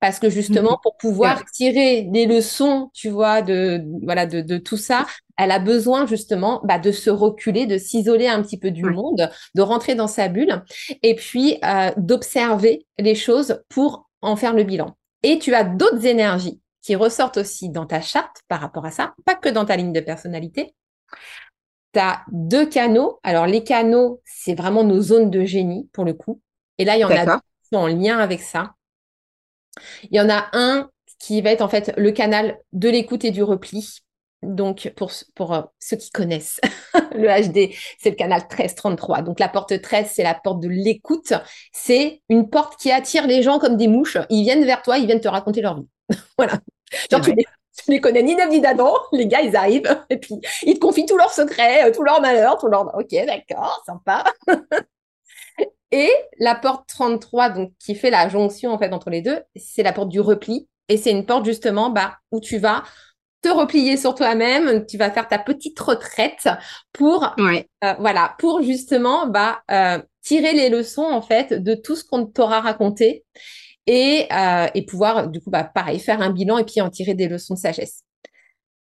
Parce 0.00 0.18
que 0.18 0.28
justement, 0.28 0.72
mhm. 0.72 0.78
pour 0.82 0.96
pouvoir 0.98 1.44
tirer 1.46 2.02
des 2.02 2.26
leçons, 2.26 2.90
tu 2.92 3.08
vois, 3.08 3.40
de 3.40 3.82
voilà 4.02 4.26
de, 4.26 4.42
de 4.42 4.58
tout 4.58 4.76
ça, 4.76 5.06
elle 5.36 5.50
a 5.50 5.58
besoin 5.58 6.06
justement 6.06 6.60
bah, 6.64 6.78
de 6.78 6.92
se 6.92 7.10
reculer, 7.10 7.66
de 7.66 7.78
s'isoler 7.78 8.28
un 8.28 8.42
petit 8.42 8.58
peu 8.58 8.70
du 8.70 8.84
monde, 8.84 9.30
de 9.54 9.62
rentrer 9.62 9.94
dans 9.94 10.06
sa 10.06 10.28
bulle, 10.28 10.62
et 11.02 11.14
puis 11.14 11.58
euh, 11.64 11.90
d'observer 11.96 12.86
les 12.98 13.14
choses 13.14 13.62
pour 13.68 14.08
en 14.22 14.36
faire 14.36 14.54
le 14.54 14.64
bilan. 14.64 14.96
Et 15.22 15.38
tu 15.38 15.54
as 15.54 15.64
d'autres 15.64 16.06
énergies 16.06 16.60
qui 16.82 16.94
ressortent 16.94 17.38
aussi 17.38 17.68
dans 17.68 17.86
ta 17.86 18.00
charte 18.00 18.42
par 18.48 18.60
rapport 18.60 18.86
à 18.86 18.90
ça, 18.90 19.14
pas 19.24 19.34
que 19.34 19.48
dans 19.48 19.64
ta 19.64 19.76
ligne 19.76 19.92
de 19.92 20.00
personnalité. 20.00 20.74
Tu 21.92 21.98
as 21.98 22.22
deux 22.30 22.66
canaux. 22.66 23.18
Alors 23.22 23.46
les 23.46 23.64
canaux, 23.64 24.20
c'est 24.24 24.54
vraiment 24.54 24.84
nos 24.84 25.00
zones 25.00 25.30
de 25.30 25.44
génie 25.44 25.88
pour 25.92 26.04
le 26.04 26.14
coup. 26.14 26.40
Et 26.78 26.84
là, 26.84 26.96
il 26.96 27.00
y 27.00 27.04
en 27.04 27.10
a 27.10 27.26
deux 27.26 27.32
qui 27.32 27.68
sont 27.72 27.78
en 27.78 27.86
lien 27.88 28.18
avec 28.18 28.40
ça. 28.40 28.74
Il 30.10 30.16
y 30.16 30.20
en 30.20 30.28
a 30.28 30.48
un 30.52 30.90
qui 31.18 31.40
va 31.40 31.50
être 31.50 31.62
en 31.62 31.68
fait 31.68 31.92
le 31.96 32.12
canal 32.12 32.58
de 32.72 32.88
l'écoute 32.88 33.24
et 33.24 33.30
du 33.30 33.42
repli. 33.42 34.00
Donc, 34.42 34.92
pour, 34.96 35.10
pour 35.34 35.54
euh, 35.54 35.62
ceux 35.80 35.96
qui 35.96 36.10
connaissent 36.10 36.60
le 37.14 37.26
HD, 37.26 37.74
c'est 37.98 38.10
le 38.10 38.16
canal 38.16 38.42
1333. 38.42 39.22
Donc, 39.22 39.40
la 39.40 39.48
porte 39.48 39.80
13, 39.80 40.10
c'est 40.12 40.22
la 40.22 40.34
porte 40.34 40.60
de 40.60 40.68
l'écoute. 40.68 41.32
C'est 41.72 42.20
une 42.28 42.48
porte 42.48 42.78
qui 42.78 42.92
attire 42.92 43.26
les 43.26 43.42
gens 43.42 43.58
comme 43.58 43.76
des 43.76 43.88
mouches. 43.88 44.18
Ils 44.30 44.42
viennent 44.42 44.64
vers 44.64 44.82
toi, 44.82 44.98
ils 44.98 45.06
viennent 45.06 45.20
te 45.20 45.28
raconter 45.28 45.62
leur 45.62 45.76
vie. 45.76 45.88
voilà. 46.38 46.60
Genre, 47.10 47.22
tu 47.22 47.34
les, 47.34 47.44
les, 47.88 48.00
connais 48.00 48.22
ni 48.22 48.36
David 48.36 48.52
ni 48.52 48.60
d'Adam. 48.60 48.94
Les 49.12 49.26
gars, 49.26 49.40
ils 49.40 49.56
arrivent 49.56 50.04
et 50.10 50.18
puis 50.18 50.34
ils 50.62 50.74
te 50.74 50.80
confient 50.80 51.06
tous 51.06 51.16
leurs 51.16 51.32
secrets, 51.32 51.88
euh, 51.88 51.92
tous 51.92 52.02
leurs 52.02 52.20
malheurs, 52.20 52.58
tout 52.58 52.68
leur. 52.68 52.94
Ok, 52.94 53.16
d'accord, 53.26 53.82
sympa. 53.86 54.22
Et 55.92 56.10
la 56.38 56.54
porte 56.54 56.88
33, 56.88 57.50
donc 57.50 57.72
qui 57.78 57.94
fait 57.94 58.10
la 58.10 58.28
jonction 58.28 58.72
en 58.72 58.78
fait 58.78 58.92
entre 58.92 59.10
les 59.10 59.22
deux, 59.22 59.40
c'est 59.54 59.82
la 59.82 59.92
porte 59.92 60.08
du 60.08 60.20
repli. 60.20 60.68
Et 60.88 60.96
c'est 60.96 61.10
une 61.10 61.26
porte 61.26 61.44
justement 61.44 61.90
bah, 61.90 62.18
où 62.30 62.40
tu 62.40 62.58
vas 62.58 62.82
te 63.42 63.48
replier 63.48 63.96
sur 63.96 64.14
toi-même, 64.14 64.86
tu 64.86 64.98
vas 64.98 65.10
faire 65.10 65.28
ta 65.28 65.38
petite 65.38 65.78
retraite 65.78 66.48
pour 66.92 67.34
euh, 67.38 67.94
voilà 67.98 68.34
pour 68.38 68.62
justement 68.62 69.26
bah, 69.28 69.60
euh, 69.70 70.00
tirer 70.22 70.52
les 70.52 70.68
leçons 70.68 71.04
en 71.04 71.22
fait 71.22 71.52
de 71.52 71.74
tout 71.74 71.94
ce 71.94 72.04
qu'on 72.04 72.26
t'aura 72.26 72.60
raconté 72.60 73.24
et, 73.86 74.26
euh, 74.32 74.66
et 74.74 74.84
pouvoir 74.84 75.28
du 75.28 75.40
coup 75.40 75.50
bah, 75.50 75.64
pareil 75.64 76.00
faire 76.00 76.20
un 76.22 76.30
bilan 76.30 76.58
et 76.58 76.64
puis 76.64 76.80
en 76.80 76.90
tirer 76.90 77.14
des 77.14 77.28
leçons 77.28 77.54
de 77.54 77.58
sagesse. 77.58 78.02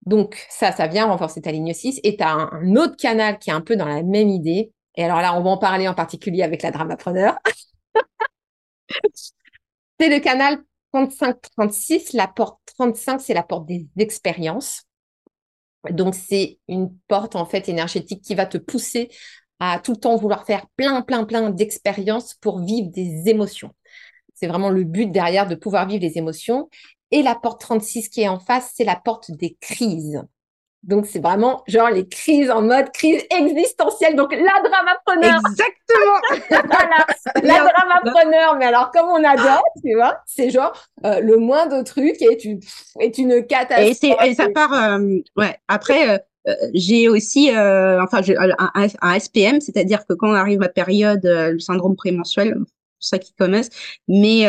Donc 0.06 0.44
ça, 0.50 0.70
ça 0.70 0.86
vient 0.86 1.06
renforcer 1.06 1.40
ta 1.40 1.50
ligne 1.50 1.72
6 1.72 2.00
et 2.04 2.16
tu 2.16 2.22
as 2.22 2.30
un 2.30 2.76
autre 2.76 2.96
canal 2.96 3.38
qui 3.38 3.50
est 3.50 3.54
un 3.54 3.62
peu 3.62 3.74
dans 3.74 3.88
la 3.88 4.02
même 4.02 4.28
idée 4.28 4.73
et 4.96 5.04
alors 5.04 5.20
là, 5.20 5.36
on 5.36 5.42
va 5.42 5.50
en 5.50 5.58
parler 5.58 5.88
en 5.88 5.94
particulier 5.94 6.42
avec 6.42 6.62
la 6.62 6.70
dramapreneur. 6.70 7.36
c'est 10.00 10.08
le 10.08 10.20
canal 10.20 10.58
35-36. 10.92 12.16
La 12.16 12.28
porte 12.28 12.60
35, 12.78 13.20
c'est 13.20 13.34
la 13.34 13.42
porte 13.42 13.66
des 13.66 13.86
expériences. 13.98 14.84
Donc, 15.90 16.14
c'est 16.14 16.58
une 16.68 16.96
porte, 17.08 17.36
en 17.36 17.44
fait, 17.44 17.68
énergétique 17.68 18.22
qui 18.22 18.34
va 18.34 18.46
te 18.46 18.56
pousser 18.56 19.10
à 19.60 19.78
tout 19.78 19.92
le 19.92 19.98
temps 19.98 20.16
vouloir 20.16 20.46
faire 20.46 20.66
plein, 20.76 21.02
plein, 21.02 21.24
plein 21.24 21.50
d'expériences 21.50 22.34
pour 22.34 22.60
vivre 22.60 22.90
des 22.90 23.28
émotions. 23.28 23.74
C'est 24.34 24.46
vraiment 24.46 24.70
le 24.70 24.84
but 24.84 25.10
derrière 25.10 25.46
de 25.46 25.54
pouvoir 25.54 25.86
vivre 25.86 26.02
les 26.02 26.18
émotions. 26.18 26.68
Et 27.10 27.22
la 27.22 27.34
porte 27.34 27.60
36 27.60 28.08
qui 28.08 28.22
est 28.22 28.28
en 28.28 28.40
face, 28.40 28.72
c'est 28.74 28.84
la 28.84 28.96
porte 28.96 29.30
des 29.30 29.56
crises. 29.60 30.22
Donc, 30.86 31.06
c'est 31.06 31.18
vraiment 31.18 31.62
genre 31.66 31.88
les 31.88 32.06
crises 32.06 32.50
en 32.50 32.60
mode 32.60 32.90
crise 32.92 33.22
existentielle. 33.30 34.16
Donc, 34.16 34.32
la 34.32 34.62
dramapreneur. 34.62 35.40
Exactement. 35.50 36.20
voilà. 36.50 37.06
La 37.42 37.70
dramapreneur. 37.70 38.56
Mais 38.58 38.66
alors, 38.66 38.90
comme 38.90 39.08
on 39.08 39.24
adore, 39.24 39.64
tu 39.82 39.94
vois, 39.94 40.18
c'est 40.26 40.50
genre 40.50 40.72
euh, 41.04 41.20
le 41.20 41.36
moindre 41.36 41.82
truc 41.82 42.20
est 42.20 42.44
une, 42.44 42.60
est 43.00 43.18
une 43.18 43.46
catastrophe. 43.46 44.18
Et, 44.24 44.34
ça 44.34 44.48
part, 44.50 44.72
euh, 44.72 45.18
ouais. 45.36 45.56
Après, 45.68 46.22
euh, 46.46 46.54
j'ai 46.74 47.08
aussi, 47.08 47.50
enfin, 47.50 48.20
un, 48.38 48.86
un, 49.00 49.18
SPM, 49.18 49.60
c'est-à-dire 49.60 50.06
que 50.06 50.12
quand 50.12 50.28
on 50.28 50.34
arrive 50.34 50.62
à 50.62 50.68
période, 50.68 51.20
le 51.24 51.58
syndrome 51.58 51.96
prémenstruel, 51.96 52.58
ça 53.00 53.18
qui 53.18 53.32
connaissent. 53.34 53.70
Mais 54.06 54.42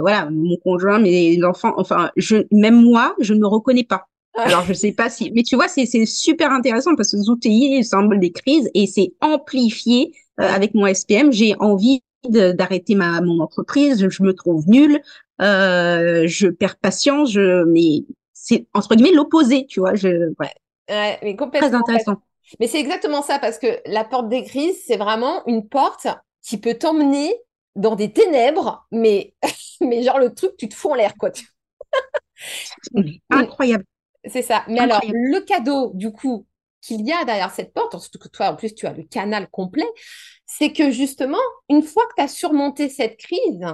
voilà, 0.00 0.28
mon 0.30 0.56
conjoint, 0.58 1.00
mes 1.00 1.42
enfants, 1.42 1.74
enfin, 1.76 2.10
je, 2.16 2.36
même 2.52 2.80
moi, 2.80 3.14
je 3.18 3.34
ne 3.34 3.40
me 3.40 3.46
reconnais 3.46 3.84
pas. 3.84 4.06
Alors, 4.36 4.64
je 4.64 4.72
sais 4.72 4.92
pas 4.92 5.10
si, 5.10 5.30
mais 5.32 5.42
tu 5.42 5.54
vois, 5.54 5.68
c'est 5.68 5.86
super 6.06 6.50
intéressant 6.50 6.96
parce 6.96 7.12
que 7.12 7.18
Zouti 7.18 7.74
est 7.74 7.78
le 7.78 7.84
symbole 7.84 8.18
des 8.18 8.32
crises 8.32 8.68
et 8.74 8.86
c'est 8.86 9.12
amplifié 9.20 10.12
euh, 10.40 10.44
avec 10.44 10.74
mon 10.74 10.86
SPM. 10.86 11.32
J'ai 11.32 11.54
envie 11.60 12.02
d'arrêter 12.28 12.94
ma 12.94 13.20
mon 13.20 13.40
entreprise, 13.40 14.08
je, 14.08 14.22
me 14.22 14.32
trouve 14.32 14.66
nulle, 14.66 15.00
euh, 15.40 16.26
je 16.26 16.48
perds 16.48 16.76
patience, 16.76 17.30
je, 17.30 17.64
mais 17.64 18.04
c'est 18.32 18.66
entre 18.74 18.94
guillemets 18.94 19.14
l'opposé, 19.14 19.66
tu 19.66 19.80
vois. 19.80 19.94
Je, 19.94 20.08
ouais. 20.08 20.54
ouais 20.88 21.18
mais 21.22 21.36
complètement. 21.36 21.68
Très 21.68 21.76
intéressant. 21.76 22.16
Mais 22.60 22.66
c'est 22.66 22.80
exactement 22.80 23.22
ça 23.22 23.38
parce 23.38 23.58
que 23.58 23.78
la 23.86 24.04
porte 24.04 24.28
des 24.28 24.42
crises, 24.42 24.82
c'est 24.86 24.96
vraiment 24.96 25.46
une 25.46 25.68
porte 25.68 26.06
qui 26.42 26.58
peut 26.58 26.74
t'emmener 26.74 27.34
dans 27.76 27.94
des 27.94 28.12
ténèbres, 28.12 28.86
mais 28.90 29.34
mais 29.80 30.02
genre 30.02 30.18
le 30.18 30.34
truc, 30.34 30.56
tu 30.56 30.68
te 30.68 30.74
fous 30.74 30.90
en 30.90 30.94
l'air, 30.94 31.14
quoi. 31.16 31.30
Incroyable. 33.30 33.84
C'est 34.26 34.42
ça. 34.42 34.64
Mais 34.68 34.80
alors, 34.80 35.00
le 35.06 35.40
cadeau, 35.40 35.92
du 35.94 36.12
coup, 36.12 36.46
qu'il 36.80 37.06
y 37.06 37.12
a 37.12 37.24
derrière 37.24 37.50
cette 37.50 37.72
porte, 37.72 37.98
surtout 37.98 38.18
que 38.18 38.28
toi, 38.28 38.50
en 38.50 38.56
plus, 38.56 38.74
tu 38.74 38.86
as 38.86 38.92
le 38.92 39.04
canal 39.04 39.48
complet, 39.50 39.86
c'est 40.46 40.72
que 40.72 40.90
justement, 40.90 41.38
une 41.68 41.82
fois 41.82 42.04
que 42.08 42.14
tu 42.16 42.22
as 42.22 42.28
surmonté 42.28 42.88
cette 42.88 43.16
crise, 43.16 43.64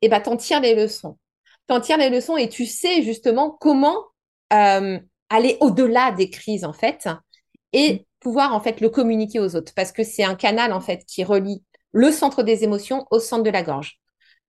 eh 0.00 0.08
ben, 0.08 0.20
t'en 0.20 0.36
tires 0.36 0.60
les 0.60 0.74
leçons. 0.74 1.18
T'en 1.66 1.80
tires 1.80 1.98
les 1.98 2.10
leçons 2.10 2.36
et 2.36 2.48
tu 2.48 2.66
sais 2.66 3.02
justement 3.02 3.50
comment 3.50 3.96
euh, 4.52 4.98
aller 5.28 5.56
au-delà 5.60 6.12
des 6.12 6.30
crises, 6.30 6.64
en 6.64 6.72
fait, 6.72 7.08
et 7.72 7.94
mm. 7.94 7.98
pouvoir, 8.20 8.54
en 8.54 8.60
fait, 8.60 8.80
le 8.80 8.90
communiquer 8.90 9.40
aux 9.40 9.56
autres. 9.56 9.72
Parce 9.74 9.90
que 9.90 10.04
c'est 10.04 10.24
un 10.24 10.34
canal, 10.34 10.72
en 10.72 10.80
fait, 10.80 11.04
qui 11.06 11.24
relie 11.24 11.64
le 11.92 12.10
centre 12.10 12.42
des 12.42 12.64
émotions 12.64 13.06
au 13.10 13.18
centre 13.18 13.42
de 13.42 13.50
la 13.50 13.62
gorge. 13.62 13.98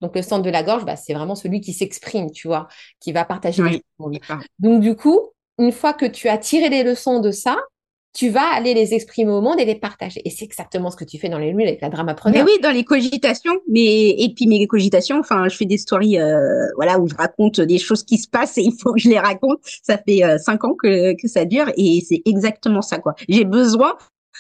Donc, 0.02 0.16
le 0.16 0.22
centre 0.22 0.44
de 0.44 0.50
la 0.50 0.63
gorge, 0.63 0.86
bah, 0.86 0.98
c'est 0.98 1.13
vraiment 1.13 1.36
celui 1.36 1.62
qui 1.62 1.74
s'exprime, 1.74 2.32
tu 2.32 2.48
vois, 2.48 2.68
qui 3.00 3.12
va 3.12 3.26
partager. 3.26 3.63
Oui. 3.63 4.22
Donc, 4.60 4.82
du 4.82 4.96
coup, 4.96 5.33
une 5.60 5.72
fois 5.72 5.94
que 5.94 6.06
tu 6.06 6.28
as 6.28 6.38
tiré 6.38 6.70
les 6.70 6.84
leçons 6.84 7.20
de 7.20 7.32
ça, 7.32 7.58
tu 8.13 8.30
vas 8.30 8.54
aller 8.54 8.76
les 8.76 8.93
exprimer 8.93 9.32
au 9.32 9.41
monde 9.41 9.60
et 9.60 9.66
les 9.66 9.76
partager. 9.76 10.22
Et 10.24 10.30
c'est 10.30 10.45
exactement 10.45 10.91
ce 10.91 10.95
que 10.95 11.04
tu 11.04 11.18
fais 11.18 11.30
dans 11.30 11.39
les 11.39 11.49
lunes 11.49 11.62
avec 11.62 11.82
la 11.82 11.89
dramapreneur. 11.89 12.45
Mais 12.45 12.51
oui, 12.51 12.60
dans 12.62 12.72
les 12.72 12.84
cogitations. 12.84 13.60
Mais 13.68 14.10
et 14.10 14.32
puis 14.36 14.45
mes 14.45 14.66
cogitations, 14.68 15.20
enfin, 15.20 15.47
je 15.49 15.58
fais 15.58 15.66
des 15.66 15.80
stories, 15.80 16.20
euh, 16.20 16.68
voilà, 16.76 16.99
où 16.99 17.08
je 17.08 17.16
raconte 17.16 17.60
des 17.60 17.80
choses 17.80 18.04
qui 18.04 18.20
se 18.20 18.28
passent 18.28 18.58
et 18.60 18.62
il 18.62 18.74
faut 18.80 18.93
que 18.93 18.99
je 18.99 19.10
les 19.10 19.20
raconte. 19.20 19.60
Ça 19.82 19.97
fait 19.97 20.24
euh, 20.24 20.38
cinq 20.38 20.64
ans 20.64 20.76
que 20.76 21.20
que 21.20 21.28
ça 21.28 21.45
dure 21.45 21.72
et 21.76 22.04
c'est 22.08 22.22
exactement 22.26 22.84
ça, 22.84 22.99
quoi. 22.99 23.16
J'ai 23.28 23.45
besoin. 23.45 23.97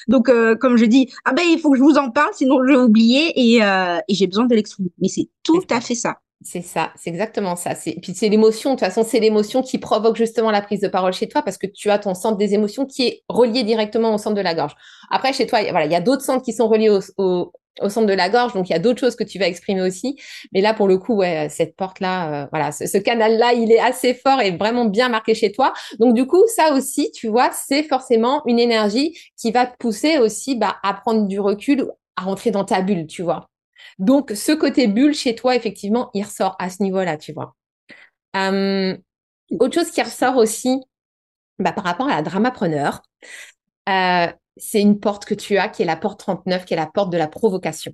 Donc, 0.07 0.29
euh, 0.29 0.55
comme 0.55 0.77
je 0.77 0.85
dis, 0.85 1.11
ah 1.25 1.33
ben 1.33 1.43
il 1.43 1.59
faut 1.59 1.71
que 1.71 1.77
je 1.77 1.83
vous 1.83 1.97
en 1.97 2.11
parle, 2.11 2.33
sinon 2.33 2.59
je 2.63 2.73
vais 2.73 2.79
oublier 2.79 3.31
et, 3.35 3.59
et 3.59 4.13
j'ai 4.13 4.27
besoin 4.27 4.45
de 4.45 4.53
l'exprimer. 4.53 4.89
Mais 4.99 5.07
c'est 5.07 5.29
tout 5.43 5.63
à 5.69 5.81
fait 5.81 5.95
ça. 5.95 6.17
C'est 6.43 6.61
ça, 6.61 6.91
c'est 6.95 7.09
exactement 7.09 7.55
ça. 7.55 7.75
C'est 7.75 7.93
puis 8.01 8.13
c'est 8.13 8.29
l'émotion. 8.29 8.71
De 8.71 8.75
toute 8.75 8.85
façon, 8.85 9.03
c'est 9.03 9.19
l'émotion 9.19 9.61
qui 9.61 9.77
provoque 9.77 10.15
justement 10.15 10.51
la 10.51 10.61
prise 10.61 10.81
de 10.81 10.87
parole 10.87 11.13
chez 11.13 11.27
toi 11.27 11.41
parce 11.41 11.57
que 11.57 11.67
tu 11.67 11.89
as 11.89 11.99
ton 11.99 12.13
centre 12.13 12.37
des 12.37 12.53
émotions 12.53 12.85
qui 12.85 13.07
est 13.07 13.23
relié 13.29 13.63
directement 13.63 14.13
au 14.13 14.17
centre 14.17 14.35
de 14.35 14.41
la 14.41 14.53
gorge. 14.53 14.75
Après, 15.09 15.33
chez 15.33 15.47
toi, 15.47 15.61
voilà, 15.69 15.85
il 15.85 15.91
y 15.91 15.95
a 15.95 16.01
d'autres 16.01 16.23
centres 16.23 16.43
qui 16.43 16.53
sont 16.53 16.67
reliés 16.67 16.89
au, 16.89 16.99
au, 17.17 17.89
centre 17.89 18.07
de 18.07 18.13
la 18.13 18.29
gorge, 18.29 18.53
donc 18.53 18.69
il 18.69 18.73
y 18.73 18.75
a 18.75 18.79
d'autres 18.79 18.99
choses 18.99 19.15
que 19.15 19.23
tu 19.23 19.39
vas 19.39 19.47
exprimer 19.47 19.81
aussi. 19.81 20.19
Mais 20.53 20.61
là, 20.61 20.73
pour 20.73 20.87
le 20.87 20.97
coup, 20.97 21.15
ouais, 21.15 21.47
cette 21.49 21.75
porte-là, 21.75 22.43
euh, 22.43 22.47
voilà, 22.51 22.71
ce, 22.71 22.97
canal-là, 22.97 23.53
il 23.53 23.71
est 23.71 23.79
assez 23.79 24.13
fort 24.13 24.41
et 24.41 24.51
vraiment 24.51 24.85
bien 24.85 25.09
marqué 25.09 25.35
chez 25.35 25.51
toi. 25.51 25.73
Donc 25.99 26.13
du 26.15 26.25
coup, 26.25 26.43
ça 26.55 26.73
aussi, 26.73 27.11
tu 27.11 27.27
vois, 27.27 27.51
c'est 27.51 27.83
forcément 27.83 28.41
une 28.45 28.59
énergie 28.59 29.17
qui 29.37 29.51
va 29.51 29.65
te 29.65 29.77
pousser 29.77 30.17
aussi 30.17 30.55
bah, 30.55 30.77
à 30.83 30.93
prendre 30.93 31.27
du 31.27 31.39
recul, 31.39 31.87
à 32.15 32.23
rentrer 32.23 32.51
dans 32.51 32.65
ta 32.65 32.81
bulle, 32.81 33.07
tu 33.07 33.21
vois. 33.21 33.49
Donc, 33.99 34.31
ce 34.31 34.51
côté 34.51 34.87
bulle 34.87 35.13
chez 35.13 35.35
toi, 35.35 35.55
effectivement, 35.55 36.09
il 36.13 36.23
ressort 36.23 36.55
à 36.59 36.69
ce 36.69 36.83
niveau-là, 36.83 37.17
tu 37.17 37.33
vois. 37.33 37.55
Euh, 38.35 38.97
autre 39.59 39.75
chose 39.75 39.91
qui 39.91 40.01
ressort 40.01 40.37
aussi, 40.37 40.81
bah, 41.59 41.71
par 41.71 41.83
rapport 41.83 42.09
à 42.09 42.15
la 42.15 42.21
dramapreneur, 42.21 43.01
euh, 43.89 44.27
c'est 44.57 44.81
une 44.81 44.99
porte 44.99 45.25
que 45.25 45.33
tu 45.33 45.57
as 45.57 45.69
qui 45.69 45.83
est 45.83 45.85
la 45.85 45.95
porte 45.95 46.19
39, 46.19 46.65
qui 46.65 46.73
est 46.73 46.77
la 46.77 46.87
porte 46.87 47.11
de 47.11 47.17
la 47.17 47.27
provocation. 47.27 47.93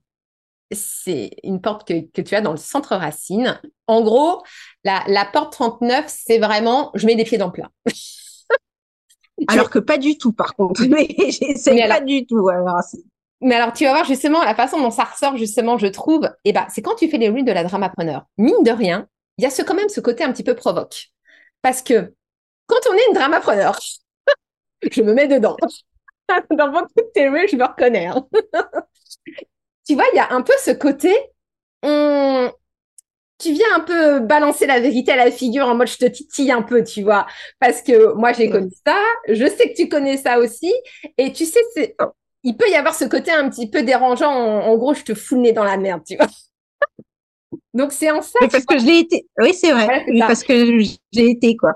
C'est 0.71 1.31
une 1.43 1.61
porte 1.61 1.87
que, 1.87 2.21
tu 2.21 2.35
as 2.35 2.41
dans 2.41 2.51
le 2.51 2.57
centre 2.57 2.95
racine. 2.95 3.59
En 3.87 4.01
gros, 4.01 4.43
la, 4.83 5.03
la 5.07 5.25
porte 5.25 5.53
39, 5.53 6.05
c'est 6.07 6.37
vraiment 6.37 6.91
je 6.93 7.05
mets 7.07 7.15
des 7.15 7.23
pieds 7.23 7.39
dans 7.39 7.47
le 7.47 7.53
plat. 7.53 7.71
alors 9.47 9.69
que 9.69 9.79
pas 9.79 9.97
du 9.97 10.17
tout, 10.17 10.31
par 10.31 10.55
contre. 10.55 10.83
Mais 10.89 11.07
c'est 11.55 11.87
pas 11.87 12.01
du 12.01 12.25
tout. 12.25 12.49
Mais 13.41 13.55
alors, 13.55 13.73
tu 13.73 13.85
vas 13.85 13.91
voir 13.91 14.05
justement 14.05 14.43
la 14.43 14.53
façon 14.53 14.81
dont 14.81 14.91
ça 14.91 15.05
ressort, 15.05 15.37
justement, 15.37 15.77
je 15.77 15.87
trouve, 15.87 16.25
et 16.43 16.49
eh 16.49 16.53
ben, 16.53 16.65
c'est 16.69 16.81
quand 16.81 16.95
tu 16.95 17.09
fais 17.09 17.17
les 17.17 17.29
reels 17.29 17.45
de 17.45 17.51
la 17.51 17.63
dramapreneur. 17.63 18.25
Mine 18.37 18.63
de 18.63 18.71
rien, 18.71 19.07
il 19.37 19.43
y 19.43 19.47
a 19.47 19.49
ce, 19.49 19.61
quand 19.61 19.75
même 19.75 19.89
ce 19.89 20.01
côté 20.01 20.23
un 20.23 20.31
petit 20.33 20.43
peu 20.43 20.55
provoque. 20.55 21.11
Parce 21.61 21.81
que 21.81 22.13
quand 22.67 22.79
on 22.89 22.93
est 22.93 23.07
une 23.07 23.13
dramapreneur, 23.13 23.79
je 24.91 25.01
me 25.01 25.13
mets 25.13 25.27
dedans. 25.27 25.55
Dans 26.51 26.69
beaucoup 26.69 26.87
de 26.97 27.11
tes 27.13 27.29
reels, 27.29 27.49
je 27.49 27.55
me 27.55 27.65
reconnais. 27.65 28.07
Hein. 28.07 28.27
tu 29.87 29.95
vois, 29.95 30.05
il 30.13 30.17
y 30.17 30.19
a 30.19 30.33
un 30.33 30.41
peu 30.41 30.53
ce 30.59 30.71
côté, 30.71 31.15
on, 31.81 32.51
tu 33.39 33.53
viens 33.53 33.73
un 33.75 33.79
peu 33.79 34.19
balancer 34.19 34.67
la 34.67 34.81
vérité 34.81 35.13
à 35.13 35.15
la 35.15 35.31
figure 35.31 35.65
en 35.65 35.75
mode 35.75 35.87
je 35.87 35.97
te 35.97 36.05
titille 36.05 36.51
un 36.51 36.61
peu, 36.61 36.83
tu 36.83 37.03
vois. 37.03 37.25
Parce 37.59 37.81
que 37.81 38.13
moi, 38.13 38.33
j'ai 38.33 38.49
connu 38.49 38.69
ça, 38.85 39.01
je 39.27 39.45
sais 39.45 39.69
que 39.69 39.75
tu 39.75 39.87
connais 39.87 40.17
ça 40.17 40.39
aussi. 40.39 40.73
Et 41.17 41.31
tu 41.31 41.45
sais, 41.45 41.61
c'est, 41.73 41.95
il 42.43 42.55
peut 42.55 42.69
y 42.69 42.75
avoir 42.75 42.95
ce 42.95 43.05
côté 43.05 43.31
un 43.31 43.49
petit 43.49 43.69
peu 43.69 43.83
dérangeant. 43.83 44.31
En, 44.31 44.77
gros, 44.77 44.93
je 44.93 45.03
te 45.03 45.13
fous 45.13 45.35
le 45.35 45.41
nez 45.41 45.51
dans 45.53 45.63
la 45.63 45.77
merde, 45.77 46.01
tu 46.05 46.15
vois. 46.15 46.27
Donc, 47.73 47.91
c'est 47.91 48.11
en 48.11 48.21
ça. 48.21 48.39
parce 48.51 48.65
que 48.65 48.79
je 48.79 48.85
l'ai 48.85 48.99
été. 48.99 49.27
Oui, 49.39 49.53
c'est 49.53 49.71
vrai. 49.71 50.05
parce 50.19 50.43
que 50.43 50.79
j'ai 51.11 51.29
été, 51.29 51.55
quoi. 51.55 51.73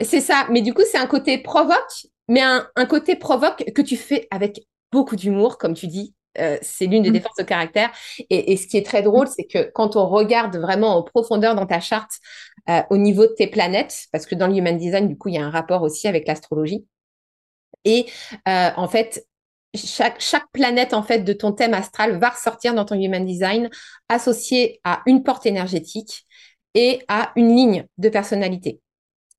C'est 0.00 0.20
ça. 0.20 0.46
Mais 0.50 0.62
du 0.62 0.72
coup, 0.72 0.82
c'est 0.90 0.98
un 0.98 1.06
côté 1.06 1.38
provoque, 1.38 2.06
mais 2.28 2.40
un, 2.40 2.66
un 2.76 2.86
côté 2.86 3.16
provoque 3.16 3.64
que 3.74 3.82
tu 3.82 3.96
fais 3.96 4.26
avec 4.30 4.66
beaucoup 4.90 5.16
d'humour, 5.16 5.58
comme 5.58 5.74
tu 5.74 5.86
dis, 5.86 6.14
euh, 6.38 6.56
c'est 6.62 6.86
l'une 6.86 7.02
des 7.02 7.10
mmh. 7.10 7.14
défenses 7.14 7.36
de 7.38 7.44
caractère. 7.44 7.90
Et, 8.30 8.56
ce 8.56 8.66
qui 8.66 8.76
est 8.76 8.86
très 8.86 9.02
drôle, 9.02 9.28
c'est 9.28 9.44
que 9.44 9.70
quand 9.74 9.96
on 9.96 10.06
regarde 10.06 10.56
vraiment 10.56 10.96
en 10.96 11.02
profondeur 11.02 11.54
dans 11.54 11.66
ta 11.66 11.80
charte, 11.80 12.12
euh, 12.68 12.82
au 12.90 12.96
niveau 12.96 13.26
de 13.26 13.32
tes 13.36 13.46
planètes, 13.46 14.06
parce 14.12 14.26
que 14.26 14.34
dans 14.34 14.46
le 14.46 14.54
Human 14.54 14.76
Design, 14.76 15.08
du 15.08 15.18
coup, 15.18 15.28
il 15.28 15.34
y 15.34 15.38
a 15.38 15.44
un 15.44 15.50
rapport 15.50 15.82
aussi 15.82 16.08
avec 16.08 16.26
l'astrologie. 16.26 16.86
Et 17.84 18.06
euh, 18.48 18.70
en 18.76 18.88
fait, 18.88 19.26
chaque, 19.74 20.50
planète 20.52 20.94
en 20.94 21.02
fait 21.02 21.20
de 21.20 21.32
ton 21.32 21.52
thème 21.52 21.74
astral 21.74 22.18
va 22.18 22.30
ressortir 22.30 22.74
dans 22.74 22.84
ton 22.84 22.94
Human 22.94 23.24
Design 23.24 23.70
associé 24.08 24.80
à 24.84 25.02
une 25.06 25.22
porte 25.22 25.46
énergétique 25.46 26.26
et 26.74 27.02
à 27.08 27.32
une 27.36 27.54
ligne 27.54 27.86
de 27.98 28.08
personnalité. 28.08 28.80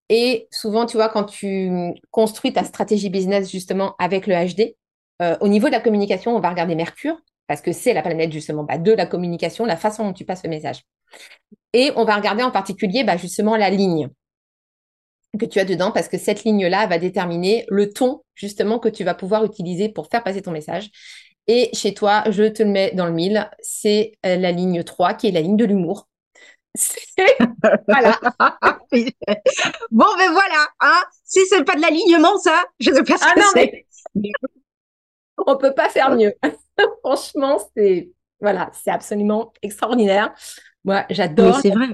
Et 0.10 0.48
souvent, 0.52 0.86
tu 0.86 0.98
vois, 0.98 1.10
quand 1.10 1.24
tu 1.24 1.72
construis 2.12 2.54
ta 2.54 2.64
stratégie 2.64 3.10
business 3.10 3.50
justement 3.50 3.96
avec 4.00 4.28
le 4.28 4.36
HD, 4.36 4.76
euh, 5.22 5.38
au 5.42 5.48
niveau 5.48 5.68
de 5.68 5.72
la 5.72 5.80
communication, 5.80 6.36
on 6.36 6.40
va 6.40 6.50
regarder 6.50 6.76
Mercure, 6.76 7.18
parce 7.48 7.62
que 7.62 7.72
c'est 7.72 7.94
la 7.94 8.02
planète 8.02 8.32
justement 8.32 8.64
bah, 8.64 8.78
de 8.78 8.92
la 8.92 9.06
communication, 9.06 9.66
la 9.66 9.78
façon 9.78 10.06
dont 10.06 10.14
tu 10.14 10.26
passes 10.26 10.44
le 10.44 10.50
message. 10.50 10.84
Et 11.74 11.92
on 11.96 12.06
va 12.06 12.16
regarder 12.16 12.44
en 12.44 12.52
particulier 12.52 13.04
bah, 13.04 13.18
justement 13.18 13.56
la 13.56 13.70
ligne 13.70 14.10
que 15.40 15.46
tu 15.46 15.60
as 15.60 15.66
dedans, 15.66 15.92
parce 15.92 16.08
que 16.08 16.18
cette 16.18 16.44
ligne-là 16.44 16.88
va 16.88 16.98
déterminer 16.98 17.66
le 17.70 17.92
ton 17.92 18.22
justement 18.36 18.80
que 18.80 18.90
tu 18.90 19.04
vas 19.04 19.16
pouvoir 19.16 19.44
utiliser 19.46 19.90
pour 19.90 20.08
faire 20.08 20.24
passer 20.24 20.42
ton 20.42 20.52
message. 20.52 20.92
Et 21.48 21.70
chez 21.74 21.94
toi, 21.94 22.24
je 22.30 22.44
te 22.44 22.64
le 22.64 22.70
mets 22.70 22.92
dans 22.92 23.06
le 23.06 23.12
mille, 23.12 23.50
c'est 23.62 24.14
euh, 24.26 24.38
la 24.38 24.52
ligne 24.52 24.84
3, 24.84 25.16
qui 25.16 25.28
est 25.28 25.32
la 25.32 25.42
ligne 25.42 25.58
de 25.58 25.66
l'humour. 25.66 26.08
voilà. 27.88 28.20
bon, 29.92 30.06
ben 30.18 30.32
voilà. 30.32 30.68
Hein 30.80 31.04
si 31.24 31.46
c'est 31.48 31.64
pas 31.64 31.76
de 31.76 31.82
l'alignement, 31.82 32.38
ça, 32.38 32.64
je 32.80 32.92
ne 32.92 32.96
sais 32.96 33.04
pas 33.04 33.18
ce 33.18 33.26
ah 33.26 33.34
que 33.36 34.20
on 35.48 35.58
peut 35.58 35.74
pas 35.74 35.90
faire 35.90 36.16
mieux. 36.16 36.34
Franchement, 37.04 37.60
c'est 37.76 38.12
voilà, 38.40 38.70
c'est 38.74 38.92
absolument 38.92 39.54
extraordinaire. 39.62 40.34
Moi, 40.84 41.06
j'adore. 41.10 41.60
C'est 41.62 41.72
vrai. 41.72 41.88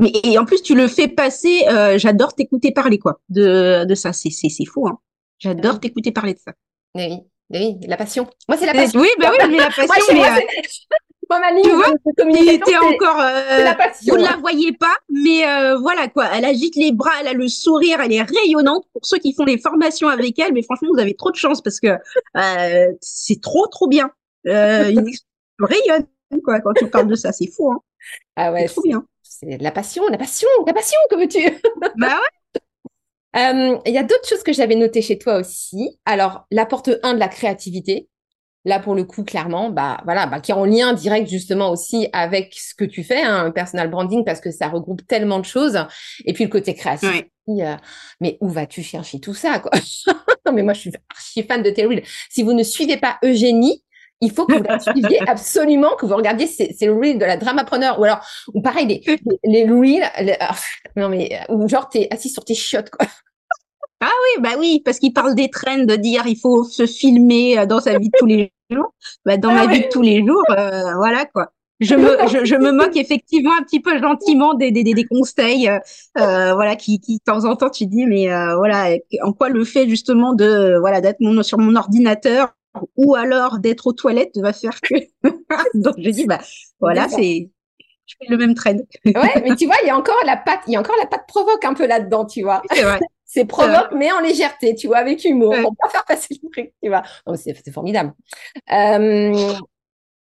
Mais 0.00 0.12
et 0.24 0.38
en 0.38 0.44
plus, 0.44 0.62
tu 0.62 0.74
le 0.74 0.88
fais 0.88 1.08
passer. 1.08 1.64
Euh, 1.68 1.98
j'adore 1.98 2.34
t'écouter 2.34 2.72
parler 2.72 2.98
quoi 2.98 3.20
de, 3.28 3.84
de 3.84 3.94
ça. 3.94 4.12
C'est 4.12 4.30
c'est 4.30 4.64
fou. 4.64 4.88
Hein. 4.88 4.98
J'adore 5.38 5.80
t'écouter 5.80 6.12
parler 6.12 6.34
de 6.34 6.38
ça. 6.38 6.52
Oui, 6.94 7.20
oui, 7.50 7.76
la 7.86 7.96
passion. 7.96 8.26
Moi, 8.48 8.58
c'est 8.58 8.66
la 8.66 8.74
passion. 8.74 9.00
Oui, 9.00 9.08
bah 9.18 9.30
oui, 9.30 9.38
mais 9.50 9.56
la 9.58 9.66
passion. 9.86 10.14
mais, 10.14 10.22
euh, 10.24 10.40
tu 11.62 11.70
vois, 11.70 11.94
il 12.18 12.48
était 12.50 12.76
encore. 12.76 13.20
Euh, 13.20 13.72
vous 14.08 14.16
ne 14.16 14.22
la 14.22 14.36
voyez 14.36 14.72
pas, 14.72 14.96
mais 15.08 15.46
euh, 15.46 15.76
voilà 15.78 16.08
quoi. 16.08 16.26
Elle 16.34 16.44
agite 16.44 16.76
les 16.76 16.92
bras, 16.92 17.10
elle 17.20 17.28
a 17.28 17.32
le 17.32 17.48
sourire, 17.48 18.00
elle 18.00 18.12
est 18.12 18.22
rayonnante. 18.22 18.84
Pour 18.92 19.04
ceux 19.04 19.18
qui 19.18 19.32
font 19.34 19.44
des 19.44 19.58
formations 19.58 20.08
avec 20.08 20.38
elle, 20.38 20.52
mais 20.52 20.62
franchement, 20.62 20.88
vous 20.92 21.00
avez 21.00 21.14
trop 21.14 21.30
de 21.30 21.36
chance 21.36 21.62
parce 21.62 21.80
que 21.80 21.88
euh, 22.36 22.92
c'est 23.00 23.40
trop 23.40 23.66
trop 23.68 23.88
bien. 23.88 24.10
Euh, 24.46 24.90
une 24.90 25.10
rayonne 25.58 26.06
quoi 26.44 26.60
quand 26.60 26.72
tu 26.74 26.88
parles 26.88 27.08
de 27.08 27.14
ça, 27.14 27.32
c'est 27.32 27.48
fou. 27.48 27.70
Hein. 27.72 27.80
Ah 28.36 28.52
ouais, 28.52 28.66
c'est 28.66 28.74
trop 28.74 28.82
bien. 28.82 29.04
C'est 29.40 29.56
la 29.58 29.72
passion, 29.72 30.06
la 30.08 30.18
passion, 30.18 30.48
la 30.66 30.72
passion, 30.74 30.98
que 31.10 31.16
veux-tu? 31.16 31.60
Bah 31.96 32.08
ouais. 32.08 32.60
Euh, 33.36 33.78
il 33.86 33.94
y 33.94 33.98
a 33.98 34.02
d'autres 34.02 34.28
choses 34.28 34.42
que 34.42 34.52
j'avais 34.52 34.74
notées 34.74 35.02
chez 35.02 35.18
toi 35.18 35.36
aussi. 35.38 35.98
Alors, 36.04 36.46
la 36.50 36.66
porte 36.66 36.90
1 37.02 37.14
de 37.14 37.18
la 37.18 37.28
créativité. 37.28 38.08
Là, 38.66 38.78
pour 38.78 38.94
le 38.94 39.04
coup, 39.04 39.24
clairement, 39.24 39.70
bah 39.70 40.02
voilà, 40.04 40.26
bah, 40.26 40.40
qui 40.40 40.50
est 40.50 40.54
en 40.54 40.66
lien 40.66 40.92
direct 40.92 41.30
justement 41.30 41.70
aussi 41.70 42.08
avec 42.12 42.52
ce 42.54 42.74
que 42.74 42.84
tu 42.84 43.02
fais, 43.02 43.22
hein, 43.22 43.46
un 43.46 43.50
personal 43.50 43.88
branding, 43.88 44.22
parce 44.24 44.40
que 44.40 44.50
ça 44.50 44.68
regroupe 44.68 45.06
tellement 45.06 45.38
de 45.38 45.46
choses. 45.46 45.78
Et 46.26 46.34
puis 46.34 46.44
le 46.44 46.50
côté 46.50 46.74
créatif. 46.74 47.22
Euh, 47.48 47.76
mais 48.20 48.36
où 48.40 48.48
vas-tu 48.48 48.82
chercher 48.82 49.20
tout 49.20 49.34
ça, 49.34 49.58
quoi? 49.60 49.72
Non, 50.46 50.52
mais 50.52 50.62
moi, 50.62 50.72
je 50.72 50.80
suis 50.80 50.92
archi 51.10 51.42
fan 51.42 51.62
de 51.62 51.70
tes 51.70 51.86
Si 52.30 52.42
vous 52.42 52.52
ne 52.52 52.62
suivez 52.62 52.96
pas 52.96 53.18
Eugénie, 53.22 53.84
il 54.20 54.30
faut 54.32 54.46
que 54.46 54.56
vous 54.56 54.62
la 54.62 54.78
suiviez 54.78 55.20
absolument, 55.28 55.96
que 55.96 56.06
vous 56.06 56.16
regardiez 56.16 56.46
ces, 56.46 56.72
ces 56.72 56.88
reels 56.88 57.18
de 57.18 57.24
la 57.24 57.36
dramapreneur, 57.36 57.98
ou 57.98 58.04
alors, 58.04 58.20
ou 58.54 58.60
pareil, 58.60 58.86
les, 58.86 59.20
les 59.44 59.64
reels, 59.64 60.36
ah, 60.40 60.54
non 60.96 61.08
mais, 61.08 61.40
ou 61.48 61.68
genre 61.68 61.88
t'es 61.88 62.08
assis 62.10 62.28
sur 62.28 62.44
tes 62.44 62.54
chiottes, 62.54 62.90
quoi. 62.90 63.06
Ah 64.02 64.08
oui, 64.08 64.42
bah 64.42 64.56
oui, 64.58 64.80
parce 64.82 64.98
qu'il 64.98 65.12
parle 65.12 65.34
des 65.34 65.50
trends, 65.50 65.84
de 65.84 65.94
dire 65.94 66.22
il 66.26 66.38
faut 66.38 66.64
se 66.64 66.86
filmer 66.86 67.58
euh, 67.58 67.66
dans 67.66 67.80
sa 67.80 67.98
vie 67.98 68.08
de 68.08 68.18
tous 68.18 68.26
les 68.26 68.50
jours. 68.70 68.94
Bah, 69.26 69.36
dans 69.36 69.50
ah 69.50 69.54
ma 69.54 69.66
vie 69.66 69.82
de 69.82 69.88
tous 69.88 70.00
les 70.00 70.24
jours, 70.24 70.42
euh, 70.50 70.94
voilà 70.96 71.26
quoi. 71.26 71.52
Je 71.80 71.94
me, 71.94 72.16
je, 72.28 72.44
je, 72.44 72.56
me 72.56 72.72
moque 72.72 72.96
effectivement 72.96 73.52
un 73.58 73.62
petit 73.62 73.80
peu 73.80 73.98
gentiment 73.98 74.52
des, 74.52 74.70
des, 74.70 74.84
des 74.84 75.04
conseils, 75.04 75.68
euh, 75.68 75.78
euh, 76.18 76.52
voilà, 76.54 76.76
qui, 76.76 77.00
qui 77.00 77.16
de 77.16 77.22
temps 77.24 77.46
en 77.46 77.56
temps 77.56 77.70
tu 77.70 77.86
dis, 77.86 78.04
mais 78.04 78.26
voilà, 78.56 78.96
en 79.22 79.32
quoi 79.32 79.48
le 79.48 79.64
fait 79.64 79.88
justement 79.88 80.34
de, 80.34 80.78
voilà, 80.78 81.00
d'être 81.00 81.18
sur 81.42 81.58
mon 81.58 81.76
ordinateur 81.76 82.54
ou 82.96 83.14
alors 83.14 83.58
d'être 83.58 83.86
aux 83.86 83.92
toilettes 83.92 84.36
va 84.36 84.52
faire 84.52 84.80
que. 84.80 84.94
Donc 85.74 85.94
je 85.98 86.10
dis, 86.10 86.26
bah 86.26 86.40
voilà, 86.80 87.08
c'est, 87.08 87.50
je 88.06 88.14
fais 88.18 88.30
le 88.30 88.36
même 88.36 88.54
trend. 88.54 88.76
ouais, 89.04 89.42
mais 89.42 89.56
tu 89.56 89.66
vois, 89.66 89.76
il 89.82 89.86
y 89.86 89.90
a 89.90 89.96
encore 89.96 90.20
la 90.24 90.36
patte, 90.36 90.60
il 90.66 90.72
y 90.72 90.76
a 90.76 90.80
encore 90.80 90.96
la 91.00 91.06
patte 91.06 91.26
provoque 91.26 91.64
un 91.64 91.74
peu 91.74 91.86
là-dedans, 91.86 92.26
tu 92.26 92.42
vois. 92.42 92.62
C'est 92.72 92.82
vrai. 92.82 93.00
C'est 93.32 93.44
provoque, 93.44 93.92
mais 93.94 94.10
en 94.10 94.18
légèreté, 94.18 94.74
tu 94.74 94.88
vois, 94.88 94.96
avec 94.96 95.24
humour, 95.24 95.54
pour 95.62 95.76
pas 95.76 95.88
faire 95.88 96.04
passer 96.04 96.36
le 96.42 96.50
truc, 96.50 96.72
tu 96.82 96.88
vois. 96.88 97.04
C'est 97.36 97.70
formidable. 97.70 98.12
Euh, 98.72 99.52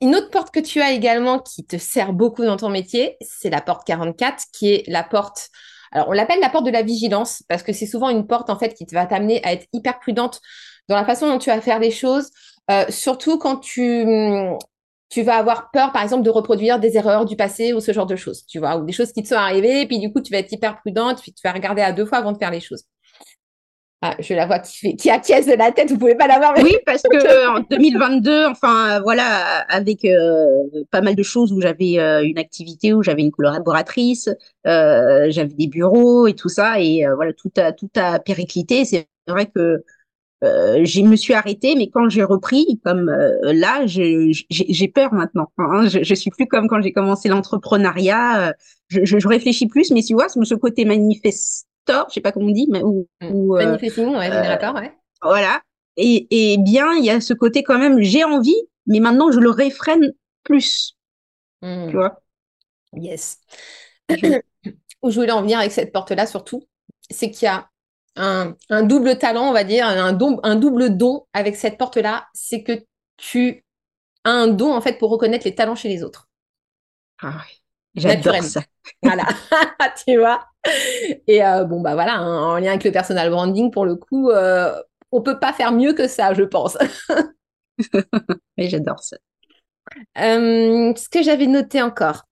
une 0.01 0.17
autre 0.17 0.29
porte 0.31 0.53
que 0.53 0.59
tu 0.59 0.81
as 0.81 0.91
également 0.91 1.39
qui 1.39 1.65
te 1.65 1.77
sert 1.77 2.13
beaucoup 2.13 2.45
dans 2.45 2.57
ton 2.57 2.69
métier, 2.69 3.17
c'est 3.21 3.49
la 3.49 3.61
porte 3.61 3.87
44, 3.87 4.47
qui 4.53 4.73
est 4.73 4.85
la 4.89 5.05
porte. 5.05 5.51
Alors, 5.93 6.09
on 6.09 6.13
l'appelle 6.13 6.41
la 6.41 6.51
porte 6.51 6.67
de 6.67 6.73
la 6.73 6.83
vigilance 6.83 7.45
parce 7.49 7.63
que 7.63 7.73
c'est 7.73 7.87
souvent 7.87 8.09
une 8.09 8.27
porte 8.27 8.51
en 8.51 8.59
fait 8.59 8.75
qui 8.75 8.87
te 8.87 8.95
va 8.97 9.07
t'amener 9.07 9.41
à 9.45 9.53
être 9.53 9.67
hyper 9.73 10.01
prudente 10.01 10.41
dans 10.89 10.97
la 10.97 11.05
façon 11.05 11.29
dont 11.29 11.39
tu 11.39 11.51
vas 11.51 11.61
faire 11.61 11.79
les 11.79 11.91
choses, 11.91 12.31
euh, 12.71 12.85
surtout 12.89 13.39
quand 13.39 13.57
tu 13.59 14.05
tu 15.09 15.23
vas 15.23 15.37
avoir 15.37 15.71
peur, 15.71 15.93
par 15.93 16.03
exemple, 16.03 16.25
de 16.25 16.31
reproduire 16.31 16.81
des 16.81 16.97
erreurs 16.97 17.25
du 17.25 17.37
passé 17.37 17.73
ou 17.73 17.81
ce 17.81 17.93
genre 17.93 18.07
de 18.07 18.17
choses, 18.17 18.45
tu 18.47 18.59
vois, 18.59 18.77
ou 18.77 18.85
des 18.85 18.93
choses 18.93 19.13
qui 19.13 19.23
te 19.23 19.29
sont 19.29 19.37
arrivées, 19.37 19.83
et 19.83 19.87
puis 19.87 19.99
du 20.01 20.13
coup, 20.13 20.21
tu 20.21 20.33
vas 20.33 20.39
être 20.39 20.51
hyper 20.53 20.81
prudente, 20.81 21.23
puis 21.23 21.33
tu 21.33 21.41
vas 21.45 21.53
regarder 21.53 21.83
à 21.83 21.93
deux 21.93 22.07
fois 22.07 22.19
avant 22.19 22.33
de 22.33 22.39
faire 22.39 22.51
les 22.51 22.61
choses. 22.61 22.85
Ah, 24.03 24.15
je 24.19 24.35
la 24.35 24.47
vois 24.47 24.59
qui, 24.59 24.77
fait, 24.77 24.95
qui 24.95 25.09
acquiesce 25.09 25.47
de 25.47 25.55
la 25.55 25.73
tête, 25.73 25.91
vous 25.91 25.97
pouvez 25.97 26.15
pas 26.15 26.27
la 26.27 26.39
voir. 26.39 26.53
Mais... 26.55 26.63
Oui, 26.63 26.77
parce 26.85 27.03
que 27.03 27.57
en 27.57 27.61
2022, 27.71 28.47
enfin 28.47 29.01
voilà, 29.01 29.61
avec 29.69 30.05
euh, 30.05 30.45
pas 30.91 31.01
mal 31.01 31.17
de 31.17 31.23
choses 31.23 31.51
où 31.51 31.63
j'avais 31.63 31.99
euh, 31.99 32.23
une 32.23 32.39
activité, 32.39 32.93
où 32.93 33.03
j'avais 33.03 33.23
une 33.23 33.31
collaboratrice, 33.31 34.29
euh, 34.67 35.27
j'avais 35.31 35.55
des 35.55 35.67
bureaux 35.67 36.27
et 36.27 36.35
tout 36.35 36.51
ça, 36.51 36.79
et 36.79 37.07
voilà, 37.15 37.33
tout 37.33 37.51
a 37.57 37.73
tout 37.73 37.89
a 37.97 38.19
périclité. 38.19 38.85
C'est 38.85 39.09
vrai 39.27 39.47
que 39.47 39.83
je 40.43 41.03
me 41.03 41.17
suis 41.17 41.35
arrêtée, 41.35 41.75
mais 41.77 41.89
quand 41.89 42.09
j'ai 42.09 42.25
repris, 42.25 42.81
comme 42.85 43.11
là, 43.43 43.87
j'ai 43.87 44.89
peur 44.89 45.13
maintenant. 45.15 45.51
Hein, 45.59 45.89
je, 45.89 46.03
je 46.03 46.15
suis 46.15 46.31
plus 46.31 46.47
comme 46.47 46.69
quand 46.69 46.83
j'ai 46.83 46.93
commencé 46.93 47.29
l'entrepreneuriat. 47.29 48.55
Je, 48.89 49.05
je, 49.05 49.29
réfléchis 49.29 49.67
plus, 49.67 49.91
mais 49.91 50.03
tu 50.03 50.15
vois, 50.15 50.29
ce 50.29 50.55
côté 50.55 50.85
manifeste 50.85 51.67
je 52.09 52.15
sais 52.15 52.21
pas 52.21 52.33
comment 52.33 52.47
on 52.47 52.51
dit, 52.51 52.67
mais 52.71 52.83
ou, 52.83 53.09
mm. 53.21 53.31
ou 53.33 53.57
euh, 53.57 53.77
ouais, 53.79 53.91
générateur, 53.91 54.75
ouais. 54.75 54.93
Voilà. 55.23 55.63
Et, 55.97 56.27
et 56.31 56.59
bien, 56.59 56.93
il 56.95 57.05
y 57.05 57.11
a 57.11 57.21
ce 57.21 57.33
côté 57.33 57.63
quand 57.63 57.79
même, 57.79 58.01
j'ai 58.01 58.25
envie, 58.25 58.57
mais 58.87 59.01
maintenant 59.01 59.31
je 59.31 59.41
le 59.41 59.51
réfrène 59.51 60.13
plus. 60.43 60.97
Tu 61.63 61.93
vois? 61.93 62.21
Yes. 62.93 63.39
Où 65.03 65.11
je 65.11 65.19
voulais 65.19 65.33
en 65.33 65.43
venir 65.43 65.59
avec 65.59 65.73
cette 65.73 65.93
porte-là, 65.93 66.27
surtout, 66.27 66.63
c'est 67.11 67.31
qu'il 67.31 67.47
y 67.47 67.49
a 67.49 67.69
un, 68.17 68.83
double 68.83 69.19
talent, 69.19 69.49
on 69.49 69.53
va 69.53 69.65
dire, 69.65 69.87
un, 69.87 70.13
don, 70.13 70.41
un 70.43 70.57
double 70.57 70.97
don 70.97 71.27
avec 71.33 71.57
cette 71.57 71.79
porte-là, 71.79 72.27
c'est 72.35 72.63
que 72.63 72.85
tu 73.17 73.65
as 74.25 74.31
un 74.31 74.49
don, 74.49 74.75
en 74.75 74.81
fait, 74.81 74.99
pour 74.99 75.11
reconnaître 75.11 75.45
les 75.45 75.55
talents 75.55 75.77
chez 75.77 75.89
les 75.89 76.03
autres. 76.03 76.29
Ah 77.23 77.43
J'adore 77.95 78.43
ça. 78.43 78.61
voilà, 79.03 79.25
tu 80.07 80.19
vois? 80.19 80.45
Et 81.27 81.45
euh, 81.45 81.65
bon, 81.65 81.81
bah 81.81 81.95
voilà, 81.95 82.17
hein, 82.19 82.43
en 82.43 82.59
lien 82.59 82.71
avec 82.71 82.85
le 82.85 82.93
personal 82.93 83.31
branding, 83.31 83.71
pour 83.71 83.87
le 83.87 83.97
coup, 83.97 84.31
euh, 84.31 84.81
on 85.13 85.23
peut 85.23 85.39
pas 85.39 85.53
faire 85.53 85.73
mieux 85.73 85.95
que 85.95 86.07
ça, 86.07 86.35
je 86.35 86.43
pense. 86.43 86.77
Mais 88.59 88.69
j'adore 88.69 89.01
ça. 89.03 89.17
Euh, 90.19 90.93
ce 90.95 91.09
que 91.09 91.23
j'avais 91.23 91.47
noté 91.47 91.81
encore, 91.81 92.25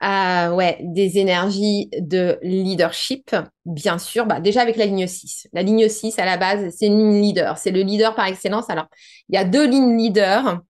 ah 0.00 0.52
ouais, 0.54 0.78
des 0.82 1.18
énergies 1.18 1.88
de 1.98 2.38
leadership, 2.42 3.34
bien 3.64 3.98
sûr. 3.98 4.26
Bah, 4.26 4.40
déjà 4.40 4.60
avec 4.60 4.76
la 4.76 4.84
ligne 4.86 5.06
6. 5.06 5.48
La 5.52 5.62
ligne 5.62 5.88
6, 5.88 6.18
à 6.18 6.26
la 6.26 6.36
base, 6.36 6.74
c'est 6.76 6.86
une 6.86 6.98
ligne 6.98 7.22
leader. 7.22 7.56
C'est 7.56 7.70
le 7.70 7.80
leader 7.80 8.14
par 8.14 8.26
excellence. 8.26 8.68
Alors, 8.68 8.86
il 9.28 9.36
y 9.36 9.38
a 9.38 9.44
deux 9.44 9.66
lignes 9.66 9.96
leaders. 9.96 10.60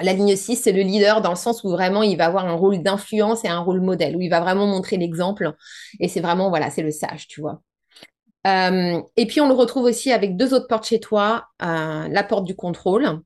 La 0.00 0.12
ligne 0.12 0.36
6, 0.36 0.56
c'est 0.56 0.72
le 0.72 0.82
leader 0.82 1.22
dans 1.22 1.30
le 1.30 1.36
sens 1.36 1.64
où 1.64 1.70
vraiment 1.70 2.02
il 2.02 2.16
va 2.18 2.26
avoir 2.26 2.46
un 2.46 2.54
rôle 2.54 2.82
d'influence 2.82 3.44
et 3.44 3.48
un 3.48 3.60
rôle 3.60 3.80
modèle, 3.80 4.16
où 4.16 4.20
il 4.20 4.28
va 4.28 4.40
vraiment 4.40 4.66
montrer 4.66 4.98
l'exemple. 4.98 5.54
Et 6.00 6.08
c'est 6.08 6.20
vraiment, 6.20 6.50
voilà, 6.50 6.70
c'est 6.70 6.82
le 6.82 6.90
sage, 6.90 7.28
tu 7.28 7.40
vois. 7.40 7.62
Euh, 8.46 9.00
et 9.16 9.26
puis 9.26 9.40
on 9.40 9.48
le 9.48 9.54
retrouve 9.54 9.84
aussi 9.84 10.12
avec 10.12 10.36
deux 10.36 10.52
autres 10.52 10.66
portes 10.66 10.86
chez 10.86 11.00
toi, 11.00 11.46
euh, 11.62 12.08
la 12.08 12.22
porte 12.24 12.44
du 12.44 12.54
contrôle, 12.54 13.20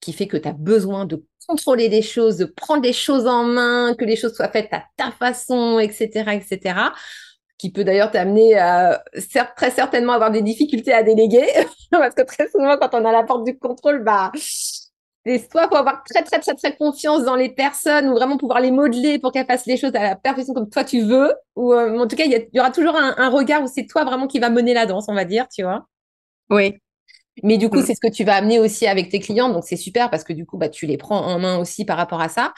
qui 0.00 0.12
fait 0.12 0.26
que 0.26 0.36
tu 0.36 0.48
as 0.48 0.52
besoin 0.52 1.04
de 1.04 1.24
contrôler 1.46 1.88
des 1.88 2.02
choses, 2.02 2.36
de 2.36 2.44
prendre 2.44 2.82
les 2.82 2.92
choses 2.92 3.26
en 3.26 3.44
main, 3.44 3.94
que 3.98 4.04
les 4.04 4.16
choses 4.16 4.34
soient 4.34 4.48
faites 4.48 4.72
à 4.72 4.84
ta 4.96 5.10
façon, 5.10 5.78
etc., 5.78 6.08
etc., 6.32 6.74
qui 7.58 7.70
peut 7.70 7.84
d'ailleurs 7.84 8.10
t'amener 8.10 8.56
à 8.56 9.02
très 9.56 9.70
certainement 9.70 10.14
avoir 10.14 10.30
des 10.30 10.40
difficultés 10.42 10.92
à 10.92 11.02
déléguer, 11.02 11.46
parce 11.90 12.14
que 12.14 12.22
très 12.22 12.48
souvent 12.48 12.78
quand 12.78 12.94
on 12.94 13.04
a 13.04 13.12
la 13.12 13.22
porte 13.22 13.44
du 13.44 13.58
contrôle, 13.58 14.02
bah 14.02 14.32
c'est 15.24 15.50
soit 15.50 15.68
faut 15.68 15.76
avoir 15.76 16.02
très 16.04 16.22
très 16.22 16.38
très 16.38 16.54
très 16.54 16.76
confiance 16.76 17.24
dans 17.24 17.36
les 17.36 17.50
personnes 17.50 18.08
ou 18.08 18.12
vraiment 18.14 18.38
pouvoir 18.38 18.60
les 18.60 18.70
modeler 18.70 19.18
pour 19.18 19.32
qu'elles 19.32 19.46
fassent 19.46 19.66
les 19.66 19.76
choses 19.76 19.94
à 19.94 20.02
la 20.02 20.16
perfection 20.16 20.54
comme 20.54 20.70
toi 20.70 20.84
tu 20.84 21.02
veux 21.02 21.34
ou 21.56 21.74
euh, 21.74 21.98
en 21.98 22.06
tout 22.06 22.16
cas 22.16 22.24
il 22.24 22.48
y, 22.52 22.60
aura 22.60 22.70
toujours 22.70 22.96
un, 22.96 23.28
regard 23.28 23.62
où 23.62 23.66
c'est 23.66 23.86
toi 23.86 24.04
vraiment 24.04 24.26
qui 24.26 24.38
va 24.38 24.48
mener 24.48 24.72
la 24.72 24.86
danse 24.86 25.06
on 25.08 25.14
va 25.14 25.24
dire 25.24 25.46
tu 25.48 25.62
vois 25.62 25.86
oui 26.48 26.78
mais 27.42 27.58
du 27.58 27.68
coup 27.70 27.78
mm. 27.78 27.84
c'est 27.86 27.94
ce 27.94 28.00
que 28.00 28.12
tu 28.12 28.24
vas 28.24 28.34
amener 28.34 28.58
aussi 28.58 28.86
avec 28.86 29.08
tes 29.08 29.20
clients 29.20 29.48
donc 29.52 29.64
c'est 29.66 29.76
super 29.76 30.10
parce 30.10 30.24
que 30.24 30.32
du 30.32 30.46
coup 30.46 30.58
bah 30.58 30.68
tu 30.68 30.86
les 30.86 30.96
prends 30.96 31.24
en 31.24 31.38
main 31.38 31.58
aussi 31.58 31.84
par 31.84 31.96
rapport 31.96 32.20
à 32.20 32.28
ça 32.28 32.52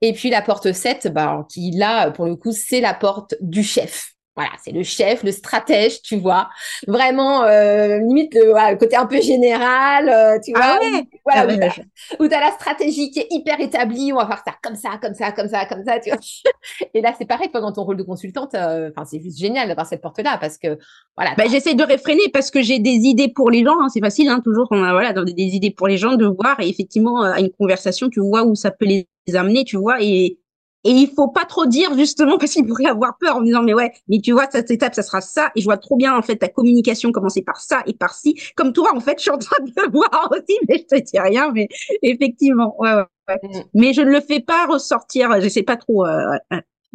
et 0.00 0.12
puis 0.12 0.30
la 0.30 0.42
porte 0.42 0.72
7 0.72 1.08
bah 1.12 1.46
qui 1.48 1.70
là 1.72 2.10
pour 2.10 2.26
le 2.26 2.36
coup 2.36 2.52
c'est 2.52 2.80
la 2.80 2.94
porte 2.94 3.34
du 3.40 3.62
chef 3.62 4.13
voilà, 4.36 4.50
c'est 4.62 4.72
le 4.72 4.82
chef, 4.82 5.22
le 5.22 5.30
stratège, 5.30 6.02
tu 6.02 6.16
vois. 6.16 6.48
Vraiment, 6.88 7.44
euh, 7.44 7.98
limite, 7.98 8.34
le, 8.34 8.76
côté 8.76 8.96
un 8.96 9.06
peu 9.06 9.20
général, 9.20 10.08
euh, 10.08 10.38
tu 10.44 10.52
ah 10.56 10.78
vois. 10.80 10.90
Ouais. 10.90 11.04
Voilà, 11.24 11.68
ah 11.68 11.82
où 12.18 12.26
tu 12.26 12.34
as, 12.34 12.40
la 12.40 12.50
stratégie 12.50 13.10
qui 13.10 13.20
est 13.20 13.28
hyper 13.30 13.60
établie, 13.60 14.12
on 14.12 14.16
va 14.16 14.26
faire 14.26 14.42
ça 14.44 14.54
comme 14.60 14.74
ça, 14.74 14.98
comme 15.00 15.14
ça, 15.14 15.30
comme 15.30 15.48
ça, 15.48 15.66
comme 15.66 15.84
ça, 15.84 16.00
tu 16.00 16.10
vois. 16.10 16.18
Et 16.94 17.00
là, 17.00 17.14
c'est 17.16 17.26
pareil, 17.26 17.48
pendant 17.52 17.70
ton 17.70 17.84
rôle 17.84 17.96
de 17.96 18.02
consultante, 18.02 18.54
euh, 18.54 18.90
enfin, 18.90 19.04
c'est 19.04 19.20
juste 19.20 19.38
génial 19.38 19.68
d'avoir 19.68 19.86
cette 19.86 20.02
porte-là 20.02 20.36
parce 20.40 20.58
que, 20.58 20.78
voilà. 21.16 21.34
Bah, 21.38 21.44
J'essaie 21.48 21.74
de 21.74 21.84
réfréner 21.84 22.28
parce 22.32 22.50
que 22.50 22.60
j'ai 22.60 22.80
des 22.80 22.90
idées 22.90 23.28
pour 23.32 23.50
les 23.50 23.64
gens, 23.64 23.80
hein, 23.80 23.88
c'est 23.88 24.00
facile, 24.00 24.28
hein, 24.28 24.40
toujours, 24.42 24.66
on 24.72 24.82
a, 24.82 24.92
voilà, 24.92 25.12
des, 25.12 25.32
des 25.32 25.54
idées 25.54 25.70
pour 25.70 25.86
les 25.86 25.96
gens 25.96 26.16
de 26.16 26.26
voir 26.26 26.58
et 26.58 26.68
effectivement, 26.68 27.22
à 27.22 27.38
une 27.38 27.50
conversation, 27.50 28.10
tu 28.10 28.20
vois 28.20 28.42
où 28.42 28.56
ça 28.56 28.72
peut 28.72 28.86
les 28.86 29.06
amener, 29.32 29.62
tu 29.62 29.76
vois, 29.76 30.02
et 30.02 30.38
et 30.84 30.90
il 30.90 31.10
faut 31.10 31.28
pas 31.28 31.44
trop 31.44 31.66
dire 31.66 31.96
justement 31.96 32.38
parce 32.38 32.52
qu'il 32.52 32.66
pourrait 32.66 32.86
avoir 32.86 33.16
peur 33.18 33.36
en 33.36 33.40
disant 33.42 33.62
mais 33.62 33.74
ouais, 33.74 33.92
mais 34.08 34.20
tu 34.20 34.32
vois 34.32 34.46
cette 34.50 34.70
étape 34.70 34.94
ça 34.94 35.02
sera 35.02 35.20
ça 35.20 35.50
et 35.56 35.60
je 35.60 35.64
vois 35.64 35.78
trop 35.78 35.96
bien 35.96 36.16
en 36.16 36.22
fait 36.22 36.36
ta 36.36 36.48
communication 36.48 37.10
commencer 37.12 37.42
par 37.42 37.60
ça 37.60 37.82
et 37.86 37.94
par 37.94 38.14
ci. 38.14 38.38
Comme 38.56 38.72
toi 38.72 38.94
en 38.94 39.00
fait, 39.00 39.18
je 39.18 39.22
suis 39.22 39.30
en 39.30 39.38
train 39.38 39.62
de 39.64 39.72
le 39.76 39.90
voir 39.92 40.30
aussi, 40.30 40.58
mais 40.68 40.78
je 40.78 40.96
te 40.96 41.02
dis 41.02 41.18
rien. 41.18 41.50
Mais 41.52 41.68
effectivement, 42.02 42.74
ouais, 42.78 42.92
ouais, 42.94 43.04
ouais. 43.28 43.40
Mm. 43.42 43.64
Mais 43.74 43.92
je 43.92 44.02
ne 44.02 44.10
le 44.10 44.20
fais 44.20 44.40
pas 44.40 44.66
ressortir. 44.66 45.40
Je 45.40 45.48
sais 45.48 45.62
pas 45.62 45.76
trop. 45.76 46.06
Euh, 46.06 46.36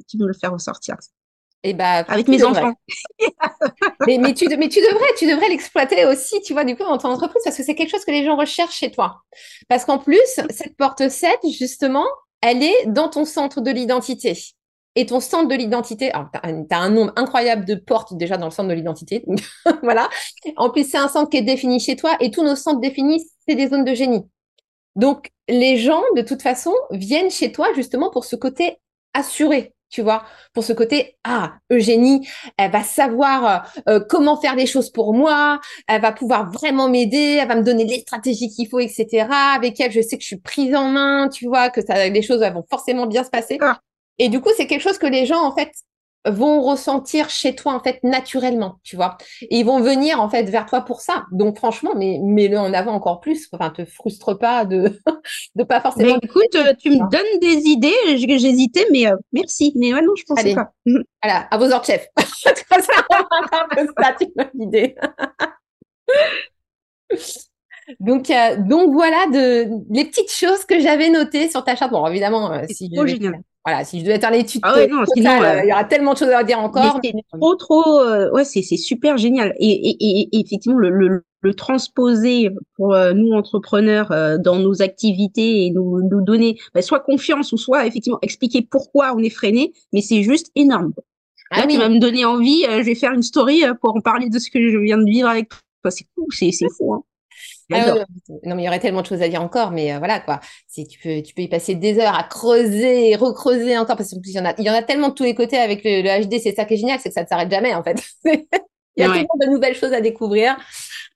tu 0.08 0.18
me 0.18 0.28
le 0.28 0.34
faire 0.34 0.54
ressortir. 0.54 0.96
Et 1.62 1.72
eh 1.72 1.74
bah, 1.74 2.06
avec 2.08 2.30
mes 2.30 2.42
enfants. 2.46 2.74
mais, 4.08 4.18
mais, 4.18 4.34
tu, 4.34 4.48
mais 4.58 4.70
tu 4.70 4.80
devrais, 4.80 5.14
tu 5.18 5.28
devrais 5.28 5.50
l'exploiter 5.50 6.06
aussi, 6.06 6.40
tu 6.42 6.54
vois, 6.54 6.64
du 6.64 6.78
coup, 6.78 6.84
dans 6.84 6.98
ton 6.98 7.10
entreprise, 7.10 7.42
parce 7.44 7.58
que 7.58 7.64
c'est 7.64 7.76
quelque 7.76 7.90
chose 7.90 8.06
que 8.06 8.12
les 8.12 8.24
gens 8.24 8.38
recherchent 8.38 8.78
chez 8.78 8.92
toi. 8.92 9.24
Parce 9.68 9.84
qu'en 9.84 9.98
plus, 9.98 10.22
cette 10.52 10.78
porte 10.78 11.10
7, 11.10 11.38
justement, 11.52 12.06
elle 12.42 12.64
est 12.64 12.86
dans 12.88 13.10
ton 13.10 13.26
centre 13.26 13.62
de 13.62 13.72
l'identité. 13.72 14.38
Et 14.96 15.06
ton 15.06 15.20
centre 15.20 15.48
de 15.48 15.56
l'identité, 15.56 16.12
alors 16.12 16.30
tu 16.34 16.40
as, 16.44 16.78
un 16.78 16.90
nombre 16.90 17.14
incroyable 17.16 17.66
de 17.66 17.76
portes 17.76 18.16
déjà 18.16 18.38
dans 18.38 18.48
le 18.48 18.52
centre 18.52 18.70
de 18.70 18.74
l'identité. 18.74 19.24
voilà. 19.84 20.10
En 20.58 20.70
plus, 20.70 20.90
c'est 20.90 20.98
un 20.98 21.08
centre 21.08 21.30
qui 21.30 21.38
est 21.38 21.44
défini 21.44 21.80
chez 21.80 21.96
toi 21.96 22.18
et 22.20 22.32
tous 22.32 22.44
nos 22.44 22.56
centres 22.56 22.80
définis, 22.80 23.26
c'est 23.48 23.56
des 23.56 23.68
zones 23.68 23.86
de 23.86 23.94
génie. 23.94 24.26
Donc, 24.96 25.30
les 25.48 25.78
gens, 25.78 26.02
de 26.16 26.22
toute 26.22 26.42
façon, 26.42 26.74
viennent 26.92 27.32
chez 27.32 27.52
toi 27.52 27.68
justement 27.76 28.10
pour 28.10 28.26
ce 28.26 28.36
côté 28.36 28.80
assuré 29.14 29.74
tu 29.90 30.02
vois, 30.02 30.24
pour 30.54 30.64
ce 30.64 30.74
côté, 30.74 31.18
ah, 31.24 31.54
Eugénie, 31.72 32.28
elle 32.58 32.72
va 32.72 32.84
savoir 32.84 33.74
euh, 33.88 33.98
euh, 33.98 34.00
comment 34.08 34.40
faire 34.40 34.56
les 34.56 34.66
choses 34.66 34.90
pour 34.90 35.14
moi, 35.14 35.60
elle 35.88 36.02
va 36.02 36.12
pouvoir 36.12 36.52
vraiment 36.52 36.90
m'aider, 36.90 37.40
elle 37.42 37.48
va 37.48 37.56
me 37.56 37.64
donner 37.64 37.86
les 37.86 38.00
stratégies 38.02 38.50
qu'il 38.50 38.68
faut, 38.68 38.80
etc. 38.80 39.28
Avec 39.56 39.80
elle, 39.80 39.92
je 39.92 40.02
sais 40.02 40.18
que 40.18 40.24
je 40.24 40.28
suis 40.28 40.40
prise 40.40 40.76
en 40.76 40.90
main, 40.90 41.30
tu 41.30 41.48
vois, 41.48 41.70
que 41.70 41.82
ça, 41.82 42.08
les 42.08 42.22
choses 42.22 42.42
vont 42.42 42.66
forcément 42.70 43.08
bien 43.08 43.24
se 43.24 43.30
passer. 43.30 43.58
Ah. 43.62 43.80
Et 44.20 44.30
du 44.30 44.42
coup, 44.42 44.50
c'est 44.56 44.68
quelque 44.68 44.82
chose 44.82 44.98
que 44.98 45.08
les 45.08 45.26
gens, 45.26 45.42
en 45.42 45.56
fait, 45.56 45.72
vont 46.26 46.62
ressentir 46.62 47.30
chez 47.30 47.56
toi 47.56 47.74
en 47.74 47.80
fait 47.80 48.00
naturellement, 48.04 48.80
tu 48.84 48.96
vois. 48.96 49.18
Et 49.42 49.60
ils 49.60 49.66
vont 49.66 49.80
venir 49.80 50.20
en 50.22 50.30
fait 50.30 50.44
vers 50.44 50.66
toi 50.66 50.82
pour 50.82 51.02
ça. 51.02 51.26
Donc 51.32 51.58
franchement, 51.58 51.92
mais 51.96 52.20
mets-le 52.22 52.58
en 52.58 52.74
avant 52.74 52.94
encore 52.94 53.22
plus. 53.22 53.48
Enfin, 53.52 53.70
te 53.70 53.86
frustre 53.86 54.38
pas 54.38 54.66
de 54.66 55.00
de 55.56 55.64
pas 55.64 55.82
forcément. 55.82 56.18
Mais 56.22 56.28
écoute, 56.28 56.78
tu 56.80 56.92
me 56.92 57.10
donnes 57.10 57.40
des 57.40 57.68
idées. 57.70 58.18
J'hésitais, 58.18 58.86
mais 58.92 59.08
euh, 59.08 59.16
merci. 59.32 59.74
Mais 59.76 59.94
ouais, 59.94 60.02
non, 60.02 60.14
je 60.16 60.24
pensais 60.26 60.56
pas. 60.56 60.72
Voilà, 61.22 61.48
à 61.52 61.58
vos 61.58 61.72
ordres, 61.72 61.86
chef. 61.86 62.08
ça, 62.18 62.56
tu 64.20 64.28
idée. 64.60 64.96
donc, 68.00 68.30
euh, 68.30 68.56
donc 68.58 68.94
voilà 68.94 69.26
de 69.28 69.68
les 69.90 70.06
petites 70.06 70.32
choses 70.32 70.64
que 70.66 70.80
j'avais 70.80 71.10
notées 71.10 71.50
sur 71.50 71.64
ta 71.64 71.76
charte. 71.76 71.92
Bon, 71.92 72.08
évidemment, 72.08 72.54
euh, 72.54 72.64
si 72.70 72.90
trop 72.90 73.06
génial 73.06 73.42
voilà, 73.66 73.84
si 73.84 74.00
je 74.00 74.06
devais 74.06 74.20
faire 74.20 74.32
l'étude, 74.32 74.62
ah 74.64 74.76
ouais, 74.76 74.90
euh, 74.90 75.62
il 75.64 75.70
y 75.70 75.72
aura 75.72 75.84
tellement 75.84 76.14
de 76.14 76.18
choses 76.18 76.30
à 76.30 76.44
dire 76.44 76.60
encore. 76.60 77.00
C'est 77.04 77.14
trop, 77.34 77.56
trop, 77.56 78.00
euh, 78.00 78.32
ouais, 78.32 78.46
c'est 78.46 78.62
super 78.62 79.18
génial. 79.18 79.54
Et, 79.60 79.68
et, 79.68 80.22
et, 80.22 80.40
effectivement, 80.40 80.78
le, 80.78 80.90
le, 80.90 81.24
le, 81.42 81.54
transposer 81.54 82.52
pour 82.78 82.94
euh, 82.94 83.14
nous 83.14 83.34
entrepreneurs 83.34 84.10
dans 84.40 84.58
nos 84.60 84.82
activités 84.82 85.66
et 85.66 85.72
nous, 85.72 86.02
nous 86.10 86.22
donner 86.22 86.58
bah, 86.74 86.82
soit 86.82 87.02
confiance 87.02 87.52
ou 87.52 87.58
soit 87.58 87.86
effectivement 87.86 88.20
expliquer 88.22 88.62
pourquoi 88.62 89.14
on 89.14 89.20
est 89.20 89.30
freiné, 89.30 89.74
mais 89.92 90.02
c'est 90.02 90.24
juste 90.24 90.52
énorme. 90.56 90.94
Ah 91.52 91.62
Là, 91.62 91.68
tu 91.68 91.78
vas 91.78 91.90
me 91.90 92.00
donner 92.00 92.26
envie. 92.26 92.64
je 92.64 92.84
vais 92.84 92.96
faire 92.96 93.12
une 93.12 93.24
story 93.24 93.64
pour 93.82 93.96
en 93.96 94.02
parler 94.02 94.30
de 94.30 94.40
ce 94.40 94.50
que 94.50 94.70
je 94.70 94.78
viens 94.78 94.98
de 94.98 95.06
vivre 95.06 95.28
avec 95.28 95.50
toi. 95.50 95.92
C'est 95.92 96.06
cool, 96.16 96.28
c'est 96.32 96.52
fou. 96.78 96.94
Hein. 96.94 97.04
Ah 97.72 97.86
non, 98.46 98.56
mais 98.56 98.64
il 98.64 98.66
y 98.66 98.68
aurait 98.68 98.80
tellement 98.80 99.02
de 99.02 99.06
choses 99.08 99.22
à 99.22 99.30
dire 99.30 99.42
encore, 99.44 99.72
mais 99.72 99.94
euh, 99.94 100.00
voilà 100.00 100.20
quoi. 100.20 100.40
Si 100.68 100.88
tu 100.88 101.00
peux, 101.00 101.22
tu 101.22 101.34
peux 101.36 101.44
y 101.44 101.48
passer 101.48 101.76
des 101.76 102.00
heures 102.00 102.16
à 102.16 102.24
creuser, 102.24 103.16
recreuser 103.16 103.78
encore, 103.78 103.96
parce 103.96 104.10
qu'il 104.10 104.32
y 104.34 104.40
en 104.40 104.46
a, 104.46 104.54
il 104.58 104.66
y 104.66 104.70
en 104.70 104.74
a 104.74 104.82
tellement 104.82 105.10
de 105.10 105.14
tous 105.14 105.24
les 105.24 105.36
côtés 105.36 105.58
avec 105.58 105.84
le, 105.84 106.02
le 106.02 106.26
HD. 106.26 106.40
C'est 106.42 106.56
ça 106.56 106.66
qui 106.66 106.74
est 106.76 106.78
génial, 106.78 107.00
c'est 107.00 107.10
que 107.10 107.16
ça 107.16 107.24
ne 107.24 107.28
s'arrête 107.28 107.52
jamais 107.52 107.76
en 107.76 107.84
fait. 107.84 107.98
il 108.96 109.04
y 109.04 109.06
a 109.06 109.12
tellement 109.12 109.38
de 109.40 109.48
nouvelles 109.48 109.76
choses 109.76 109.94
à 109.94 110.02
découvrir. 110.02 110.58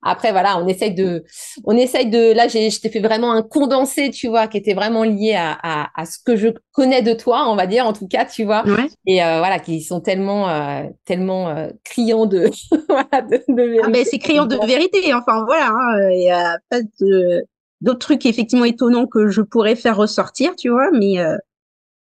Après, 0.06 0.32
voilà, 0.32 0.58
on 0.58 0.68
essaye 0.68 0.94
de, 0.94 1.24
on 1.64 1.78
essaye 1.78 2.10
de, 2.10 2.34
là, 2.34 2.48
j'ai, 2.50 2.70
je 2.70 2.82
t'ai 2.82 2.90
fait 2.90 3.00
vraiment 3.00 3.32
un 3.32 3.42
condensé, 3.42 4.12
tu 4.12 4.28
vois, 4.28 4.48
qui 4.48 4.58
était 4.58 4.74
vraiment 4.74 5.04
lié 5.04 5.34
à, 5.36 5.58
à, 5.64 5.90
à, 5.96 6.06
ce 6.06 6.18
que 6.24 6.36
je 6.36 6.50
connais 6.74 7.02
de 7.02 7.14
toi, 7.14 7.50
on 7.50 7.56
va 7.56 7.68
dire, 7.68 7.86
en 7.88 7.94
tout 7.94 8.08
cas, 8.08 8.26
tu 8.26 8.44
vois. 8.44 8.64
Et 9.06 9.24
euh, 9.24 9.40
voilà, 9.40 9.60
qui 9.60 9.82
sont 9.82 10.02
tellement, 10.02 10.50
euh, 10.50 10.84
tellement 11.06 11.50
euh, 11.50 11.70
criants 11.86 12.26
de, 12.26 12.52
voilà, 12.90 13.22
de, 13.22 13.42
de 13.48 13.64
vérité. 13.64 13.82
Ah, 13.86 13.90
ben, 13.90 14.06
c'est 14.06 14.20
criant 14.20 14.46
de 14.46 14.58
vérité. 14.66 15.14
Enfin, 15.14 15.46
voilà, 15.46 15.70
hein, 15.70 16.10
il 16.12 16.24
y 16.24 16.32
a 16.32 16.58
pas 16.70 16.82
de, 17.00 17.46
d'autres 17.80 18.00
trucs 18.00 18.26
effectivement 18.26 18.66
étonnants 18.66 19.08
que 19.08 19.30
je 19.30 19.42
pourrais 19.42 19.78
faire 19.78 19.96
ressortir, 19.96 20.56
tu 20.58 20.70
vois, 20.70 20.92
mais 20.92 21.20
euh, 21.20 21.38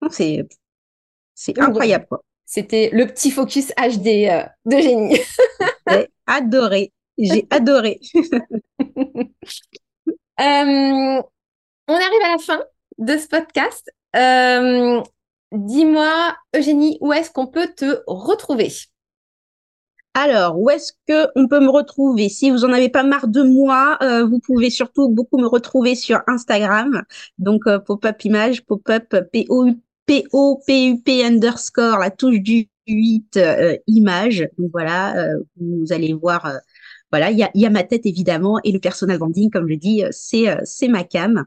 c'est, 0.10 0.48
c'est 1.36 1.60
incroyable, 1.60 2.08
quoi. 2.10 2.24
C'était 2.46 2.90
le 2.94 3.08
petit 3.08 3.32
focus 3.32 3.72
HD 3.72 4.30
euh, 4.30 4.44
de 4.66 4.78
génie. 4.78 5.20
adoré. 6.28 6.92
J'ai 7.18 7.48
adoré. 7.50 8.00
Euh, 10.38 10.44
on 11.88 11.94
arrive 11.94 12.24
à 12.26 12.32
la 12.34 12.38
fin 12.40 12.62
de 12.98 13.18
ce 13.18 13.26
podcast. 13.28 13.90
Euh, 14.18 15.02
dis-moi, 15.54 16.36
Eugénie, 16.54 16.98
où 17.00 17.14
est-ce 17.14 17.32
qu'on 17.32 17.48
peut 17.48 17.70
te 17.74 18.04
retrouver? 18.06 18.70
Alors, 20.14 20.60
où 20.60 20.70
est-ce 20.70 20.92
que 21.08 21.28
on 21.38 21.48
peut 21.48 21.62
me 21.62 21.70
retrouver? 21.70 22.28
Si 22.28 22.52
vous 22.52 22.66
en 22.66 22.74
avez 22.74 22.90
pas 22.90 23.04
marre 23.04 23.30
de 23.30 23.44
moi, 23.44 23.98
euh, 24.02 24.26
vous 24.26 24.40
pouvez 24.40 24.70
surtout 24.70 25.08
beaucoup 25.08 25.38
me 25.38 25.48
retrouver 25.48 25.96
sur 25.96 26.22
Instagram. 26.28 27.04
Donc, 27.38 27.64
pop-up 27.86 28.22
image, 28.26 28.66
pop-up 28.66 29.16
P-O-U 29.32 29.78
P-O-P-U-P 30.06 31.24
underscore, 31.24 31.98
la 32.00 32.12
touche 32.12 32.40
du 32.40 32.70
8 32.88 33.38
euh, 33.38 33.78
images. 33.88 34.48
Donc 34.58 34.72
voilà, 34.72 35.18
euh, 35.18 35.40
vous 35.60 35.92
allez 35.92 36.14
voir. 36.14 36.46
Euh, 36.46 36.58
voilà, 37.12 37.32
il 37.32 37.38
y 37.38 37.44
a, 37.44 37.52
y 37.54 37.66
a, 37.66 37.70
ma 37.70 37.84
tête 37.84 38.06
évidemment 38.06 38.60
et 38.64 38.72
le 38.72 38.80
personal 38.80 39.18
branding, 39.18 39.50
comme 39.50 39.70
je 39.70 39.76
dis, 39.76 40.04
c'est 40.12 40.48
c'est 40.66 40.90
ma 40.90 41.06
cam. 41.06 41.46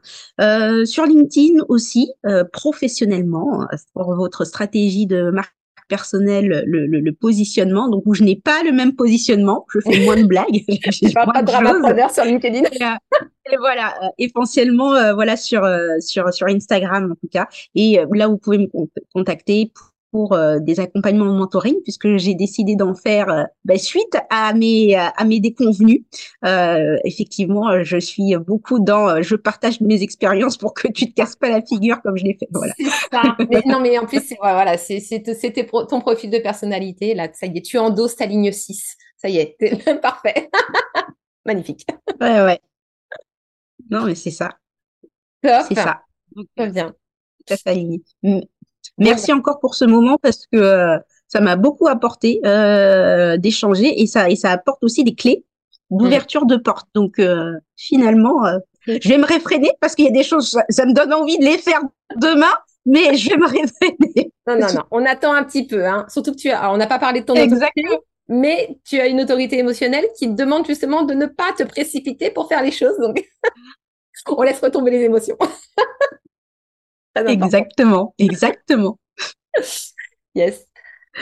sur 0.85 1.05
LinkedIn 1.05 1.63
aussi, 1.67 2.11
professionnellement, 2.53 3.67
pour 3.93 4.15
votre 4.15 4.45
stratégie 4.45 5.05
de 5.05 5.29
marque 5.29 5.53
personnelle, 5.87 6.63
le, 6.65 6.87
le, 6.87 6.99
le, 6.99 7.13
positionnement, 7.13 7.87
donc 7.87 8.03
où 8.05 8.15
je 8.15 8.23
n'ai 8.23 8.35
pas 8.35 8.63
le 8.63 8.71
même 8.71 8.95
positionnement, 8.95 9.67
je 9.71 9.79
fais 9.81 9.99
moins 10.05 10.15
de 10.15 10.25
blagues. 10.25 10.63
je 10.67 11.13
parle 11.13 11.33
pas 11.33 11.41
de 11.41 11.47
drama 11.47 12.09
sur 12.09 12.23
LinkedIn. 12.23 12.63
Et, 12.63 12.79
voilà, 13.57 13.95
essentiellement, 14.17 15.13
voilà 15.13 15.37
sur 15.37 15.67
sur 15.99 16.33
sur 16.33 16.47
Instagram 16.47 17.11
en 17.11 17.15
tout 17.15 17.29
cas, 17.31 17.47
et 17.75 17.99
là 18.13 18.27
vous 18.27 18.37
pouvez 18.37 18.57
me 18.57 18.67
contacter 19.13 19.71
pour 20.11 20.33
euh, 20.33 20.59
des 20.59 20.79
accompagnements 20.79 21.25
de 21.25 21.37
mentoring 21.37 21.75
puisque 21.83 22.17
j'ai 22.17 22.33
décidé 22.33 22.75
d'en 22.75 22.95
faire 22.95 23.29
euh, 23.29 23.43
bah, 23.65 23.77
suite 23.77 24.17
à 24.29 24.53
mes 24.53 24.95
à 24.95 25.23
mes 25.25 25.39
déconvenus. 25.39 26.01
Euh, 26.45 26.97
effectivement, 27.03 27.83
je 27.83 27.97
suis 27.97 28.35
beaucoup 28.37 28.79
dans 28.79 29.21
je 29.21 29.35
partage 29.35 29.81
mes 29.81 30.01
expériences 30.01 30.57
pour 30.57 30.73
que 30.73 30.87
tu 30.87 31.09
te 31.09 31.13
casses 31.13 31.35
pas 31.35 31.49
la 31.49 31.61
figure 31.61 32.01
comme 32.01 32.17
je 32.17 32.25
l'ai 32.25 32.37
fait. 32.39 32.47
Voilà. 32.51 32.73
Ça. 33.11 33.35
Mais, 33.49 33.61
non, 33.65 33.79
mais 33.79 33.97
en 33.97 34.05
plus, 34.05 34.21
c'est 34.21 34.37
voilà, 34.39 34.77
c'est 34.77 34.99
c'était 34.99 35.65
ton 35.65 36.01
profil 36.01 36.29
de 36.29 36.39
personnalité. 36.39 37.13
Là, 37.13 37.27
ça 37.33 37.45
y 37.45 37.57
est, 37.57 37.61
tu 37.61 37.77
endosses 37.77 38.15
ta 38.15 38.25
ligne 38.25 38.51
6. 38.51 38.97
Ça 39.17 39.29
y 39.29 39.37
est, 39.37 39.57
parfait. 40.01 40.49
Magnifique. 41.45 41.85
Ouais, 42.21 42.41
ouais. 42.41 42.59
Non, 43.89 44.03
mais 44.05 44.15
c'est 44.15 44.31
ça. 44.31 44.51
C'est 45.43 45.75
ça. 45.75 46.01
Très 46.55 46.69
bien. 46.69 46.93
Ça 47.47 47.57
s'aligne. 47.57 47.99
Merci 48.97 49.31
encore 49.33 49.59
pour 49.59 49.75
ce 49.75 49.85
moment 49.85 50.17
parce 50.21 50.45
que 50.51 50.57
euh, 50.57 50.97
ça 51.27 51.41
m'a 51.41 51.55
beaucoup 51.55 51.87
apporté 51.87 52.41
euh, 52.45 53.37
d'échanger 53.37 54.01
et 54.01 54.07
ça 54.07 54.29
et 54.29 54.35
ça 54.35 54.51
apporte 54.51 54.83
aussi 54.83 55.03
des 55.03 55.15
clés 55.15 55.45
d'ouverture 55.89 56.45
de 56.45 56.57
porte. 56.57 56.87
Donc 56.93 57.19
euh, 57.19 57.53
finalement, 57.75 58.43
je 58.85 59.09
vais 59.09 59.17
me 59.17 59.25
réfréner 59.25 59.71
parce 59.79 59.95
qu'il 59.95 60.05
y 60.05 60.09
a 60.09 60.11
des 60.11 60.23
choses, 60.23 60.57
ça, 60.69 60.85
me 60.85 60.93
donne 60.93 61.13
envie 61.13 61.37
de 61.39 61.45
les 61.45 61.57
faire 61.57 61.81
demain, 62.15 62.53
mais 62.85 63.15
je 63.15 63.29
vais 63.29 63.37
me 63.37 63.47
réfréner. 63.47 64.31
Non, 64.47 64.59
non, 64.59 64.73
non, 64.73 64.83
on 64.91 65.05
attend 65.05 65.33
un 65.33 65.43
petit 65.43 65.65
peu. 65.65 65.85
Hein. 65.85 66.05
Surtout 66.09 66.31
que 66.31 66.37
tu 66.37 66.49
as, 66.49 66.71
on 66.71 66.77
n'a 66.77 66.87
pas 66.87 66.99
parlé 66.99 67.21
de 67.21 67.25
ton 67.25 67.35
Exactement. 67.35 67.99
Mais 68.29 68.77
tu 68.85 68.99
as 68.99 69.07
une 69.07 69.19
autorité 69.21 69.57
émotionnelle 69.57 70.05
qui 70.17 70.27
te 70.27 70.33
demande 70.33 70.65
justement 70.65 71.03
de 71.03 71.13
ne 71.15 71.25
pas 71.25 71.51
te 71.57 71.63
précipiter 71.63 72.29
pour 72.29 72.47
faire 72.47 72.61
les 72.61 72.71
choses. 72.71 72.97
Donc, 72.99 73.23
on 74.27 74.41
laisse 74.43 74.61
retomber 74.61 74.91
les 74.91 75.01
émotions. 75.03 75.37
Exactement, 77.15 78.13
exactement. 78.17 78.97
yes. 80.35 80.65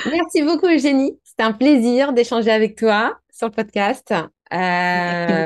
Merci 0.05 0.43
beaucoup, 0.43 0.67
Eugénie. 0.67 1.19
C'était 1.23 1.43
un 1.43 1.53
plaisir 1.53 2.13
d'échanger 2.13 2.51
avec 2.51 2.77
toi 2.77 3.17
sur 3.31 3.47
le 3.47 3.53
podcast. 3.53 4.13
Euh, 4.53 5.45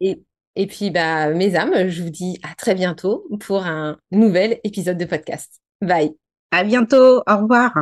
et, 0.00 0.20
et, 0.54 0.66
puis, 0.66 0.90
bah, 0.90 1.30
mes 1.30 1.56
âmes, 1.56 1.88
je 1.88 2.02
vous 2.02 2.10
dis 2.10 2.38
à 2.42 2.54
très 2.54 2.74
bientôt 2.74 3.26
pour 3.40 3.64
un 3.64 3.98
nouvel 4.12 4.60
épisode 4.62 4.98
de 4.98 5.06
podcast. 5.06 5.60
Bye. 5.80 6.12
À 6.52 6.62
bientôt. 6.62 7.22
Au 7.26 7.36
revoir. 7.38 7.72